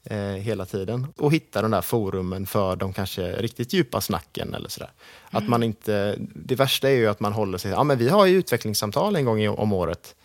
eh, 0.04 0.18
hela 0.20 0.66
tiden 0.66 1.08
och 1.18 1.34
hittar 1.34 1.62
den 1.62 1.72
där 1.72 1.82
forumen 1.82 2.46
för 2.46 2.76
de 2.76 2.94
kanske 2.94 3.32
riktigt 3.32 3.74
djupa 3.74 4.02
snacken 4.02 4.54
eller 4.54 4.70
sådär. 4.70 4.92
Mm. 5.32 5.44
Att 5.44 5.50
man 5.50 5.64
inte, 5.64 6.16
det 6.20 6.56
värsta 6.56 6.90
är 6.90 6.96
ju 6.96 7.08
att 7.08 7.20
man 7.20 7.34
håller 7.34 7.58
sig, 7.58 7.72
ja 7.72 7.84
men 7.84 7.98
vi 7.98 8.10
har 8.10 8.26
ju 8.26 8.38
utvecklingssamtal 8.38 9.16
en 9.16 9.26
gång 9.26 9.50
om 9.50 9.74
året. 9.74 10.16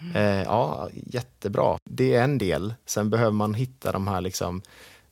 Mm. 0.00 0.16
Eh, 0.16 0.42
ja, 0.42 0.88
jättebra. 0.92 1.78
Det 1.84 2.14
är 2.14 2.24
en 2.24 2.38
del. 2.38 2.74
Sen 2.86 3.10
behöver 3.10 3.32
man 3.32 3.54
hitta 3.54 3.92
de 3.92 4.08
här 4.08 4.20
liksom 4.20 4.62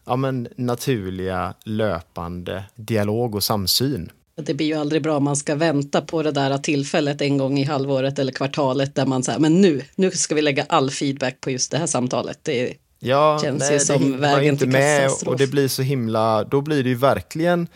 ja, 0.07 0.17
men, 0.17 0.49
naturliga 0.57 1.55
löpande 1.65 2.65
dialog 2.75 3.35
och 3.35 3.45
samsyn. 3.45 4.11
Det 4.37 4.55
blir 4.55 4.67
ju 4.67 4.75
aldrig 4.75 5.03
bra 5.03 5.17
om 5.17 5.25
man 5.25 5.37
ska 5.37 5.55
vänta 5.55 6.01
på 6.01 6.23
det 6.23 6.33
där 6.33 6.59
tillfället 6.59 7.21
en 7.21 7.39
gång 7.39 7.59
i 7.59 7.65
halvåret 7.65 8.19
eller 8.19 8.33
kvartalet 8.33 8.95
där 8.95 9.07
man 9.07 9.23
säger 9.23 9.39
men 9.39 9.61
nu, 9.61 9.83
nu 9.95 10.11
ska 10.11 10.35
vi 10.35 10.43
lägga 10.43 10.67
all 10.69 10.91
feedback 10.91 11.41
på 11.41 11.51
just 11.51 11.71
det 11.71 11.79
här 11.79 11.87
samtalet. 11.87 12.39
Det 12.43 12.75
ja, 12.99 13.39
känns 13.43 13.61
nej, 13.61 13.73
ju 13.73 13.79
som 13.79 14.21
vägen 14.21 14.45
inte 14.45 14.65
till 14.65 14.73
med 14.73 15.11
och 15.27 15.37
det 15.37 15.47
blir 15.47 15.69
så 15.69 15.83
himla, 15.83 16.45
då 16.45 16.61
blir 16.61 16.83
det 16.83 16.89
ju 16.89 16.95
verkligen 16.95 17.69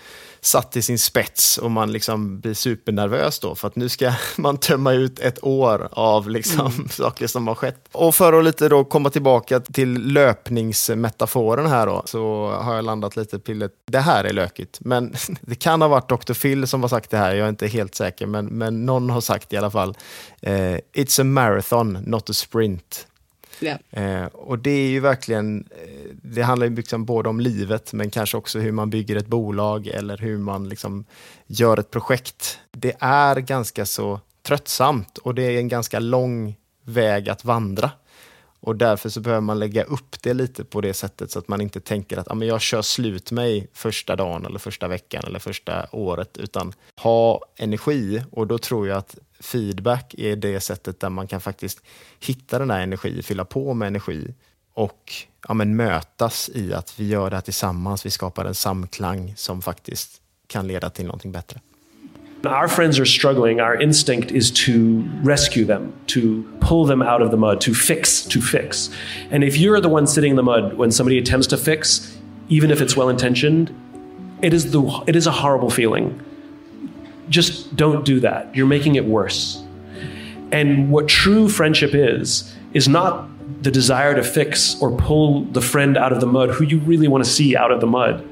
satt 0.42 0.76
i 0.76 0.82
sin 0.82 0.98
spets 0.98 1.58
och 1.58 1.70
man 1.70 1.92
liksom 1.92 2.40
blir 2.40 2.54
supernervös 2.54 3.38
då 3.38 3.54
för 3.54 3.68
att 3.68 3.76
nu 3.76 3.88
ska 3.88 4.12
man 4.36 4.58
tömma 4.58 4.92
ut 4.92 5.18
ett 5.18 5.44
år 5.44 5.88
av 5.92 6.30
liksom 6.30 6.60
Mm. 6.60 6.88
saker 6.90 7.26
som 7.26 7.48
har 7.48 7.54
skett. 7.54 7.88
Och 7.92 8.14
för 8.14 8.32
att 8.32 8.44
lite 8.44 8.68
då 8.68 8.84
komma 8.84 9.10
tillbaka 9.10 9.60
till 9.60 10.12
löpningsmetaforen 10.12 11.66
här 11.66 11.86
då 11.86 12.02
så 12.04 12.50
har 12.50 12.74
jag 12.74 12.84
landat 12.84 13.16
lite 13.16 13.38
till 13.38 13.62
att 13.62 13.72
det 13.86 13.98
här 13.98 14.24
är 14.24 14.32
lökigt. 14.32 14.78
Men 14.80 15.14
det 15.40 15.54
kan 15.54 15.82
ha 15.82 15.88
varit 15.88 16.08
Dr. 16.08 16.32
Phil 16.32 16.66
som 16.66 16.82
har 16.82 16.88
sagt 16.88 17.10
det 17.10 17.16
här, 17.18 17.34
jag 17.34 17.44
är 17.44 17.48
inte 17.48 17.66
helt 17.66 17.94
säker 17.94 18.26
men, 18.26 18.46
men 18.46 18.86
någon 18.86 19.10
har 19.10 19.20
sagt 19.20 19.52
i 19.52 19.56
alla 19.56 19.70
fall 19.70 19.96
eh, 20.42 20.52
It's 20.94 21.20
a 21.20 21.24
marathon, 21.24 21.98
not 22.06 22.30
a 22.30 22.32
sprint. 22.32 23.06
Ja. 23.60 23.78
Eh, 23.90 24.24
och 24.24 24.58
det 24.58 24.70
är 24.70 24.88
ju 24.88 25.00
verkligen, 25.00 25.68
eh, 25.70 26.10
det 26.22 26.42
handlar 26.42 26.66
ju 26.66 26.76
liksom 26.76 27.04
både 27.04 27.28
om 27.28 27.40
livet 27.40 27.92
men 27.92 28.10
kanske 28.10 28.36
också 28.36 28.58
hur 28.58 28.72
man 28.72 28.90
bygger 28.90 29.16
ett 29.16 29.26
bolag 29.26 29.86
eller 29.86 30.18
hur 30.18 30.38
man 30.38 30.68
liksom 30.68 31.04
gör 31.46 31.80
ett 31.80 31.90
projekt. 31.90 32.58
Det 32.70 32.96
är 33.00 33.36
ganska 33.36 33.86
så 33.86 34.20
tröttsamt 34.42 35.18
och 35.18 35.34
det 35.34 35.42
är 35.42 35.58
en 35.58 35.68
ganska 35.68 35.98
lång 35.98 36.56
väg 36.84 37.28
att 37.28 37.44
vandra. 37.44 37.90
Och 38.62 38.76
därför 38.76 39.08
så 39.08 39.20
behöver 39.20 39.40
man 39.40 39.58
lägga 39.58 39.84
upp 39.84 40.22
det 40.22 40.34
lite 40.34 40.64
på 40.64 40.80
det 40.80 40.94
sättet 40.94 41.30
så 41.30 41.38
att 41.38 41.48
man 41.48 41.60
inte 41.60 41.80
tänker 41.80 42.16
att 42.16 42.30
ah, 42.30 42.34
men 42.34 42.48
jag 42.48 42.60
kör 42.60 42.82
slut 42.82 43.30
mig 43.30 43.68
första 43.72 44.16
dagen 44.16 44.46
eller 44.46 44.58
första 44.58 44.88
veckan 44.88 45.24
eller 45.26 45.38
första 45.38 45.86
året 45.92 46.38
utan 46.38 46.72
ha 46.96 47.40
energi 47.56 48.22
och 48.30 48.46
då 48.46 48.58
tror 48.58 48.88
jag 48.88 48.98
att 48.98 49.16
feedback 49.40 50.14
är 50.18 50.36
det 50.36 50.60
sättet 50.60 51.00
där 51.00 51.10
man 51.10 51.26
kan 51.26 51.40
faktiskt 51.40 51.82
hitta 52.20 52.58
den 52.58 52.68
där 52.68 52.80
energi, 52.80 53.22
fylla 53.22 53.44
på 53.44 53.74
med 53.74 53.88
energi 53.88 54.34
och 54.74 55.12
ja, 55.48 55.54
men 55.54 55.76
mötas 55.76 56.50
i 56.54 56.74
att 56.74 57.00
vi 57.00 57.08
gör 57.08 57.30
det 57.30 57.36
här 57.36 57.40
tillsammans, 57.40 58.06
vi 58.06 58.10
skapar 58.10 58.44
en 58.44 58.54
samklang 58.54 59.34
som 59.36 59.62
faktiskt 59.62 60.20
kan 60.46 60.66
leda 60.66 60.90
till 60.90 61.04
någonting 61.04 61.32
bättre. 61.32 61.60
Our 62.44 62.68
friends 62.68 62.98
are 62.98 63.06
struggling. 63.06 63.60
Our 63.60 63.82
instinct 63.82 64.30
is 64.30 64.50
to 64.64 65.04
rescue 65.22 65.66
them, 65.66 65.92
to 66.06 66.42
pull 66.60 66.86
them 66.86 67.02
out 67.02 67.20
of 67.20 67.30
the 67.30 67.36
mud, 67.36 67.60
to 67.60 67.74
fix, 67.74 68.22
to 68.22 68.40
fix. 68.40 68.90
And 69.30 69.44
if 69.44 69.56
you're 69.56 69.80
the 69.80 69.88
one 69.88 70.06
sitting 70.06 70.30
in 70.30 70.36
the 70.36 70.42
mud 70.42 70.78
when 70.78 70.90
somebody 70.90 71.18
attempts 71.18 71.46
to 71.48 71.58
fix, 71.58 72.16
even 72.48 72.70
if 72.70 72.80
it's 72.80 72.96
well 72.96 73.10
intentioned, 73.10 73.70
it 74.42 74.54
is, 74.54 74.70
the, 74.72 75.02
it 75.06 75.16
is 75.16 75.26
a 75.26 75.30
horrible 75.30 75.68
feeling. 75.68 76.18
Just 77.30 77.74
don't 77.76 78.04
do 78.04 78.20
that. 78.20 78.54
You're 78.54 78.66
making 78.66 78.96
it 78.96 79.06
worse. 79.06 79.62
And 80.52 80.90
what 80.90 81.08
true 81.08 81.48
friendship 81.48 81.94
is, 81.94 82.54
is 82.74 82.88
not 82.88 83.28
the 83.62 83.70
desire 83.70 84.14
to 84.14 84.22
fix 84.22 84.80
or 84.80 84.96
pull 84.96 85.44
the 85.44 85.60
friend 85.60 85.96
out 85.96 86.12
of 86.12 86.20
the 86.20 86.26
mud 86.26 86.50
who 86.50 86.64
you 86.64 86.78
really 86.80 87.08
want 87.08 87.24
to 87.24 87.30
see 87.30 87.56
out 87.56 87.70
of 87.70 87.80
the 87.80 87.86
mud, 87.86 88.26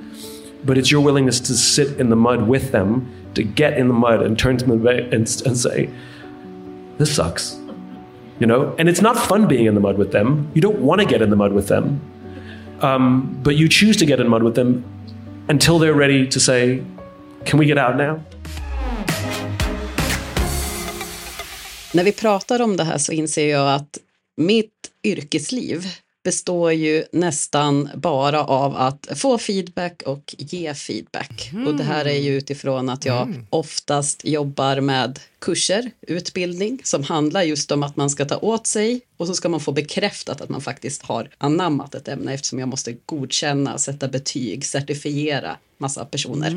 but 0.64 0.78
it's 0.78 0.90
your 0.90 1.00
willingness 1.00 1.40
to 1.40 1.54
sit 1.54 2.00
in 2.00 2.10
the 2.10 2.16
mud 2.16 2.48
with 2.48 2.72
them, 2.72 3.12
to 3.34 3.42
get 3.42 3.78
in 3.78 3.88
the 3.88 3.94
mud 3.94 4.22
and 4.22 4.38
turn 4.38 4.56
to 4.56 4.64
them 4.64 4.86
and, 4.86 5.12
and 5.12 5.28
say, 5.28 5.90
This 6.98 7.14
sucks. 7.14 7.58
You 8.40 8.46
know? 8.46 8.74
And 8.78 8.88
it's 8.88 9.00
not 9.00 9.16
fun 9.16 9.48
being 9.48 9.66
in 9.66 9.74
the 9.74 9.80
mud 9.80 9.98
with 9.98 10.12
them. 10.12 10.50
You 10.54 10.60
don't 10.60 10.78
want 10.78 11.00
to 11.00 11.06
get 11.06 11.22
in 11.22 11.30
the 11.30 11.36
mud 11.36 11.52
with 11.52 11.68
them. 11.68 12.00
Um, 12.80 13.38
but 13.42 13.56
you 13.56 13.68
choose 13.68 13.96
to 13.96 14.06
get 14.06 14.20
in 14.20 14.28
mud 14.28 14.42
with 14.42 14.54
them 14.54 14.84
until 15.48 15.78
they're 15.78 15.94
ready 15.94 16.26
to 16.28 16.40
say, 16.40 16.82
Can 17.44 17.58
we 17.58 17.66
get 17.66 17.78
out 17.78 17.96
now? 17.96 18.22
När 21.98 22.04
vi 22.04 22.12
pratar 22.12 22.62
om 22.62 22.76
det 22.76 22.84
här 22.84 22.98
så 22.98 23.12
inser 23.12 23.48
jag 23.48 23.74
att 23.74 23.98
mitt 24.36 24.90
yrkesliv 25.04 25.86
består 26.24 26.72
ju 26.72 27.04
nästan 27.12 27.88
bara 27.94 28.44
av 28.44 28.76
att 28.76 29.08
få 29.14 29.38
feedback 29.38 30.02
och 30.06 30.34
ge 30.38 30.74
feedback. 30.74 31.50
Och 31.66 31.74
det 31.74 31.84
här 31.84 32.04
är 32.04 32.18
ju 32.18 32.36
utifrån 32.36 32.88
att 32.88 33.04
jag 33.04 33.34
oftast 33.50 34.24
jobbar 34.24 34.80
med 34.80 35.20
kurser, 35.38 35.90
utbildning 36.00 36.80
som 36.84 37.04
handlar 37.04 37.42
just 37.42 37.70
om 37.70 37.82
att 37.82 37.96
man 37.96 38.10
ska 38.10 38.24
ta 38.24 38.36
åt 38.36 38.66
sig 38.66 39.00
och 39.16 39.26
så 39.26 39.34
ska 39.34 39.48
man 39.48 39.60
få 39.60 39.72
bekräftat 39.72 40.40
att 40.40 40.48
man 40.48 40.60
faktiskt 40.60 41.02
har 41.02 41.30
anammat 41.38 41.94
ett 41.94 42.08
ämne 42.08 42.34
eftersom 42.34 42.58
jag 42.58 42.68
måste 42.68 42.96
godkänna, 43.06 43.78
sätta 43.78 44.08
betyg, 44.08 44.64
certifiera 44.64 45.56
massa 45.78 46.04
personer. 46.04 46.54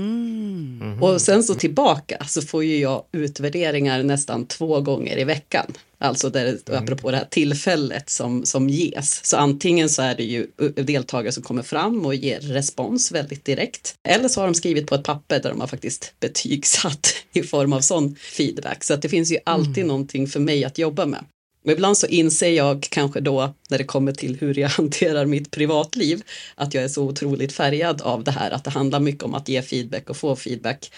Och 1.01 1.21
sen 1.21 1.43
så 1.43 1.55
tillbaka 1.55 2.25
så 2.27 2.41
får 2.41 2.63
ju 2.63 2.77
jag 2.77 3.03
utvärderingar 3.11 4.03
nästan 4.03 4.45
två 4.45 4.81
gånger 4.81 5.19
i 5.19 5.23
veckan. 5.23 5.73
Alltså 5.97 6.29
där, 6.29 6.57
apropå 6.71 7.11
det 7.11 7.17
här 7.17 7.27
tillfället 7.29 8.09
som, 8.09 8.45
som 8.45 8.69
ges. 8.69 9.25
Så 9.25 9.37
antingen 9.37 9.89
så 9.89 10.01
är 10.01 10.15
det 10.15 10.23
ju 10.23 10.47
deltagare 10.75 11.31
som 11.31 11.43
kommer 11.43 11.63
fram 11.63 12.05
och 12.05 12.15
ger 12.15 12.39
respons 12.39 13.11
väldigt 13.11 13.45
direkt. 13.45 13.95
Eller 14.03 14.27
så 14.27 14.41
har 14.41 14.47
de 14.47 14.53
skrivit 14.53 14.87
på 14.87 14.95
ett 14.95 15.03
papper 15.03 15.39
där 15.39 15.49
de 15.49 15.59
har 15.59 15.67
faktiskt 15.67 16.13
betygsatt 16.19 17.13
i 17.33 17.43
form 17.43 17.73
av 17.73 17.81
sån 17.81 18.15
feedback. 18.15 18.70
Så 18.79 18.93
att 18.93 19.01
det 19.01 19.09
finns 19.09 19.31
ju 19.31 19.37
alltid 19.45 19.85
någonting 19.85 20.27
för 20.27 20.39
mig 20.39 20.65
att 20.65 20.77
jobba 20.77 21.05
med. 21.05 21.25
Och 21.65 21.71
ibland 21.71 21.97
så 21.97 22.07
inser 22.07 22.49
jag 22.49 22.87
kanske 22.91 23.19
då 23.19 23.53
när 23.69 23.77
det 23.77 23.83
kommer 23.83 24.11
till 24.11 24.37
hur 24.39 24.59
jag 24.59 24.69
hanterar 24.77 25.25
mitt 25.25 25.51
privatliv 25.51 26.21
att 26.55 26.73
jag 26.73 26.83
är 26.83 26.87
så 26.87 27.03
otroligt 27.03 27.53
färgad 27.53 28.01
av 28.01 28.23
det 28.23 28.31
här. 28.31 28.51
Att 28.51 28.63
det 28.63 28.69
handlar 28.69 28.99
mycket 28.99 29.23
om 29.23 29.35
att 29.35 29.49
ge 29.49 29.61
feedback 29.61 30.09
och 30.09 30.17
få 30.17 30.35
feedback 30.35 30.91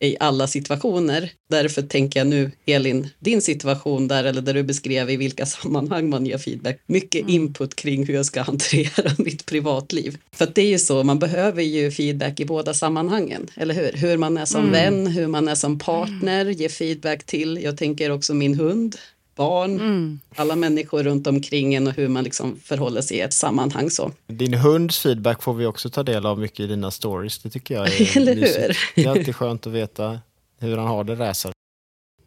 i 0.00 0.16
alla 0.20 0.46
situationer. 0.46 1.30
Därför 1.50 1.82
tänker 1.82 2.20
jag 2.20 2.26
nu, 2.26 2.50
Elin, 2.66 3.08
din 3.18 3.42
situation 3.42 4.08
där 4.08 4.24
eller 4.24 4.42
där 4.42 4.54
du 4.54 4.62
beskrev 4.62 5.10
i 5.10 5.16
vilka 5.16 5.46
sammanhang 5.46 6.10
man 6.10 6.26
ger 6.26 6.38
feedback. 6.38 6.80
Mycket 6.86 7.28
input 7.28 7.74
kring 7.74 8.06
hur 8.06 8.14
jag 8.14 8.26
ska 8.26 8.42
hantera 8.50 9.12
mitt 9.18 9.46
privatliv. 9.46 10.18
För 10.32 10.44
att 10.44 10.54
det 10.54 10.62
är 10.62 10.68
ju 10.68 10.78
så, 10.78 11.04
man 11.04 11.18
behöver 11.18 11.62
ju 11.62 11.90
feedback 11.90 12.40
i 12.40 12.44
båda 12.44 12.74
sammanhangen, 12.74 13.46
eller 13.56 13.74
hur? 13.74 13.92
Hur 13.92 14.16
man 14.16 14.36
är 14.36 14.44
som 14.44 14.70
vän, 14.70 15.06
hur 15.06 15.26
man 15.26 15.48
är 15.48 15.54
som 15.54 15.78
partner, 15.78 16.44
ge 16.44 16.68
feedback 16.68 17.24
till, 17.24 17.60
jag 17.62 17.76
tänker 17.76 18.10
också 18.10 18.34
min 18.34 18.54
hund, 18.54 18.96
barn, 19.44 20.20
alla 20.36 20.56
människor 20.56 21.02
runt 21.02 21.26
omkring 21.26 21.74
en 21.74 21.86
och 21.86 21.92
hur 21.94 22.08
man 22.08 22.24
liksom 22.24 22.60
förhåller 22.64 23.00
sig 23.02 23.16
i 23.16 23.20
ett 23.20 23.32
sammanhang 23.32 23.90
så. 23.90 24.12
Din 24.26 24.54
hunds 24.54 24.98
feedback 24.98 25.42
får 25.42 25.54
vi 25.54 25.66
också 25.66 25.90
ta 25.90 26.02
del 26.02 26.26
av 26.26 26.38
mycket 26.38 26.60
i 26.60 26.66
dina 26.66 26.90
stories. 26.90 27.38
Det 27.38 27.50
tycker 27.50 27.74
jag 27.74 27.86
är 27.86 28.16
Eller 28.16 28.34
hur? 28.34 28.40
mysigt. 28.40 28.78
Det 28.94 29.04
är 29.04 29.08
alltid 29.10 29.36
skönt 29.36 29.66
att 29.66 29.72
veta 29.72 30.20
hur 30.58 30.76
han 30.76 30.86
har 30.86 31.04
det 31.04 31.14
racer. 31.14 31.52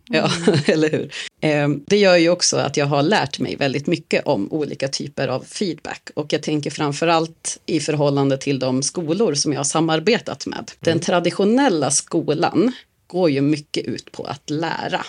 Ja, 0.09 0.29
eller 0.65 0.89
hur? 0.91 1.11
Eh, 1.41 1.69
Det 1.87 1.97
gör 1.97 2.17
ju 2.17 2.29
också 2.29 2.57
att 2.57 2.77
jag 2.77 2.85
har 2.85 3.03
lärt 3.03 3.39
mig 3.39 3.55
väldigt 3.55 3.87
mycket 3.87 4.25
om 4.25 4.51
olika 4.53 4.87
typer 4.87 5.27
av 5.27 5.39
feedback 5.43 6.09
och 6.15 6.33
jag 6.33 6.43
tänker 6.43 6.71
framför 6.71 7.07
allt 7.07 7.59
i 7.65 7.79
förhållande 7.79 8.37
till 8.37 8.59
de 8.59 8.83
skolor 8.83 9.33
som 9.33 9.51
jag 9.53 9.59
har 9.59 9.63
samarbetat 9.63 10.45
med. 10.45 10.71
Den 10.79 10.99
traditionella 10.99 11.91
skolan 11.91 12.71
går 13.07 13.29
ju 13.29 13.41
mycket 13.41 13.85
ut 13.85 14.11
på 14.11 14.23
att 14.23 14.49
lära. 14.49 15.05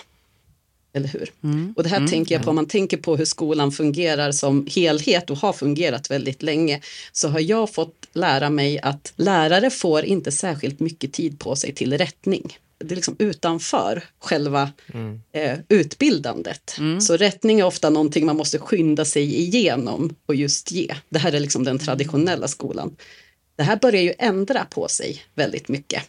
Eller 0.96 1.08
hur? 1.08 1.32
Och 1.76 1.82
det 1.82 1.88
här 1.88 2.06
tänker 2.08 2.34
jag 2.34 2.44
på, 2.44 2.50
om 2.50 2.56
man 2.56 2.66
tänker 2.66 2.96
på 2.96 3.16
hur 3.16 3.24
skolan 3.24 3.72
fungerar 3.72 4.32
som 4.32 4.66
helhet 4.70 5.30
och 5.30 5.36
har 5.36 5.52
fungerat 5.52 6.10
väldigt 6.10 6.42
länge, 6.42 6.80
så 7.12 7.28
har 7.28 7.40
jag 7.40 7.74
fått 7.74 8.08
lära 8.12 8.50
mig 8.50 8.80
att 8.80 9.12
lärare 9.16 9.70
får 9.70 10.04
inte 10.04 10.32
särskilt 10.32 10.80
mycket 10.80 11.12
tid 11.12 11.38
på 11.38 11.56
sig 11.56 11.74
till 11.74 11.98
rättning. 11.98 12.58
Det 12.78 12.94
är 12.94 12.96
liksom 12.96 13.16
utanför 13.18 14.04
själva 14.18 14.70
eh, 15.32 15.58
utbildandet. 15.68 16.76
Så 17.00 17.16
rättning 17.16 17.60
är 17.60 17.64
ofta 17.64 17.90
någonting 17.90 18.26
man 18.26 18.36
måste 18.36 18.58
skynda 18.58 19.04
sig 19.04 19.36
igenom 19.36 20.14
och 20.26 20.34
just 20.34 20.72
ge. 20.72 20.94
Det 21.08 21.18
här 21.18 21.32
är 21.32 21.40
liksom 21.40 21.64
den 21.64 21.78
traditionella 21.78 22.48
skolan. 22.48 22.96
Det 23.56 23.62
här 23.62 23.76
börjar 23.76 24.02
ju 24.02 24.14
ändra 24.18 24.64
på 24.64 24.88
sig 24.88 25.22
väldigt 25.34 25.68
mycket 25.68 26.02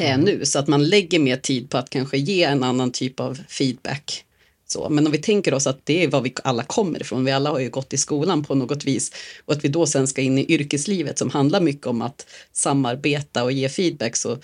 eh, 0.00 0.18
nu. 0.18 0.44
Så 0.44 0.58
att 0.58 0.68
man 0.68 0.88
lägger 0.88 1.18
mer 1.18 1.36
tid 1.36 1.70
på 1.70 1.78
att 1.78 1.90
kanske 1.90 2.18
ge 2.18 2.42
en 2.42 2.64
annan 2.64 2.92
typ 2.92 3.20
av 3.20 3.38
feedback. 3.48 4.24
Så, 4.66 4.88
men 4.88 5.06
om 5.06 5.12
vi 5.12 5.18
tänker 5.18 5.54
oss 5.54 5.66
att 5.66 5.86
det 5.86 6.04
är 6.04 6.08
vad 6.08 6.22
vi 6.22 6.34
alla 6.44 6.62
kommer 6.62 7.00
ifrån, 7.00 7.24
vi 7.24 7.32
alla 7.32 7.50
har 7.50 7.58
ju 7.58 7.70
gått 7.70 7.92
i 7.92 7.96
skolan 7.96 8.44
på 8.44 8.54
något 8.54 8.84
vis. 8.84 9.12
Och 9.44 9.52
att 9.52 9.64
vi 9.64 9.68
då 9.68 9.86
sen 9.86 10.06
ska 10.06 10.20
in 10.20 10.38
i 10.38 10.52
yrkeslivet 10.52 11.18
som 11.18 11.30
handlar 11.30 11.60
mycket 11.60 11.86
om 11.86 12.02
att 12.02 12.26
samarbeta 12.52 13.44
och 13.44 13.52
ge 13.52 13.68
feedback 13.68 14.16
så 14.16 14.38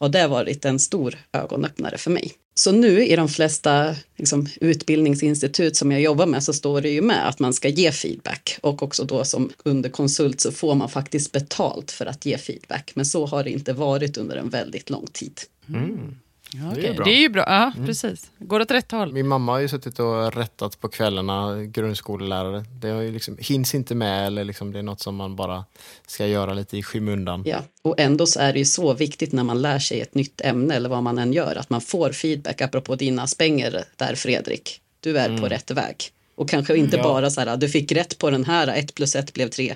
har 0.00 0.08
det 0.08 0.26
varit 0.26 0.64
en 0.64 0.78
stor 0.78 1.18
ögonöppnare 1.32 1.98
för 1.98 2.10
mig. 2.10 2.32
Så 2.54 2.72
nu 2.72 3.06
i 3.06 3.16
de 3.16 3.28
flesta 3.28 3.96
liksom, 4.16 4.46
utbildningsinstitut 4.60 5.76
som 5.76 5.92
jag 5.92 6.00
jobbar 6.00 6.26
med 6.26 6.42
så 6.42 6.52
står 6.52 6.80
det 6.80 6.90
ju 6.90 7.02
med 7.02 7.28
att 7.28 7.38
man 7.38 7.54
ska 7.54 7.68
ge 7.68 7.92
feedback 7.92 8.58
och 8.60 8.82
också 8.82 9.04
då 9.04 9.24
som 9.24 9.50
underkonsult 9.64 10.40
så 10.40 10.52
får 10.52 10.74
man 10.74 10.88
faktiskt 10.88 11.32
betalt 11.32 11.90
för 11.90 12.06
att 12.06 12.26
ge 12.26 12.38
feedback. 12.38 12.92
Men 12.94 13.06
så 13.06 13.26
har 13.26 13.44
det 13.44 13.50
inte 13.50 13.72
varit 13.72 14.16
under 14.16 14.36
en 14.36 14.48
väldigt 14.48 14.90
lång 14.90 15.06
tid. 15.06 15.40
Mm. 15.68 16.16
Ja, 16.52 16.60
Det 16.60 16.66
är 16.66 16.70
okej. 16.72 16.86
ju 16.90 16.94
bra. 16.94 17.04
Det 17.04 17.10
är 17.10 17.20
ju 17.20 17.28
bra. 17.28 17.44
Ja, 17.46 17.72
precis. 17.86 18.30
Går 18.38 18.60
åt 18.60 18.70
rätt 18.70 18.92
håll. 18.92 19.12
Min 19.12 19.28
mamma 19.28 19.52
har 19.52 19.58
ju 19.58 19.68
suttit 19.68 19.98
och 19.98 20.34
rättat 20.34 20.80
på 20.80 20.88
kvällarna, 20.88 21.64
grundskolelärare. 21.64 22.64
Det 22.80 22.88
har 22.88 23.00
ju 23.02 23.12
liksom, 23.12 23.36
hinns 23.40 23.74
inte 23.74 23.94
med 23.94 24.26
eller 24.26 24.44
liksom, 24.44 24.72
det 24.72 24.78
är 24.78 24.82
något 24.82 25.00
som 25.00 25.16
man 25.16 25.36
bara 25.36 25.64
ska 26.06 26.26
göra 26.26 26.54
lite 26.54 26.78
i 26.78 26.82
skymundan. 26.82 27.42
Ja, 27.46 27.58
och 27.82 28.00
ändå 28.00 28.26
så 28.26 28.40
är 28.40 28.52
det 28.52 28.58
ju 28.58 28.64
så 28.64 28.94
viktigt 28.94 29.32
när 29.32 29.44
man 29.44 29.62
lär 29.62 29.78
sig 29.78 30.00
ett 30.00 30.14
nytt 30.14 30.40
ämne 30.40 30.74
eller 30.74 30.88
vad 30.88 31.02
man 31.02 31.18
än 31.18 31.32
gör, 31.32 31.56
att 31.56 31.70
man 31.70 31.80
får 31.80 32.12
feedback, 32.12 32.60
apropå 32.60 32.94
dina 32.94 33.26
spänger 33.26 33.84
där 33.96 34.14
Fredrik. 34.14 34.80
Du 35.00 35.18
är 35.18 35.38
på 35.38 35.48
rätt 35.48 35.70
väg. 35.70 35.96
Och 36.34 36.48
kanske 36.48 36.76
inte 36.76 36.96
Ja. 36.96 37.02
bara 37.02 37.30
så 37.30 37.40
här, 37.40 37.56
du 37.56 37.68
fick 37.68 37.92
rätt 37.92 38.18
på 38.18 38.30
den 38.30 38.44
här, 38.44 38.68
ett 38.68 38.94
plus 38.94 39.16
ett 39.16 39.32
blev 39.32 39.48
tre. 39.48 39.74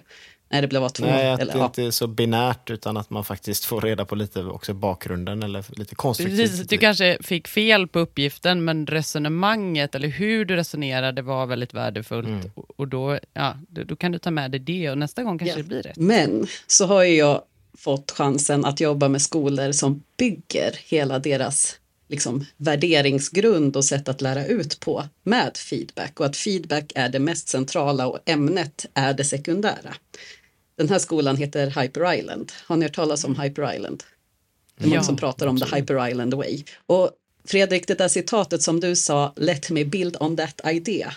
Nej, 0.55 0.63
det 0.63 0.69
blev 0.69 0.89
två. 0.89 1.05
Nej, 1.07 1.31
att 1.31 1.41
eller, 1.41 1.53
det 1.53 1.59
ja. 1.59 1.65
inte 1.67 1.83
är 1.83 1.91
så 1.91 2.07
binärt 2.07 2.71
utan 2.71 2.97
att 2.97 3.11
man 3.11 3.25
faktiskt 3.25 3.65
får 3.65 3.81
reda 3.81 4.05
på 4.05 4.15
lite 4.15 4.43
också 4.45 4.75
bakgrunden 4.75 5.43
eller 5.43 5.65
lite 5.79 5.95
konstruktiv 5.95 6.37
Precis, 6.37 6.67
du 6.67 6.79
kanske 6.79 7.19
fick 7.23 7.49
fel 7.49 7.89
på 7.89 7.99
uppgiften 7.99 8.65
men 8.65 8.87
resonemanget 8.87 9.95
eller 9.95 10.09
hur 10.09 10.45
du 10.45 10.57
resonerade 10.57 11.23
var 11.23 11.47
väldigt 11.47 11.75
värdefullt. 11.75 12.27
Mm. 12.29 12.51
Och- 12.55 12.71
Och 12.77 12.89
då, 12.89 13.19
ja, 13.33 13.57
då, 13.69 13.83
då 13.85 13.97
kan 13.97 14.13
du 14.13 14.19
ta 14.19 14.31
med 14.31 14.51
dig 14.51 14.61
det 14.61 14.91
och 14.91 14.99
nästa 14.99 15.23
gång 15.23 15.39
kanske 15.39 15.53
Ja. 15.59 15.63
det 15.63 15.69
blir 15.69 15.83
rätt. 15.83 15.97
Men 15.97 16.47
så 16.67 16.87
har 16.87 17.03
ju 17.03 17.17
jag 17.17 17.43
fått 17.79 18.11
chansen 18.11 18.65
att 18.65 18.81
jobba 18.81 19.09
med 19.09 19.23
skolor 19.23 19.73
som 19.73 20.03
bygger 20.19 20.75
hela 20.87 21.19
deras 21.19 21.77
liksom, 22.09 22.45
värderingsgrund 22.57 23.77
och 23.77 23.85
sätt 23.85 24.09
att 24.09 24.21
lära 24.21 24.47
ut 24.47 24.81
på 24.81 25.05
med 25.23 25.57
feedback 25.57 26.21
och 26.21 26.27
att 26.27 26.37
feedback 26.37 26.93
är 26.95 27.09
det 27.09 27.19
mest 27.19 27.49
centrala 27.49 28.07
och 28.07 28.19
ämnet 28.27 28.87
är 28.95 29.15
det 29.15 29.25
sekundära. 29.25 29.95
Den 30.77 30.89
här 30.89 30.99
skolan 30.99 31.37
heter 31.37 31.83
Hyper 31.83 32.15
Island. 32.15 32.53
Har 32.67 32.77
ni 32.77 32.85
hört 32.85 32.95
talas 32.95 33.25
om 33.25 33.41
Hyper 33.41 33.75
Island? 33.75 34.03
Det 34.77 34.85
är 34.85 34.89
många 34.89 34.99
Ja, 35.01 35.03
som 35.03 35.17
pratar 35.17 35.47
om 35.47 35.61
the 35.61 35.77
Hyper 35.77 36.09
Island 36.09 36.35
way. 36.35 36.63
Och 36.87 37.11
Fredrik, 37.45 37.87
det 37.87 37.95
där 37.95 38.09
citatet 38.09 38.63
som 38.63 38.81
du 38.81 38.97
sa, 38.97 39.33
let 39.37 39.71
me 39.71 39.85
build 39.85 40.17
on 40.21 40.37
that 40.37 40.61
idea. 40.67 41.15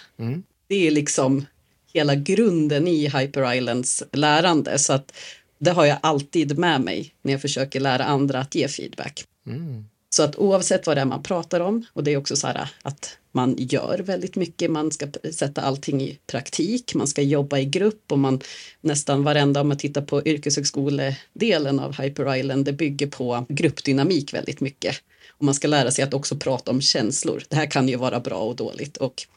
Det 0.67 0.87
är 0.87 0.91
liksom 0.91 1.45
hela 1.93 2.15
grunden 2.15 2.87
i 2.87 3.07
Hyper 3.07 3.53
Islands 3.53 4.03
lärande. 4.11 4.79
Så 4.79 4.93
att 4.93 5.13
det 5.59 5.71
har 5.71 5.85
jag 5.85 5.97
alltid 6.01 6.57
med 6.57 6.81
mig 6.81 7.13
när 7.21 7.31
jag 7.33 7.41
försöker 7.41 7.79
lära 7.79 8.03
andra 8.03 8.39
att 8.39 8.55
ge 8.55 8.67
feedback. 8.67 9.25
Så 10.09 10.23
att 10.23 10.35
oavsett 10.35 10.87
vad 10.87 10.97
det 10.97 11.01
är 11.01 11.05
man 11.05 11.23
pratar 11.23 11.59
om, 11.59 11.85
och 11.93 12.03
det 12.03 12.11
är 12.11 12.17
också 12.17 12.35
så 12.35 12.47
här 12.47 12.69
att 12.81 13.17
man 13.31 13.55
gör 13.57 13.99
väldigt 13.99 14.35
mycket, 14.35 14.71
man 14.71 14.91
ska 14.91 15.07
sätta 15.33 15.61
allting 15.61 16.01
i 16.01 16.19
praktik, 16.27 16.95
man 16.95 17.07
ska 17.07 17.21
jobba 17.21 17.57
i 17.57 17.65
grupp 17.65 18.11
och 18.11 18.19
man 18.19 18.41
nästan 18.81 19.23
varenda, 19.23 19.61
om 19.61 19.67
man 19.67 19.77
tittar 19.77 20.01
på 20.01 20.25
yrkeshögskoledelen 20.25 21.79
av 21.79 22.01
Hyper 22.01 22.35
Island, 22.35 22.65
det 22.65 22.73
bygger 22.73 23.07
på 23.07 23.45
gruppdynamik 23.49 24.33
väldigt 24.33 24.59
mycket. 24.61 24.95
Och 25.37 25.45
man 25.45 25.55
ska 25.55 25.67
lära 25.67 25.91
sig 25.91 26.03
att 26.03 26.13
också 26.13 26.35
prata 26.35 26.71
om 26.71 26.81
känslor. 26.81 27.43
Det 27.49 27.55
här 27.55 27.65
kan 27.65 27.89
ju 27.89 27.95
vara 27.95 28.19
bra 28.19 28.37
och 28.37 28.55
dåligt. 28.55 28.97
Och 28.97 29.27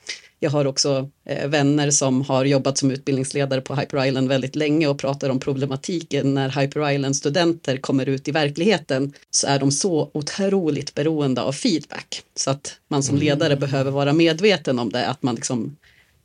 jag 0.42 0.50
har 0.50 0.64
också 0.64 1.08
eh, 1.24 1.48
vänner 1.48 1.90
som 1.90 2.22
har 2.22 2.44
jobbat 2.44 2.78
som 2.78 2.90
utbildningsledare 2.90 3.60
på 3.60 3.74
Hyper 3.74 4.06
Island 4.06 4.28
väldigt 4.28 4.56
länge 4.56 4.86
och 4.86 4.98
pratar 4.98 5.30
om 5.30 5.40
problematiken 5.40 6.34
när 6.34 6.60
Hyper 6.60 6.90
Island 6.90 7.16
studenter 7.16 7.76
kommer 7.76 8.08
ut 8.08 8.28
i 8.28 8.30
verkligheten 8.30 9.12
så 9.30 9.46
är 9.46 9.58
de 9.58 9.72
så 9.72 10.10
otroligt 10.14 10.94
beroende 10.94 11.42
av 11.42 11.52
feedback. 11.52 12.22
Så 12.36 12.50
att 12.50 12.76
man 12.88 13.02
som 13.02 13.16
ledare 13.16 13.56
behöver 13.56 13.90
vara 13.90 14.12
medveten 14.12 14.78
om 14.78 14.90
det, 14.90 15.06
att 15.06 15.22
man 15.22 15.34
liksom 15.34 15.76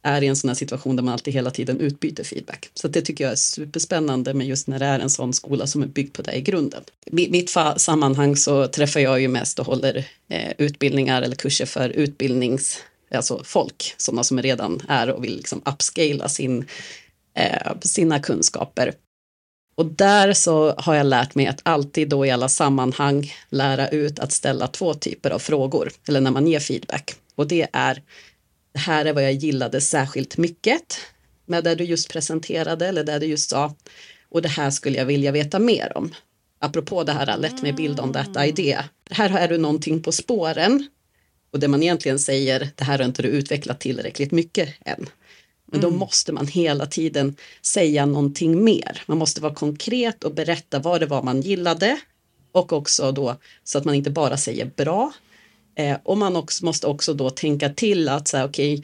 är 0.06 0.22
i 0.22 0.28
en 0.28 0.36
sån 0.36 0.48
här 0.48 0.56
situation 0.56 0.96
där 0.96 1.04
man 1.04 1.14
alltid 1.14 1.34
hela 1.34 1.52
tiden 1.52 1.80
utbyter 1.80 2.24
feedback. 2.24 2.70
Så 2.74 2.88
det 2.88 3.02
tycker 3.02 3.24
jag 3.24 3.32
är 3.32 3.36
superspännande 3.36 4.34
med 4.34 4.48
just 4.48 4.68
när 4.68 4.80
det 4.80 4.86
är 4.86 5.00
en 5.00 5.10
sån 5.10 5.34
skola 5.34 5.68
som 5.68 5.84
är 5.84 5.88
byggd 5.88 6.14
på 6.14 6.22
det 6.22 6.34
i 6.34 6.42
grunden. 6.42 6.84
I 7.06 7.30
mitt 7.30 7.50
sammanhang 7.78 8.36
så 8.36 8.68
träffar 8.68 9.00
jag 9.00 9.22
ju 9.22 9.28
mest 9.28 9.60
och 9.60 9.66
håller 9.66 10.06
eh, 10.30 10.52
utbildningar 10.58 11.22
eller 11.22 11.36
kurser 11.36 11.66
för 11.66 11.90
utbildnings, 11.90 12.78
alltså 13.12 13.42
folk, 13.44 13.94
sådana 13.98 14.24
som 14.24 14.42
redan 14.42 14.82
är 14.88 15.10
och 15.10 15.24
vill 15.24 15.38
liksom 15.38 15.62
upscala 15.66 16.30
sin, 16.30 16.66
eh, 17.34 17.72
sina 17.82 18.20
kunskaper. 18.20 18.94
Och 19.76 19.86
där 19.86 20.34
så 20.34 20.74
har 20.78 20.96
jag 20.96 21.06
lärt 21.06 21.36
mig 21.36 21.48
att 21.48 21.60
alltid 21.64 22.10
då 22.10 22.26
i 22.26 22.32
alla 22.32 22.50
sammanhang 22.50 23.34
lära 23.50 23.88
ut 23.88 24.20
att 24.20 24.32
ställa 24.32 24.68
två 24.68 24.94
typer 24.94 25.32
av 25.32 25.40
frågor, 25.40 25.92
eller 26.08 26.22
när 26.22 26.32
man 26.32 26.48
ger 26.48 26.60
feedback. 26.60 27.16
Och 27.36 27.48
det 27.48 27.68
är, 27.74 28.02
här 28.76 29.06
är 29.06 29.14
vad 29.14 29.24
jag 29.24 29.34
gillade 29.34 29.82
särskilt 29.82 30.38
mycket 30.38 30.98
med 31.46 31.64
det 31.64 31.76
du 31.76 31.84
just 31.84 32.10
presenterade 32.10 32.88
eller 32.88 33.04
det 33.04 33.20
du 33.20 33.26
just 33.26 33.50
sa. 33.50 33.76
Och 34.30 34.42
det 34.42 34.50
här 34.50 34.72
skulle 34.72 34.98
jag 34.98 35.06
vilja 35.06 35.32
veta 35.32 35.60
mer 35.60 35.98
om. 35.98 36.14
Apropå 36.60 37.04
det 37.04 37.12
här, 37.12 37.38
let 37.38 37.62
me 37.62 37.74
build 37.74 38.00
on 38.00 38.14
that 38.14 38.48
idea. 38.48 38.86
Här 39.10 39.38
är 39.38 39.48
du 39.48 39.58
någonting 39.58 40.04
på 40.04 40.12
spåren. 40.12 40.88
Och 41.52 41.60
det 41.60 41.68
man 41.68 41.84
egentligen 41.84 42.20
säger, 42.20 42.70
det 42.76 42.84
här 42.84 42.98
har 42.98 43.06
inte 43.06 43.22
du 43.22 43.28
utvecklat 43.28 43.80
tillräckligt 43.80 44.32
mycket 44.32 44.70
än. 44.86 45.10
Men 45.66 45.82
då 45.82 45.90
måste 45.90 46.32
man 46.32 46.48
hela 46.48 46.86
tiden 46.86 47.36
säga 47.62 48.06
någonting 48.06 48.64
mer. 48.64 49.04
Man 49.06 49.18
måste 49.18 49.42
vara 49.42 49.54
konkret 49.54 50.24
och 50.24 50.34
berätta 50.34 50.80
vad 50.80 51.00
det 51.00 51.06
var 51.06 51.24
man 51.24 51.42
gillade. 51.42 52.00
Och 52.52 52.74
också 52.74 53.12
då 53.12 53.36
så 53.64 53.78
att 53.78 53.86
man 53.86 53.96
inte 53.96 54.10
bara 54.10 54.38
säger 54.38 54.66
bra. 54.66 55.14
Eh, 55.76 55.98
och 56.04 56.18
man 56.18 56.36
också, 56.36 56.66
måste 56.66 56.88
också 56.88 57.14
då 57.14 57.30
tänka 57.30 57.70
till 57.70 58.10
att 58.10 58.28
säga 58.28 58.46
okej, 58.46 58.84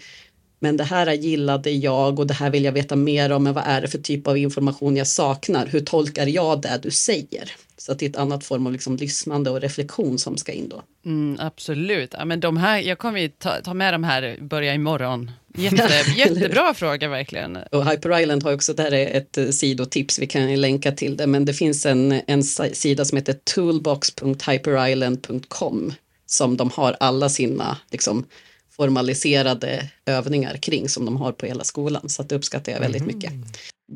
men 0.60 0.78
det 0.78 0.84
här 0.84 1.14
gillade 1.14 1.72
jag 1.72 2.20
och 2.20 2.28
det 2.28 2.34
här 2.34 2.50
vill 2.50 2.64
jag 2.64 2.72
veta 2.72 2.96
mer 2.96 3.32
om. 3.32 3.44
Men 3.44 3.54
vad 3.54 3.64
är 3.68 3.82
det 3.82 3.88
för 3.88 3.98
typ 3.98 4.28
av 4.28 4.38
information 4.38 4.98
jag 4.98 5.08
saknar? 5.08 5.68
Hur 5.68 5.80
tolkar 5.80 6.28
jag 6.28 6.62
det 6.62 6.80
du 6.84 6.92
säger? 6.92 7.52
Så 7.78 7.92
att 7.92 8.00
det 8.00 8.06
är 8.06 8.10
ett 8.10 8.16
annat 8.16 8.44
form 8.44 8.66
av 8.68 8.74
liksom 8.74 8.96
lyssnande 8.96 9.50
och 9.50 9.62
reflektion 9.62 10.20
som 10.20 10.38
ska 10.38 10.52
in 10.52 10.70
då. 10.70 10.82
Mm, 11.06 11.38
absolut. 11.40 12.14
Ja, 12.18 12.26
men 12.26 12.40
de 12.40 12.58
här, 12.58 12.80
jag 12.80 12.98
kommer 12.98 13.20
ju 13.20 13.30
ta, 13.30 13.56
ta 13.64 13.74
med 13.74 13.94
de 13.94 14.04
här, 14.04 14.38
börja 14.42 14.74
imorgon. 14.74 15.32
Jätte, 15.58 15.90
jättebra 16.18 16.74
fråga 16.74 17.08
verkligen. 17.08 17.58
Och 17.72 17.90
Hyper 17.90 18.20
Island 18.20 18.44
har 18.44 18.54
också, 18.54 18.74
det 18.74 18.84
här 18.84 18.94
är 18.94 19.18
ett 19.18 19.38
eh, 19.38 19.50
sidotips, 19.50 20.20
vi 20.20 20.28
kan 20.28 20.62
länka 20.62 20.92
till 20.92 21.18
det, 21.18 21.28
men 21.28 21.46
det 21.46 21.54
finns 21.54 21.86
en, 21.86 22.22
en 22.28 22.44
si- 22.44 22.76
sida 22.76 23.06
som 23.06 23.18
heter 23.18 23.34
toolbox.hyperisland.com 23.44 25.94
som 26.32 26.58
de 26.58 26.70
har 26.70 26.98
alla 27.00 27.30
sina 27.30 27.78
liksom, 27.90 28.26
formaliserade 28.70 29.90
övningar 30.06 30.58
kring 30.58 30.90
som 30.90 31.06
de 31.06 31.18
har 31.18 31.32
på 31.32 31.46
hela 31.46 31.64
skolan, 31.64 32.10
så 32.10 32.24
det 32.24 32.36
uppskattar 32.36 32.72
jag 32.72 32.80
väldigt 32.80 33.06
mycket. 33.06 33.34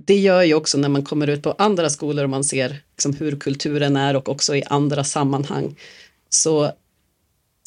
Det 0.06 0.18
gör 0.18 0.44
ju 0.44 0.54
också 0.54 0.78
när 0.78 0.90
man 0.90 1.04
kommer 1.04 1.28
ut 1.28 1.44
på 1.44 1.52
andra 1.58 1.90
skolor 1.90 2.24
och 2.24 2.30
man 2.30 2.44
ser 2.44 2.82
liksom, 2.92 3.14
hur 3.14 3.40
kulturen 3.40 3.96
är 3.96 4.16
och 4.16 4.30
också 4.30 4.56
i 4.56 4.64
andra 4.64 5.04
sammanhang, 5.04 5.76
så 6.30 6.72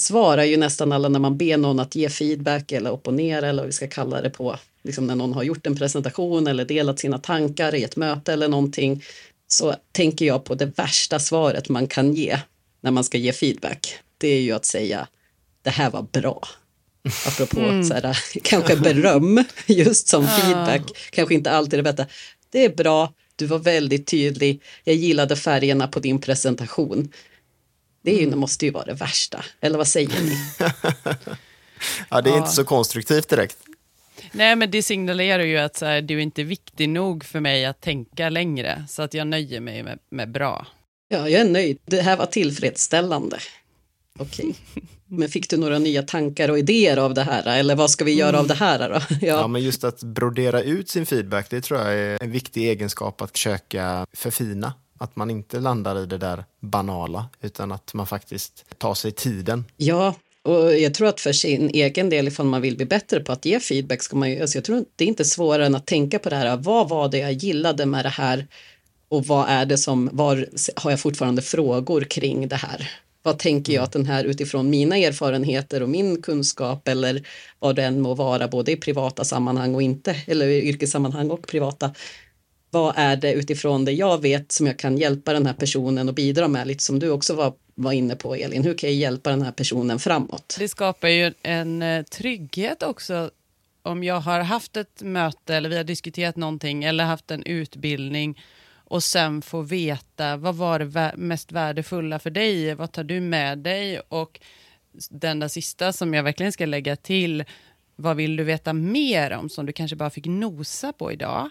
svarar 0.01 0.45
ju 0.45 0.57
nästan 0.57 0.93
alla 0.93 1.09
när 1.09 1.19
man 1.19 1.37
ber 1.37 1.57
någon 1.57 1.81
att 1.81 1.95
ge 1.95 2.09
feedback 2.09 2.73
eller 2.73 2.91
opponera 2.91 3.49
eller 3.49 3.63
vad 3.63 3.67
vi 3.67 3.73
ska 3.73 3.89
kalla 3.89 4.23
det 4.23 4.31
på, 4.31 4.59
liksom 4.83 5.07
när 5.07 5.15
någon 5.15 5.33
har 5.33 5.43
gjort 5.43 5.67
en 5.67 5.77
presentation 5.77 6.47
eller 6.47 6.65
delat 6.65 6.99
sina 6.99 7.19
tankar 7.19 7.75
i 7.75 7.85
ett 7.85 7.97
möte 7.97 8.33
eller 8.33 8.49
någonting, 8.49 9.05
så 9.47 9.75
tänker 9.93 10.27
jag 10.27 10.45
på 10.45 10.55
det 10.55 10.79
värsta 10.79 11.19
svaret 11.19 11.69
man 11.69 11.87
kan 11.87 12.15
ge 12.15 12.39
när 12.81 12.91
man 12.91 13.05
ska 13.05 13.19
ge 13.19 13.33
feedback. 13.33 13.99
Det 14.19 14.29
är 14.29 14.41
ju 14.41 14.53
att 14.53 14.65
säga 14.65 15.09
det 15.63 15.71
här 15.71 15.91
var 15.91 16.03
bra. 16.03 16.49
Apropå 17.27 17.83
så 17.85 17.95
här, 17.95 18.19
kanske 18.43 18.77
beröm 18.77 19.45
just 19.67 20.09
som 20.09 20.29
feedback, 20.29 20.83
kanske 21.11 21.35
inte 21.35 21.51
alltid 21.51 21.79
det 21.79 21.83
bästa. 21.83 22.07
Det 22.51 22.65
är 22.65 22.69
bra, 22.77 23.13
du 23.37 23.47
var 23.47 23.59
väldigt 23.59 24.07
tydlig, 24.07 24.63
jag 24.85 24.95
gillade 24.97 25.37
färgerna 25.37 25.89
på 25.89 26.01
din 26.01 26.19
presentation. 26.21 27.13
Det 28.03 28.15
är 28.17 28.21
ju, 28.21 28.31
det 28.31 28.37
måste 28.37 28.65
ju 28.65 28.71
vara 28.71 28.85
det 28.85 28.95
värsta, 28.95 29.45
eller 29.61 29.79
vad 29.79 29.89
säger 29.89 30.21
ni? 30.23 30.37
Ja, 32.11 32.21
det 32.21 32.31
är 32.31 32.35
Ja. 32.35 32.39
inte 32.39 32.51
så 32.51 32.65
konstruktivt 32.65 33.29
direkt. 33.29 33.57
Nej, 34.33 34.57
men 34.57 34.71
det 34.71 34.83
signalerar 34.83 35.43
ju 35.45 35.59
att 35.59 35.77
så 35.77 35.85
här, 35.87 36.03
du 36.03 36.15
är 36.15 36.19
inte 36.23 36.43
viktig 36.43 36.89
nog 36.89 37.25
för 37.25 37.41
mig 37.41 37.65
att 37.65 37.81
tänka 37.81 38.29
längre, 38.29 38.85
så 38.89 39.03
att 39.03 39.15
jag 39.15 39.27
nöjer 39.27 39.61
mig 39.61 39.83
med, 39.83 39.99
med 40.11 40.31
bra. 40.31 40.67
Ja, 41.09 41.29
jag 41.29 41.41
är 41.41 41.45
nöjd. 41.49 41.79
Det 41.87 42.01
här 42.03 42.17
var 42.17 42.27
tillfredsställande. 42.27 43.39
Okej. 44.19 44.55
Men 45.07 45.29
fick 45.29 45.51
du 45.51 45.57
några 45.57 45.79
nya 45.79 46.03
tankar 46.03 46.49
och 46.49 46.59
idéer 46.59 46.97
av 46.97 47.15
det 47.15 47.23
här? 47.23 47.59
Eller 47.59 47.77
vad 47.77 47.91
ska 47.91 48.05
vi 48.05 48.15
göra 48.15 48.39
av 48.39 48.47
det 48.47 48.55
här 48.55 48.89
då? 48.89 48.95
Ja, 49.27 49.27
Ja, 49.27 49.49
men 49.49 49.63
just 49.63 49.85
att 49.85 50.03
brodera 50.03 50.63
ut 50.63 50.89
sin 50.89 51.07
feedback, 51.07 51.51
det 51.51 51.61
tror 51.61 51.81
jag 51.81 51.95
är 51.95 52.23
en 52.23 52.31
viktig 52.31 52.69
egenskap 52.69 53.23
att 53.23 53.31
försöka 53.31 54.07
förfina. 54.13 54.73
Att 54.99 55.17
man 55.17 55.31
inte 55.31 55.61
landar 55.61 56.03
i 56.03 56.07
det 56.07 56.19
där 56.19 56.45
banala, 56.61 57.27
utan 57.41 57.73
att 57.73 57.95
man 57.95 58.07
faktiskt 58.07 58.65
tar 58.79 58.95
sig 58.95 59.13
tiden. 59.13 59.65
ja, 59.77 60.15
och 60.43 60.79
jag 60.79 60.95
tror 60.95 61.09
att 61.09 61.21
för 61.21 61.33
sin 61.33 61.71
egen 61.71 62.11
del, 62.11 62.29
ifall 62.29 62.47
man 62.47 62.63
vill 62.63 62.77
bli 62.77 62.87
bättre 62.87 63.21
på 63.21 63.33
att 63.33 63.45
ge 63.45 63.61
feedback, 63.61 64.03
ska 64.03 64.17
man 64.17 64.31
ju, 64.31 64.41
alltså 64.41 64.57
jag 64.57 64.65
tror 64.65 64.85
det 64.97 65.05
är 65.05 65.09
inte 65.09 65.25
svårare 65.25 65.67
än 65.67 65.75
att 65.75 65.87
tänka 65.87 66.19
på 66.19 66.31
det 66.31 66.37
här. 66.37 66.57
Vad 66.57 66.89
var 66.89 67.09
det 67.09 67.19
jag 67.19 67.33
gillade 67.33 67.87
med 67.87 68.05
det 68.05 68.09
här? 68.09 68.47
Och 69.09 69.27
vad 69.27 69.49
är 69.49 69.67
det 69.67 69.79
som, 69.79 70.11
var 70.13 70.47
har 70.77 70.91
jag 70.91 71.01
fortfarande 71.01 71.43
frågor 71.43 72.01
kring 72.01 72.49
det 72.49 72.57
här? 72.57 72.91
Vad 73.29 73.39
tänker 73.39 73.73
jag 73.73 73.85
att 73.85 73.93
den 73.93 74.07
här 74.07 74.25
utifrån 74.25 74.71
mina 74.71 74.97
erfarenheter 74.97 75.83
och 75.83 75.89
min 75.89 76.23
kunskap 76.23 76.89
eller 76.89 77.23
vad 77.59 77.77
det 77.77 77.85
än 77.85 78.01
må 78.01 78.15
vara, 78.15 78.49
både 78.49 78.73
i 78.73 78.77
privata 78.77 79.25
sammanhang 79.25 79.75
och 79.75 79.83
inte, 79.83 80.17
eller 80.27 80.47
i 80.47 80.69
yrkessammanhang 80.69 81.31
och 81.31 81.47
privata. 81.47 81.95
Vad 82.71 82.95
är 82.97 83.17
det 83.17 83.33
utifrån 83.33 83.85
det 83.85 83.93
jag 83.93 84.23
vet 84.23 84.53
som 84.53 84.67
jag 84.67 84.79
kan 84.79 84.99
hjälpa 84.99 85.33
den 85.33 85.47
här 85.47 85.53
personen 85.55 86.09
och 86.09 86.15
bidra 86.15 86.49
med, 86.49 86.67
lite 86.67 86.85
som 86.85 86.99
du 86.99 87.11
också 87.11 87.35
var 87.35 87.53
var 87.75 87.93
inne 87.93 88.17
på 88.17 88.35
Elin, 88.35 88.65
hur 88.65 88.75
kan 88.75 88.91
jag 88.91 88.97
hjälpa 88.97 89.31
den 89.31 89.43
här 89.43 89.53
personen 89.53 89.99
framåt? 89.99 90.57
Det 90.59 90.69
skapar 90.69 91.09
ju 91.09 91.33
en 91.43 91.83
eh, 91.83 92.03
trygghet 92.03 92.83
också 92.83 93.31
om 93.83 94.05
jag 94.05 94.21
har 94.21 94.41
haft 94.41 94.77
ett 94.77 95.03
möte 95.03 95.55
eller 95.55 95.69
vi 95.69 95.77
har 95.77 95.85
diskuterat 95.85 96.37
någonting 96.37 96.85
eller 96.85 97.05
haft 97.05 97.31
en 97.31 97.43
utbildning 97.43 98.39
och 98.89 99.05
sen 99.05 99.43
få 99.43 99.63
veta 99.63 100.37
vad 100.37 100.55
var 100.55 100.79
det 100.79 101.13
mest 101.17 101.53
värdefulla 101.53 102.19
för 102.19 102.31
dig, 102.31 102.75
vad 102.75 102.93
tar 102.93 103.05
du 103.05 103.21
med 103.21 103.59
dig 103.59 104.01
och 104.01 104.41
den 105.11 105.39
där 105.39 105.49
sista 105.49 105.93
som 105.93 106.15
jag 106.15 106.23
verkligen 106.23 106.53
ska 106.53 106.67
lägga 106.67 106.97
till, 106.97 107.45
vad 107.97 108.17
vill 108.17 108.37
du 108.37 108.45
veta 108.45 108.73
mer 108.73 109.31
om 109.31 109.49
som 109.49 109.67
du 109.67 109.73
kanske 109.73 109.97
bara 109.97 110.11
fick 110.11 110.27
nosa 110.27 110.93
på 110.93 111.13
idag? 111.13 111.51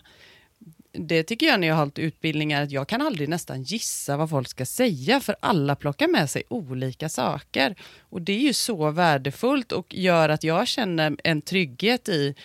Det 0.92 1.24
tycker 1.24 1.46
jag 1.46 1.60
när 1.60 1.68
jag 1.68 1.76
har 1.76 1.80
hållit 1.80 2.00
utbildningar, 2.00 2.64
att 2.64 2.72
jag 2.72 2.88
kan 2.88 3.02
aldrig 3.02 3.30
nästan 3.30 3.64
gissa 3.64 4.18
vad 4.18 4.30
folk 4.30 4.48
ska 4.48 4.66
säga, 4.66 5.20
för 5.20 5.36
alla 5.40 5.76
plockar 5.76 6.08
med 6.08 6.30
sig 6.30 6.44
olika 6.50 7.10
saker. 7.10 7.76
Och 8.00 8.22
det 8.22 8.34
är 8.34 8.40
ju 8.40 8.54
så 8.54 8.92
värdefullt 8.92 9.72
och 9.72 9.96
gör 9.96 10.30
att 10.30 10.44
jag 10.44 10.68
känner 10.68 11.18
en 11.24 11.42
trygghet 11.42 12.10
i 12.10 12.36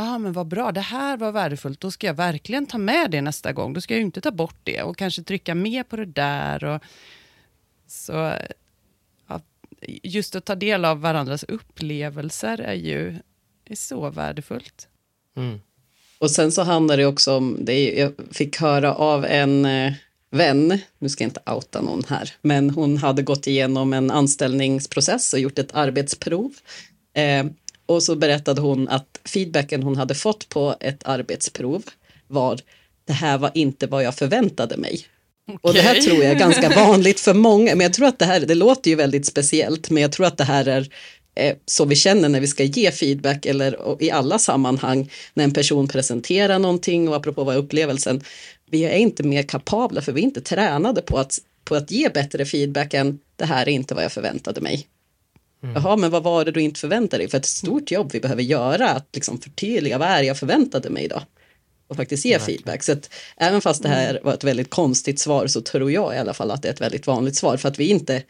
ah, 0.00 0.18
men 0.18 0.32
vad 0.32 0.46
bra, 0.46 0.72
det 0.72 0.80
här 0.80 1.16
var 1.16 1.32
värdefullt, 1.32 1.80
då 1.80 1.90
ska 1.90 2.06
jag 2.06 2.14
verkligen 2.14 2.66
ta 2.66 2.78
med 2.78 3.10
det 3.10 3.20
nästa 3.20 3.52
gång. 3.52 3.72
Då 3.72 3.80
ska 3.80 3.94
jag 3.94 4.00
inte 4.00 4.20
ta 4.20 4.30
bort 4.30 4.60
det 4.62 4.82
och 4.82 4.96
kanske 4.96 5.22
trycka 5.22 5.54
mer 5.54 5.82
på 5.82 5.96
det 5.96 6.04
där. 6.04 6.64
Och, 6.64 6.82
så 7.86 8.32
ja, 9.28 9.40
just 10.02 10.36
att 10.36 10.44
ta 10.44 10.54
del 10.54 10.84
av 10.84 11.00
varandras 11.00 11.42
upplevelser 11.42 12.60
är 12.60 12.74
ju 12.74 13.18
är 13.64 13.76
så 13.76 14.10
värdefullt. 14.10 14.88
Mm. 15.36 15.60
Och 16.18 16.30
sen 16.30 16.52
så 16.52 16.62
handlar 16.62 16.96
det 16.96 17.06
också 17.06 17.36
om, 17.36 17.56
det 17.60 17.92
jag 17.92 18.12
fick 18.30 18.60
höra 18.60 18.94
av 18.94 19.24
en 19.24 19.64
eh, 19.64 19.92
vän, 20.30 20.78
nu 20.98 21.08
ska 21.08 21.24
jag 21.24 21.28
inte 21.28 21.52
outa 21.52 21.82
någon 21.82 22.04
här, 22.08 22.32
men 22.42 22.70
hon 22.70 22.96
hade 22.96 23.22
gått 23.22 23.46
igenom 23.46 23.92
en 23.92 24.10
anställningsprocess 24.10 25.32
och 25.32 25.38
gjort 25.38 25.58
ett 25.58 25.74
arbetsprov. 25.74 26.52
Eh, 27.12 27.44
och 27.90 28.02
så 28.02 28.16
berättade 28.16 28.60
hon 28.60 28.88
att 28.88 29.20
feedbacken 29.24 29.82
hon 29.82 29.96
hade 29.96 30.14
fått 30.14 30.48
på 30.48 30.76
ett 30.80 31.02
arbetsprov 31.04 31.82
var 32.26 32.60
det 33.04 33.12
här 33.12 33.38
var 33.38 33.50
inte 33.54 33.86
vad 33.86 34.02
jag 34.02 34.14
förväntade 34.14 34.76
mig. 34.76 35.06
Okay. 35.46 35.58
Och 35.62 35.74
det 35.74 35.80
här 35.80 35.94
tror 35.94 36.16
jag 36.22 36.32
är 36.32 36.38
ganska 36.38 36.68
vanligt 36.76 37.20
för 37.20 37.34
många, 37.34 37.74
men 37.74 37.84
jag 37.84 37.92
tror 37.92 38.06
att 38.06 38.18
det 38.18 38.24
här, 38.24 38.40
det 38.40 38.54
låter 38.54 38.90
ju 38.90 38.96
väldigt 38.96 39.26
speciellt, 39.26 39.90
men 39.90 40.02
jag 40.02 40.12
tror 40.12 40.26
att 40.26 40.36
det 40.36 40.44
här 40.44 40.68
är 40.68 40.88
eh, 41.34 41.56
så 41.66 41.84
vi 41.84 41.96
känner 41.96 42.28
när 42.28 42.40
vi 42.40 42.46
ska 42.46 42.64
ge 42.64 42.90
feedback 42.90 43.46
eller 43.46 44.02
i 44.02 44.10
alla 44.10 44.38
sammanhang 44.38 45.10
när 45.34 45.44
en 45.44 45.52
person 45.52 45.88
presenterar 45.88 46.58
någonting 46.58 47.08
och 47.08 47.16
apropå 47.16 47.44
vad 47.44 47.56
upplevelsen, 47.56 48.24
vi 48.70 48.84
är 48.84 48.96
inte 48.96 49.22
mer 49.22 49.42
kapabla 49.42 50.00
för 50.00 50.12
vi 50.12 50.20
är 50.20 50.24
inte 50.24 50.40
tränade 50.40 51.02
på 51.02 51.18
att, 51.18 51.38
på 51.64 51.74
att 51.74 51.90
ge 51.90 52.08
bättre 52.08 52.44
feedback 52.44 52.94
än 52.94 53.18
det 53.36 53.44
här 53.44 53.68
är 53.68 53.72
inte 53.72 53.94
vad 53.94 54.04
jag 54.04 54.12
förväntade 54.12 54.60
mig. 54.60 54.86
Mm. 55.62 55.74
Jaha, 55.74 55.96
men 55.96 56.10
vad 56.10 56.22
var 56.22 56.44
det 56.44 56.50
du 56.50 56.60
inte 56.60 56.80
förväntade 56.80 57.22
dig? 57.22 57.30
För 57.30 57.38
ett 57.38 57.46
stort 57.46 57.90
jobb 57.90 58.10
vi 58.12 58.20
behöver 58.20 58.42
göra, 58.42 58.90
att 58.90 59.08
liksom 59.12 59.40
förtydliga 59.40 59.98
vad 59.98 60.08
är 60.08 60.22
jag 60.22 60.38
förväntade 60.38 60.90
mig 60.90 61.08
då? 61.08 61.22
Och 61.88 61.96
faktiskt 61.96 62.24
ge 62.24 62.38
Verkligen. 62.38 62.58
feedback. 62.58 62.82
Så 62.82 62.92
att 62.92 63.10
även 63.36 63.60
fast 63.60 63.82
det 63.82 63.88
här 63.88 64.10
mm. 64.10 64.22
var 64.24 64.34
ett 64.34 64.44
väldigt 64.44 64.70
konstigt 64.70 65.18
svar 65.18 65.46
så 65.46 65.60
tror 65.60 65.92
jag 65.92 66.14
i 66.14 66.18
alla 66.18 66.34
fall 66.34 66.50
att 66.50 66.62
det 66.62 66.68
är 66.68 66.72
ett 66.72 66.80
väldigt 66.80 67.06
vanligt 67.06 67.36
svar. 67.36 67.56
För 67.56 67.68
att 67.68 67.78
vi 67.78 67.86
inte, 67.88 68.22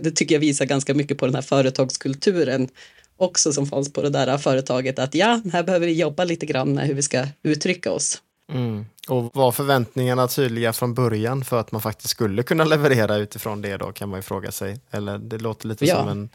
det 0.00 0.10
tycker 0.10 0.34
jag 0.34 0.40
visar 0.40 0.64
ganska 0.64 0.94
mycket 0.94 1.18
på 1.18 1.26
den 1.26 1.34
här 1.34 1.42
företagskulturen 1.42 2.68
också 3.16 3.52
som 3.52 3.66
fanns 3.66 3.92
på 3.92 4.02
det 4.02 4.10
där 4.10 4.38
företaget 4.38 4.98
att 4.98 5.14
ja, 5.14 5.40
här 5.52 5.62
behöver 5.62 5.86
vi 5.86 5.92
jobba 5.92 6.24
lite 6.24 6.46
grann 6.46 6.74
med 6.74 6.86
hur 6.86 6.94
vi 6.94 7.02
ska 7.02 7.26
uttrycka 7.42 7.92
oss. 7.92 8.22
Mm. 8.52 8.86
Och 9.08 9.36
var 9.36 9.52
förväntningarna 9.52 10.28
tydliga 10.28 10.72
från 10.72 10.94
början 10.94 11.44
för 11.44 11.60
att 11.60 11.72
man 11.72 11.80
faktiskt 11.80 12.10
skulle 12.10 12.42
kunna 12.42 12.64
leverera 12.64 13.16
utifrån 13.16 13.62
det 13.62 13.76
då 13.76 13.92
kan 13.92 14.08
man 14.08 14.18
ju 14.18 14.22
fråga 14.22 14.52
sig. 14.52 14.80
Eller 14.90 15.18
det 15.18 15.38
låter 15.38 15.68
lite 15.68 15.84
ja. 15.84 15.96
som, 15.96 16.08
en, 16.08 16.28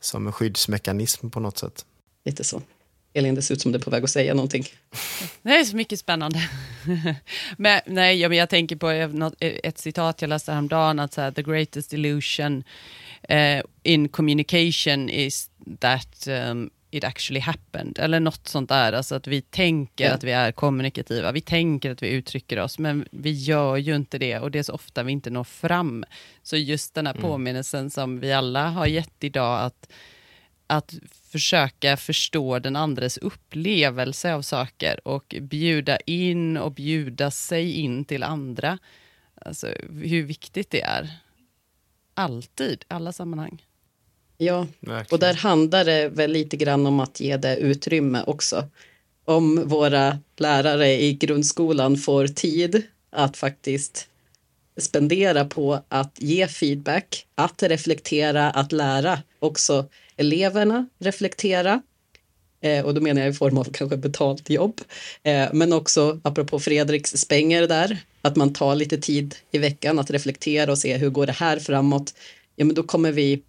som 0.00 0.26
en 0.26 0.32
skyddsmekanism 0.32 1.30
på 1.30 1.40
något 1.40 1.58
sätt. 1.58 1.84
Lite 2.24 2.44
så. 2.44 2.62
Elin, 3.14 3.34
det 3.34 3.42
ser 3.42 3.54
ut 3.54 3.62
som 3.62 3.72
du 3.72 3.78
är 3.78 3.82
på 3.82 3.90
väg 3.90 4.04
att 4.04 4.10
säga 4.10 4.34
någonting. 4.34 4.64
Det 5.42 5.48
är 5.48 5.64
så 5.64 5.76
mycket 5.76 5.98
spännande. 5.98 6.38
men, 7.56 7.80
nej, 7.86 8.20
jag, 8.20 8.34
jag 8.34 8.48
tänker 8.48 8.76
på 8.76 8.90
ett 9.40 9.78
citat 9.78 10.22
jag 10.22 10.28
läste 10.28 10.52
häromdagen, 10.52 10.98
att 10.98 11.12
så 11.12 11.20
här, 11.20 11.30
the 11.30 11.42
greatest 11.42 11.92
illusion 11.92 12.64
uh, 13.30 13.62
in 13.82 14.08
communication 14.08 15.08
is 15.08 15.50
that 15.80 16.26
um, 16.28 16.70
it 16.92 17.04
actually 17.04 17.40
happened, 17.40 17.98
eller 17.98 18.20
något 18.20 18.48
sånt 18.48 18.68
där. 18.68 18.92
Alltså 18.92 19.14
att 19.14 19.26
vi 19.26 19.42
tänker 19.42 20.04
ja. 20.04 20.14
att 20.14 20.24
vi 20.24 20.32
är 20.32 20.52
kommunikativa, 20.52 21.32
vi 21.32 21.40
tänker 21.40 21.90
att 21.90 22.02
vi 22.02 22.08
uttrycker 22.08 22.58
oss, 22.58 22.78
men 22.78 23.08
vi 23.10 23.30
gör 23.30 23.76
ju 23.76 23.96
inte 23.96 24.18
det 24.18 24.38
och 24.38 24.50
det 24.50 24.58
är 24.58 24.62
så 24.62 24.72
ofta 24.72 25.02
vi 25.02 25.12
inte 25.12 25.30
når 25.30 25.44
fram. 25.44 26.04
Så 26.42 26.56
just 26.56 26.94
den 26.94 27.06
här 27.06 27.14
mm. 27.14 27.22
påminnelsen 27.22 27.90
som 27.90 28.20
vi 28.20 28.32
alla 28.32 28.68
har 28.68 28.86
gett 28.86 29.24
idag, 29.24 29.60
att, 29.60 29.92
att 30.66 30.94
försöka 31.30 31.96
förstå 31.96 32.58
den 32.58 32.76
andres 32.76 33.16
upplevelse 33.16 34.34
av 34.34 34.42
saker 34.42 35.08
och 35.08 35.34
bjuda 35.40 35.96
in 35.96 36.56
och 36.56 36.72
bjuda 36.72 37.30
sig 37.30 37.72
in 37.72 38.04
till 38.04 38.22
andra. 38.22 38.78
Alltså 39.34 39.66
hur 39.90 40.22
viktigt 40.22 40.70
det 40.70 40.82
är. 40.82 41.10
Alltid, 42.14 42.84
alla 42.88 43.12
sammanhang. 43.12 43.62
Ja, 44.44 44.66
Verkligen. 44.80 45.06
och 45.10 45.18
där 45.18 45.34
handlar 45.34 45.84
det 45.84 46.08
väl 46.08 46.32
lite 46.32 46.56
grann 46.56 46.86
om 46.86 47.00
att 47.00 47.20
ge 47.20 47.36
det 47.36 47.56
utrymme 47.56 48.24
också. 48.26 48.64
Om 49.24 49.68
våra 49.68 50.18
lärare 50.36 51.02
i 51.02 51.12
grundskolan 51.12 51.96
får 51.96 52.26
tid 52.26 52.82
att 53.10 53.36
faktiskt 53.36 54.08
spendera 54.76 55.44
på 55.44 55.82
att 55.88 56.16
ge 56.18 56.48
feedback, 56.48 57.26
att 57.34 57.62
reflektera, 57.62 58.50
att 58.50 58.72
lära 58.72 59.18
också 59.38 59.86
eleverna 60.16 60.88
reflektera. 60.98 61.82
Eh, 62.60 62.84
och 62.84 62.94
då 62.94 63.00
menar 63.00 63.22
jag 63.22 63.30
i 63.30 63.34
form 63.34 63.58
av 63.58 63.64
kanske 63.64 63.96
betalt 63.96 64.50
jobb. 64.50 64.80
Eh, 65.22 65.48
men 65.52 65.72
också 65.72 66.20
apropå 66.24 66.60
Fredriks 66.60 67.10
Spänger 67.10 67.68
där, 67.68 67.98
att 68.22 68.36
man 68.36 68.52
tar 68.52 68.74
lite 68.74 68.98
tid 68.98 69.34
i 69.50 69.58
veckan 69.58 69.98
att 69.98 70.10
reflektera 70.10 70.72
och 70.72 70.78
se 70.78 70.96
hur 70.96 71.10
går 71.10 71.26
det 71.26 71.32
här 71.32 71.58
framåt. 71.58 72.14
Ja, 72.56 72.64
men 72.64 72.74
då 72.74 72.82
kommer 72.82 73.12
vi 73.12 73.42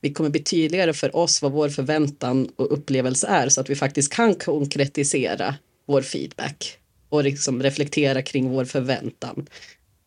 vi 0.00 0.12
kommer 0.12 0.30
bli 0.30 0.42
tydligare 0.42 0.92
för 0.92 1.16
oss 1.16 1.42
vad 1.42 1.52
vår 1.52 1.68
förväntan 1.68 2.48
och 2.56 2.72
upplevelse 2.72 3.26
är 3.26 3.48
så 3.48 3.60
att 3.60 3.70
vi 3.70 3.74
faktiskt 3.74 4.12
kan 4.12 4.34
konkretisera 4.34 5.54
vår 5.86 6.02
feedback 6.02 6.78
och 7.08 7.24
liksom 7.24 7.62
reflektera 7.62 8.22
kring 8.22 8.48
vår 8.48 8.64
förväntan 8.64 9.46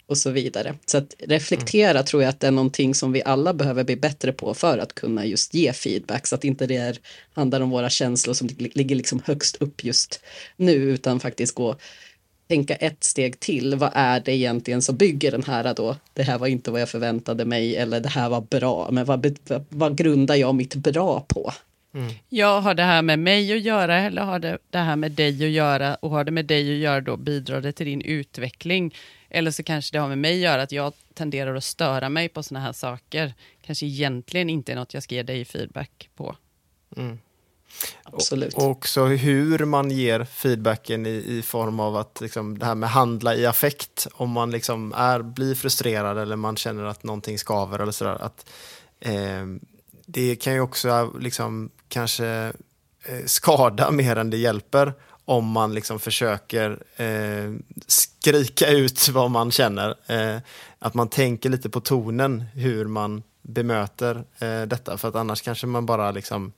och 0.09 0.17
så 0.17 0.29
vidare. 0.29 0.75
Så 0.85 0.97
att 0.97 1.15
reflektera 1.19 1.89
mm. 1.89 2.05
tror 2.05 2.23
jag 2.23 2.29
att 2.29 2.39
det 2.39 2.47
är 2.47 2.51
någonting 2.51 2.95
som 2.95 3.11
vi 3.11 3.23
alla 3.23 3.53
behöver 3.53 3.83
bli 3.83 3.95
bättre 3.95 4.31
på 4.31 4.53
för 4.53 4.77
att 4.77 4.95
kunna 4.95 5.25
just 5.25 5.53
ge 5.53 5.73
feedback 5.73 6.27
så 6.27 6.35
att 6.35 6.43
inte 6.43 6.67
det 6.67 6.75
är, 6.75 6.99
handlar 7.33 7.61
om 7.61 7.69
våra 7.69 7.89
känslor 7.89 8.33
som 8.33 8.49
ligger 8.57 8.95
liksom 8.95 9.21
högst 9.25 9.55
upp 9.55 9.83
just 9.83 10.19
nu 10.57 10.73
utan 10.73 11.19
faktiskt 11.19 11.55
gå 11.55 11.75
tänka 12.49 12.75
ett 12.75 13.03
steg 13.03 13.39
till. 13.39 13.75
Vad 13.75 13.91
är 13.93 14.19
det 14.19 14.35
egentligen 14.35 14.81
som 14.81 14.97
bygger 14.97 15.31
den 15.31 15.43
här 15.43 15.73
då? 15.73 15.95
Det 16.13 16.23
här 16.23 16.37
var 16.37 16.47
inte 16.47 16.71
vad 16.71 16.81
jag 16.81 16.89
förväntade 16.89 17.45
mig 17.45 17.75
eller 17.75 17.99
det 17.99 18.09
här 18.09 18.29
var 18.29 18.41
bra. 18.41 18.89
Men 18.91 19.05
vad, 19.05 19.37
vad 19.69 19.97
grundar 19.97 20.35
jag 20.35 20.55
mitt 20.55 20.75
bra 20.75 21.25
på? 21.27 21.51
Mm. 21.93 22.13
Jag 22.29 22.61
har 22.61 22.73
det 22.73 22.83
här 22.83 23.01
med 23.01 23.19
mig 23.19 23.53
att 23.53 23.61
göra 23.61 23.99
eller 23.99 24.21
har 24.21 24.39
det, 24.39 24.57
det 24.69 24.77
här 24.77 24.95
med 24.95 25.11
dig 25.11 25.45
att 25.45 25.51
göra 25.51 25.95
och 25.95 26.09
har 26.09 26.23
det 26.23 26.31
med 26.31 26.45
dig 26.45 26.73
att 26.73 26.77
göra 26.77 27.01
då 27.01 27.17
bidrar 27.17 27.61
det 27.61 27.71
till 27.71 27.85
din 27.85 28.01
utveckling. 28.01 28.95
Eller 29.29 29.51
så 29.51 29.63
kanske 29.63 29.95
det 29.95 29.99
har 29.99 30.07
med 30.07 30.17
mig 30.17 30.33
att 30.33 30.51
göra 30.51 30.61
att 30.61 30.71
jag 30.71 30.93
tenderar 31.13 31.55
att 31.55 31.63
störa 31.63 32.09
mig 32.09 32.29
på 32.29 32.43
sådana 32.43 32.65
här 32.65 32.73
saker. 32.73 33.33
Kanske 33.61 33.85
egentligen 33.85 34.49
inte 34.49 34.71
är 34.71 34.75
något 34.75 34.93
jag 34.93 35.03
ska 35.03 35.15
ge 35.15 35.23
dig 35.23 35.45
feedback 35.45 36.09
på. 36.15 36.35
Mm. 36.97 37.19
Absolut. 38.03 38.53
Och 38.53 38.63
också 38.63 39.05
hur 39.05 39.65
man 39.65 39.91
ger 39.91 40.25
feedbacken 40.25 41.05
i, 41.05 41.23
i 41.27 41.41
form 41.41 41.79
av 41.79 41.95
att 41.95 42.21
liksom, 42.21 42.59
det 42.59 42.65
här 42.65 42.75
med 42.75 42.89
handla 42.89 43.35
i 43.35 43.45
affekt. 43.45 44.07
Om 44.13 44.29
man 44.29 44.51
liksom 44.51 44.93
är, 44.93 45.21
blir 45.21 45.55
frustrerad 45.55 46.17
eller 46.17 46.35
man 46.35 46.57
känner 46.57 46.83
att 46.83 47.03
någonting 47.03 47.39
skaver 47.39 47.79
eller 47.79 47.91
sådär. 47.91 48.17
Att, 48.21 48.49
eh, 48.99 49.45
det 50.05 50.35
kan 50.35 50.53
ju 50.53 50.61
också 50.61 50.89
eh, 50.89 51.19
liksom, 51.19 51.69
kanske 51.87 52.27
eh, 53.05 53.25
skada 53.25 53.91
mer 53.91 54.15
än 54.15 54.29
det 54.29 54.37
hjälper 54.37 54.93
om 55.29 55.45
man 55.45 55.73
liksom 55.73 55.99
försöker 55.99 56.83
eh, 56.95 57.53
skrika 57.87 58.69
ut 58.69 59.09
vad 59.09 59.31
man 59.31 59.51
känner. 59.51 59.95
Eh, 60.07 60.41
att 60.79 60.93
man 60.93 61.09
tänker 61.09 61.49
lite 61.49 61.69
på 61.69 61.79
tonen 61.79 62.43
hur 62.53 62.85
man 62.85 63.23
bemöter 63.41 64.23
eh, 64.39 64.61
detta. 64.61 64.97
För 64.97 65.07
att 65.07 65.15
annars 65.15 65.41
kanske 65.41 65.67
man 65.67 65.85
bara 65.85 66.11
liksom 66.11 66.53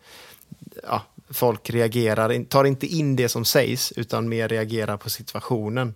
ja, 0.84 1.01
folk 1.29 1.69
reagerar, 1.69 2.43
tar 2.43 2.63
inte 2.63 2.88
in 2.88 3.15
det 3.15 3.29
som 3.29 3.45
sägs 3.45 3.91
utan 3.91 4.29
mer 4.29 4.47
reagerar 4.47 4.97
på 4.97 5.09
situationen 5.09 5.95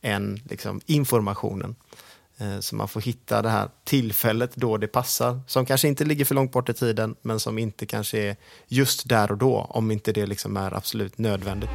än 0.00 0.40
liksom, 0.44 0.80
informationen. 0.86 1.76
Eh, 2.38 2.60
så 2.60 2.76
man 2.76 2.88
får 2.88 3.00
hitta 3.00 3.42
det 3.42 3.48
här 3.48 3.68
tillfället 3.84 4.50
då 4.54 4.76
det 4.76 4.86
passar, 4.86 5.40
som 5.46 5.66
kanske 5.66 5.88
inte 5.88 6.04
ligger 6.04 6.24
för 6.24 6.34
långt 6.34 6.52
bort 6.52 6.68
i 6.68 6.74
tiden, 6.74 7.16
men 7.22 7.40
som 7.40 7.58
inte 7.58 7.86
kanske 7.86 8.18
är 8.18 8.36
just 8.66 9.08
där 9.08 9.30
och 9.30 9.38
då, 9.38 9.66
om 9.70 9.90
inte 9.90 10.12
det 10.12 10.26
liksom 10.26 10.56
är 10.56 10.74
absolut 10.74 11.18
nödvändigt. 11.18 11.70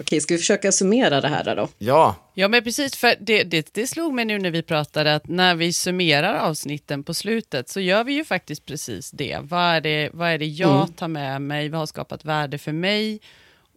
Okej, 0.00 0.20
ska 0.20 0.34
vi 0.34 0.38
försöka 0.38 0.72
summera 0.72 1.20
det 1.20 1.28
här 1.28 1.56
då? 1.56 1.68
Ja, 1.78 2.16
Ja, 2.34 2.48
men 2.48 2.64
precis, 2.64 2.96
för 2.96 3.14
det, 3.20 3.42
det, 3.44 3.74
det 3.74 3.86
slog 3.86 4.14
mig 4.14 4.24
nu 4.24 4.38
när 4.38 4.50
vi 4.50 4.62
pratade 4.62 5.14
att 5.14 5.28
när 5.28 5.54
vi 5.54 5.72
summerar 5.72 6.34
avsnitten 6.34 7.02
på 7.04 7.14
slutet 7.14 7.68
så 7.68 7.80
gör 7.80 8.04
vi 8.04 8.12
ju 8.12 8.24
faktiskt 8.24 8.66
precis 8.66 9.10
det. 9.10 9.38
Vad 9.42 9.62
är 9.76 9.80
det, 9.80 10.10
vad 10.12 10.28
är 10.28 10.38
det 10.38 10.46
jag 10.46 10.76
Mm. 10.82 10.92
tar 10.92 11.08
med 11.08 11.42
mig? 11.42 11.68
Vad 11.68 11.78
har 11.78 11.86
skapat 11.86 12.24
värde 12.24 12.58
för 12.58 12.72
mig? 12.72 13.20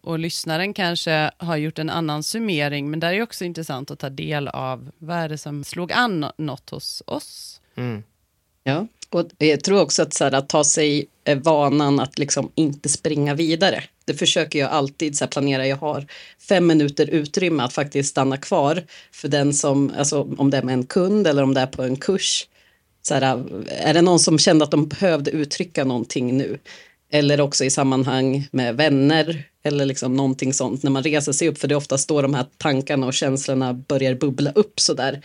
Och 0.02 0.18
lyssnaren 0.18 0.74
kanske 0.74 1.30
har 1.36 1.56
gjort 1.56 1.78
en 1.78 1.90
annan 1.90 2.22
summering, 2.22 2.90
men 2.90 3.00
där 3.00 3.12
är 3.12 3.22
också 3.22 3.44
intressant 3.44 3.90
att 3.90 3.98
ta 3.98 4.08
del 4.10 4.48
av 4.48 4.90
vad 4.98 5.16
är 5.16 5.28
det 5.28 5.38
som 5.38 5.64
slog 5.64 5.92
an 5.92 6.26
något 6.38 6.70
hos 6.70 7.02
oss. 7.06 7.60
mm. 7.76 8.02
Ja, 8.66 8.86
och 9.10 9.26
jag 9.38 9.64
tror 9.64 9.80
också 9.82 10.02
att, 10.02 10.14
så 10.14 10.24
här, 10.24 10.32
att 10.32 10.48
ta 10.48 10.64
sig 10.64 11.06
eh, 11.24 11.38
vanan 11.38 12.00
att 12.00 12.18
liksom 12.18 12.50
inte 12.54 12.88
springa 12.88 13.34
vidare. 13.34 13.84
Det 14.04 14.14
försöker 14.14 14.58
jag 14.58 14.70
alltid 14.70 15.16
så 15.16 15.24
här, 15.24 15.30
planera. 15.30 15.66
Jag 15.66 15.76
har 15.76 16.06
fem 16.48 16.66
minuter 16.66 17.06
utrymme 17.06 17.62
att 17.62 17.72
faktiskt 17.72 18.10
stanna 18.10 18.36
kvar 18.36 18.82
för 19.12 19.28
den 19.28 19.54
som, 19.54 19.92
alltså 19.98 20.28
om 20.38 20.50
det 20.50 20.56
är 20.56 20.62
med 20.62 20.72
en 20.72 20.86
kund 20.86 21.26
eller 21.26 21.42
om 21.42 21.54
det 21.54 21.60
är 21.60 21.66
på 21.66 21.82
en 21.82 21.96
kurs. 21.96 22.46
Så 23.02 23.14
här, 23.14 23.44
är 23.68 23.94
det 23.94 24.02
någon 24.02 24.18
som 24.18 24.38
kände 24.38 24.64
att 24.64 24.70
de 24.70 24.88
behövde 24.88 25.30
uttrycka 25.30 25.84
någonting 25.84 26.36
nu? 26.36 26.58
Eller 27.10 27.40
också 27.40 27.64
i 27.64 27.70
sammanhang 27.70 28.48
med 28.50 28.76
vänner 28.76 29.44
eller 29.64 29.84
liksom 29.84 30.16
någonting 30.16 30.52
sånt 30.52 30.82
när 30.82 30.90
man 30.90 31.02
reser 31.02 31.32
sig 31.32 31.48
upp 31.48 31.58
för 31.58 31.68
det 31.68 31.74
är 31.74 31.76
oftast 31.76 32.08
då 32.08 32.22
de 32.22 32.34
här 32.34 32.46
tankarna 32.56 33.06
och 33.06 33.14
känslorna 33.14 33.72
börjar 33.72 34.14
bubbla 34.14 34.52
upp 34.52 34.80
så 34.80 34.94
där 34.94 35.22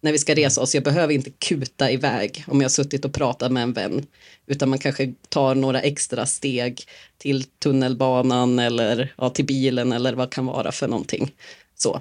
när 0.00 0.12
vi 0.12 0.18
ska 0.18 0.34
resa 0.34 0.60
oss. 0.60 0.74
Jag 0.74 0.84
behöver 0.84 1.14
inte 1.14 1.30
kuta 1.30 1.90
iväg 1.90 2.44
om 2.46 2.60
jag 2.60 2.64
har 2.64 2.70
suttit 2.70 3.04
och 3.04 3.12
pratat 3.12 3.52
med 3.52 3.62
en 3.62 3.72
vän. 3.72 4.06
Utan 4.46 4.68
man 4.68 4.78
kanske 4.78 5.14
tar 5.28 5.54
några 5.54 5.80
extra 5.80 6.26
steg 6.26 6.84
till 7.18 7.44
tunnelbanan 7.44 8.58
eller 8.58 9.14
ja, 9.18 9.30
till 9.30 9.44
bilen 9.44 9.92
eller 9.92 10.12
vad 10.12 10.30
kan 10.32 10.46
vara 10.46 10.72
för 10.72 10.88
någonting. 10.88 11.34
Så. 11.76 12.00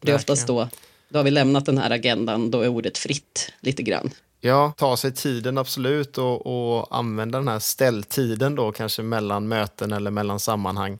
Det 0.00 0.10
är 0.10 0.16
oftast 0.16 0.46
då, 0.46 0.68
då 1.08 1.18
har 1.18 1.24
vi 1.24 1.30
lämnat 1.30 1.66
den 1.66 1.78
här 1.78 1.90
agendan, 1.90 2.50
då 2.50 2.60
är 2.60 2.68
ordet 2.68 2.98
fritt 2.98 3.52
lite 3.60 3.82
grann. 3.82 4.10
Ja, 4.40 4.72
ta 4.76 4.96
sig 4.96 5.12
tiden 5.12 5.58
absolut 5.58 6.18
och, 6.18 6.46
och 6.46 6.96
använda 6.96 7.38
den 7.38 7.48
här 7.48 7.58
ställtiden 7.58 8.54
då 8.54 8.72
kanske 8.72 9.02
mellan 9.02 9.48
möten 9.48 9.92
eller 9.92 10.10
mellan 10.10 10.40
sammanhang. 10.40 10.98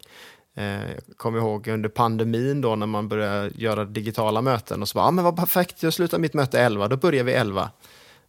Eh, 0.55 0.91
jag 0.91 1.17
kommer 1.17 1.39
ihåg 1.39 1.69
under 1.69 1.89
pandemin 1.89 2.61
då 2.61 2.77
när 2.77 2.87
man 2.87 3.09
började 3.09 3.51
göra 3.55 3.85
digitala 3.85 4.43
möten 4.43 4.83
och 4.83 4.89
så 4.89 4.99
bara, 4.99 5.05
ah, 5.05 5.11
men 5.11 5.25
vad 5.25 5.37
perfekt, 5.37 5.83
jag 5.83 5.93
slutar 5.93 6.19
mitt 6.19 6.35
möte 6.35 6.61
11, 6.61 6.89
då 6.89 6.97
börjar 6.97 7.25
vi 7.25 7.33
11. 7.33 7.71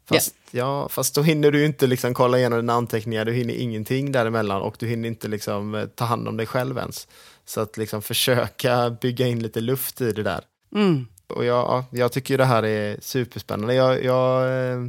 Fast, 0.10 0.36
ja, 0.52 0.90
fast 0.90 1.16
då 1.16 1.22
hinner 1.22 1.52
du 1.52 1.66
inte 1.66 1.88
liksom 1.88 2.14
kolla 2.14 2.38
igenom 2.38 2.60
dina 2.60 2.74
anteckningar, 2.74 3.26
du 3.26 3.34
hinner 3.34 3.54
ingenting 3.54 4.12
däremellan 4.12 4.62
och 4.62 4.76
du 4.80 4.88
hinner 4.88 5.10
inte 5.10 5.28
liksom 5.28 5.76
eh, 5.76 5.86
ta 5.86 6.06
hand 6.06 6.28
om 6.28 6.38
dig 6.38 6.46
själv 6.46 6.78
ens. 6.78 7.08
Så 7.46 7.62
att 7.62 7.78
liksom 7.78 8.02
försöka 8.02 8.90
bygga 8.90 9.28
in 9.28 9.44
lite 9.44 9.62
luft 9.62 10.02
i 10.02 10.12
det 10.12 10.24
där. 10.24 10.42
Mm. 10.76 11.08
Och 11.28 11.46
jag, 11.46 11.56
ja, 11.56 11.86
jag 11.92 12.12
tycker 12.12 12.38
det 12.38 12.46
här 12.46 12.66
är 12.66 12.98
superspännande. 13.02 13.74
Jag, 13.74 14.04
jag, 14.04 14.44
eh, 14.72 14.80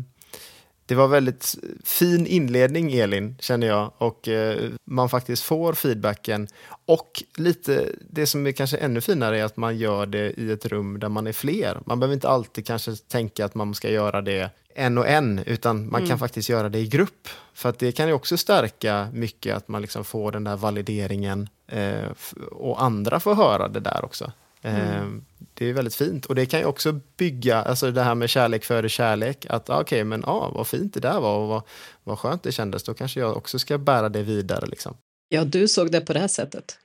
det 0.87 0.95
var 0.95 1.09
väldigt 1.09 1.55
fin 1.84 2.26
inledning 2.26 2.93
Elin, 2.93 3.37
känner 3.41 3.66
jag. 3.66 3.93
Och 3.99 4.28
eh, 4.28 4.70
man 4.84 5.09
faktiskt 5.09 5.43
får 5.43 5.72
feedbacken. 5.72 6.49
Och 6.87 7.22
lite, 7.37 7.89
det 8.11 8.26
som 8.26 8.47
är 8.47 8.53
kanske 8.53 8.76
ännu 8.76 9.01
finare 9.01 9.41
är 9.41 9.45
att 9.45 9.57
man 9.57 9.78
gör 9.78 10.07
det 10.07 10.41
i 10.41 10.51
ett 10.51 10.66
rum 10.66 10.99
där 10.99 11.09
man 11.09 11.26
är 11.26 11.32
fler. 11.32 11.80
Man 11.87 12.01
behöver 12.01 12.14
inte 12.14 12.28
alltid 12.28 12.66
kanske 12.66 12.97
tänka 12.97 13.45
att 13.45 13.55
man 13.55 13.74
ska 13.74 13.91
göra 13.91 14.22
det 14.22 14.51
en 14.74 14.99
och 14.99 15.09
en, 15.09 15.39
utan 15.47 15.91
man 15.91 16.07
kan 16.07 16.18
faktiskt 16.18 16.49
göra 16.49 16.68
det 16.68 16.78
i 16.78 16.87
grupp. 16.87 17.28
För 17.55 17.68
att 17.68 17.78
det 17.78 17.93
kan 17.93 18.09
ju 18.09 18.12
också 18.12 18.37
stärka 18.37 19.09
mycket 19.12 19.57
att 19.57 19.68
man 19.68 19.82
liksom 19.82 20.05
får 20.05 20.32
den 20.32 20.45
där 20.45 20.57
valideringen 20.57 21.49
eh, 21.66 22.05
och 22.51 22.82
andra 22.82 23.20
får 23.20 23.34
höra 23.34 23.68
det 23.68 23.80
där 23.80 24.05
också. 24.05 24.32
Eh, 24.66 25.06
Det 25.54 25.64
är 25.66 25.72
väldigt 25.72 25.94
fint 25.94 26.26
och 26.26 26.34
det 26.34 26.46
kan 26.46 26.60
ju 26.60 26.66
också 26.66 27.00
bygga, 27.16 27.62
alltså 27.62 27.90
det 27.90 28.02
här 28.02 28.14
med 28.14 28.30
kärlek 28.30 28.64
före 28.64 28.88
kärlek, 28.88 29.46
att 29.48 29.70
ah, 29.70 29.80
okej 29.80 30.04
men 30.04 30.24
ah, 30.24 30.50
vad 30.54 30.66
fint 30.66 30.94
det 30.94 31.00
där 31.00 31.20
var 31.20 31.38
och 31.38 31.48
vad, 31.48 31.62
vad 32.04 32.18
skönt 32.18 32.42
det 32.42 32.52
kändes, 32.52 32.82
då 32.82 32.94
kanske 32.94 33.20
jag 33.20 33.36
också 33.36 33.58
ska 33.58 33.78
bära 33.78 34.08
det 34.08 34.22
vidare 34.22 34.66
liksom. 34.66 34.96
Ja, 35.28 35.44
du 35.44 35.68
såg 35.68 35.92
det 35.92 36.00
på 36.00 36.12
det 36.12 36.20
här 36.20 36.28
sättet. 36.28 36.78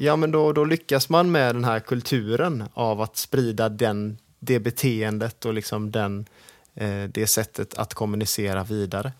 Ja 0.00 0.16
men 0.16 0.30
då, 0.30 0.52
då 0.52 0.64
lyckas 0.64 1.08
man 1.08 1.30
med 1.30 1.54
den 1.54 1.64
här 1.64 1.80
kulturen 1.80 2.64
av 2.74 3.00
att 3.00 3.16
sprida 3.16 3.68
den, 3.68 4.18
det 4.38 4.58
beteendet 4.60 5.44
och 5.44 5.54
liksom 5.54 5.90
den, 5.90 6.26
eh, 6.74 7.04
det 7.04 7.26
sättet 7.26 7.78
att 7.78 7.94
kommunicera 7.94 8.64
vidare. 8.64 9.12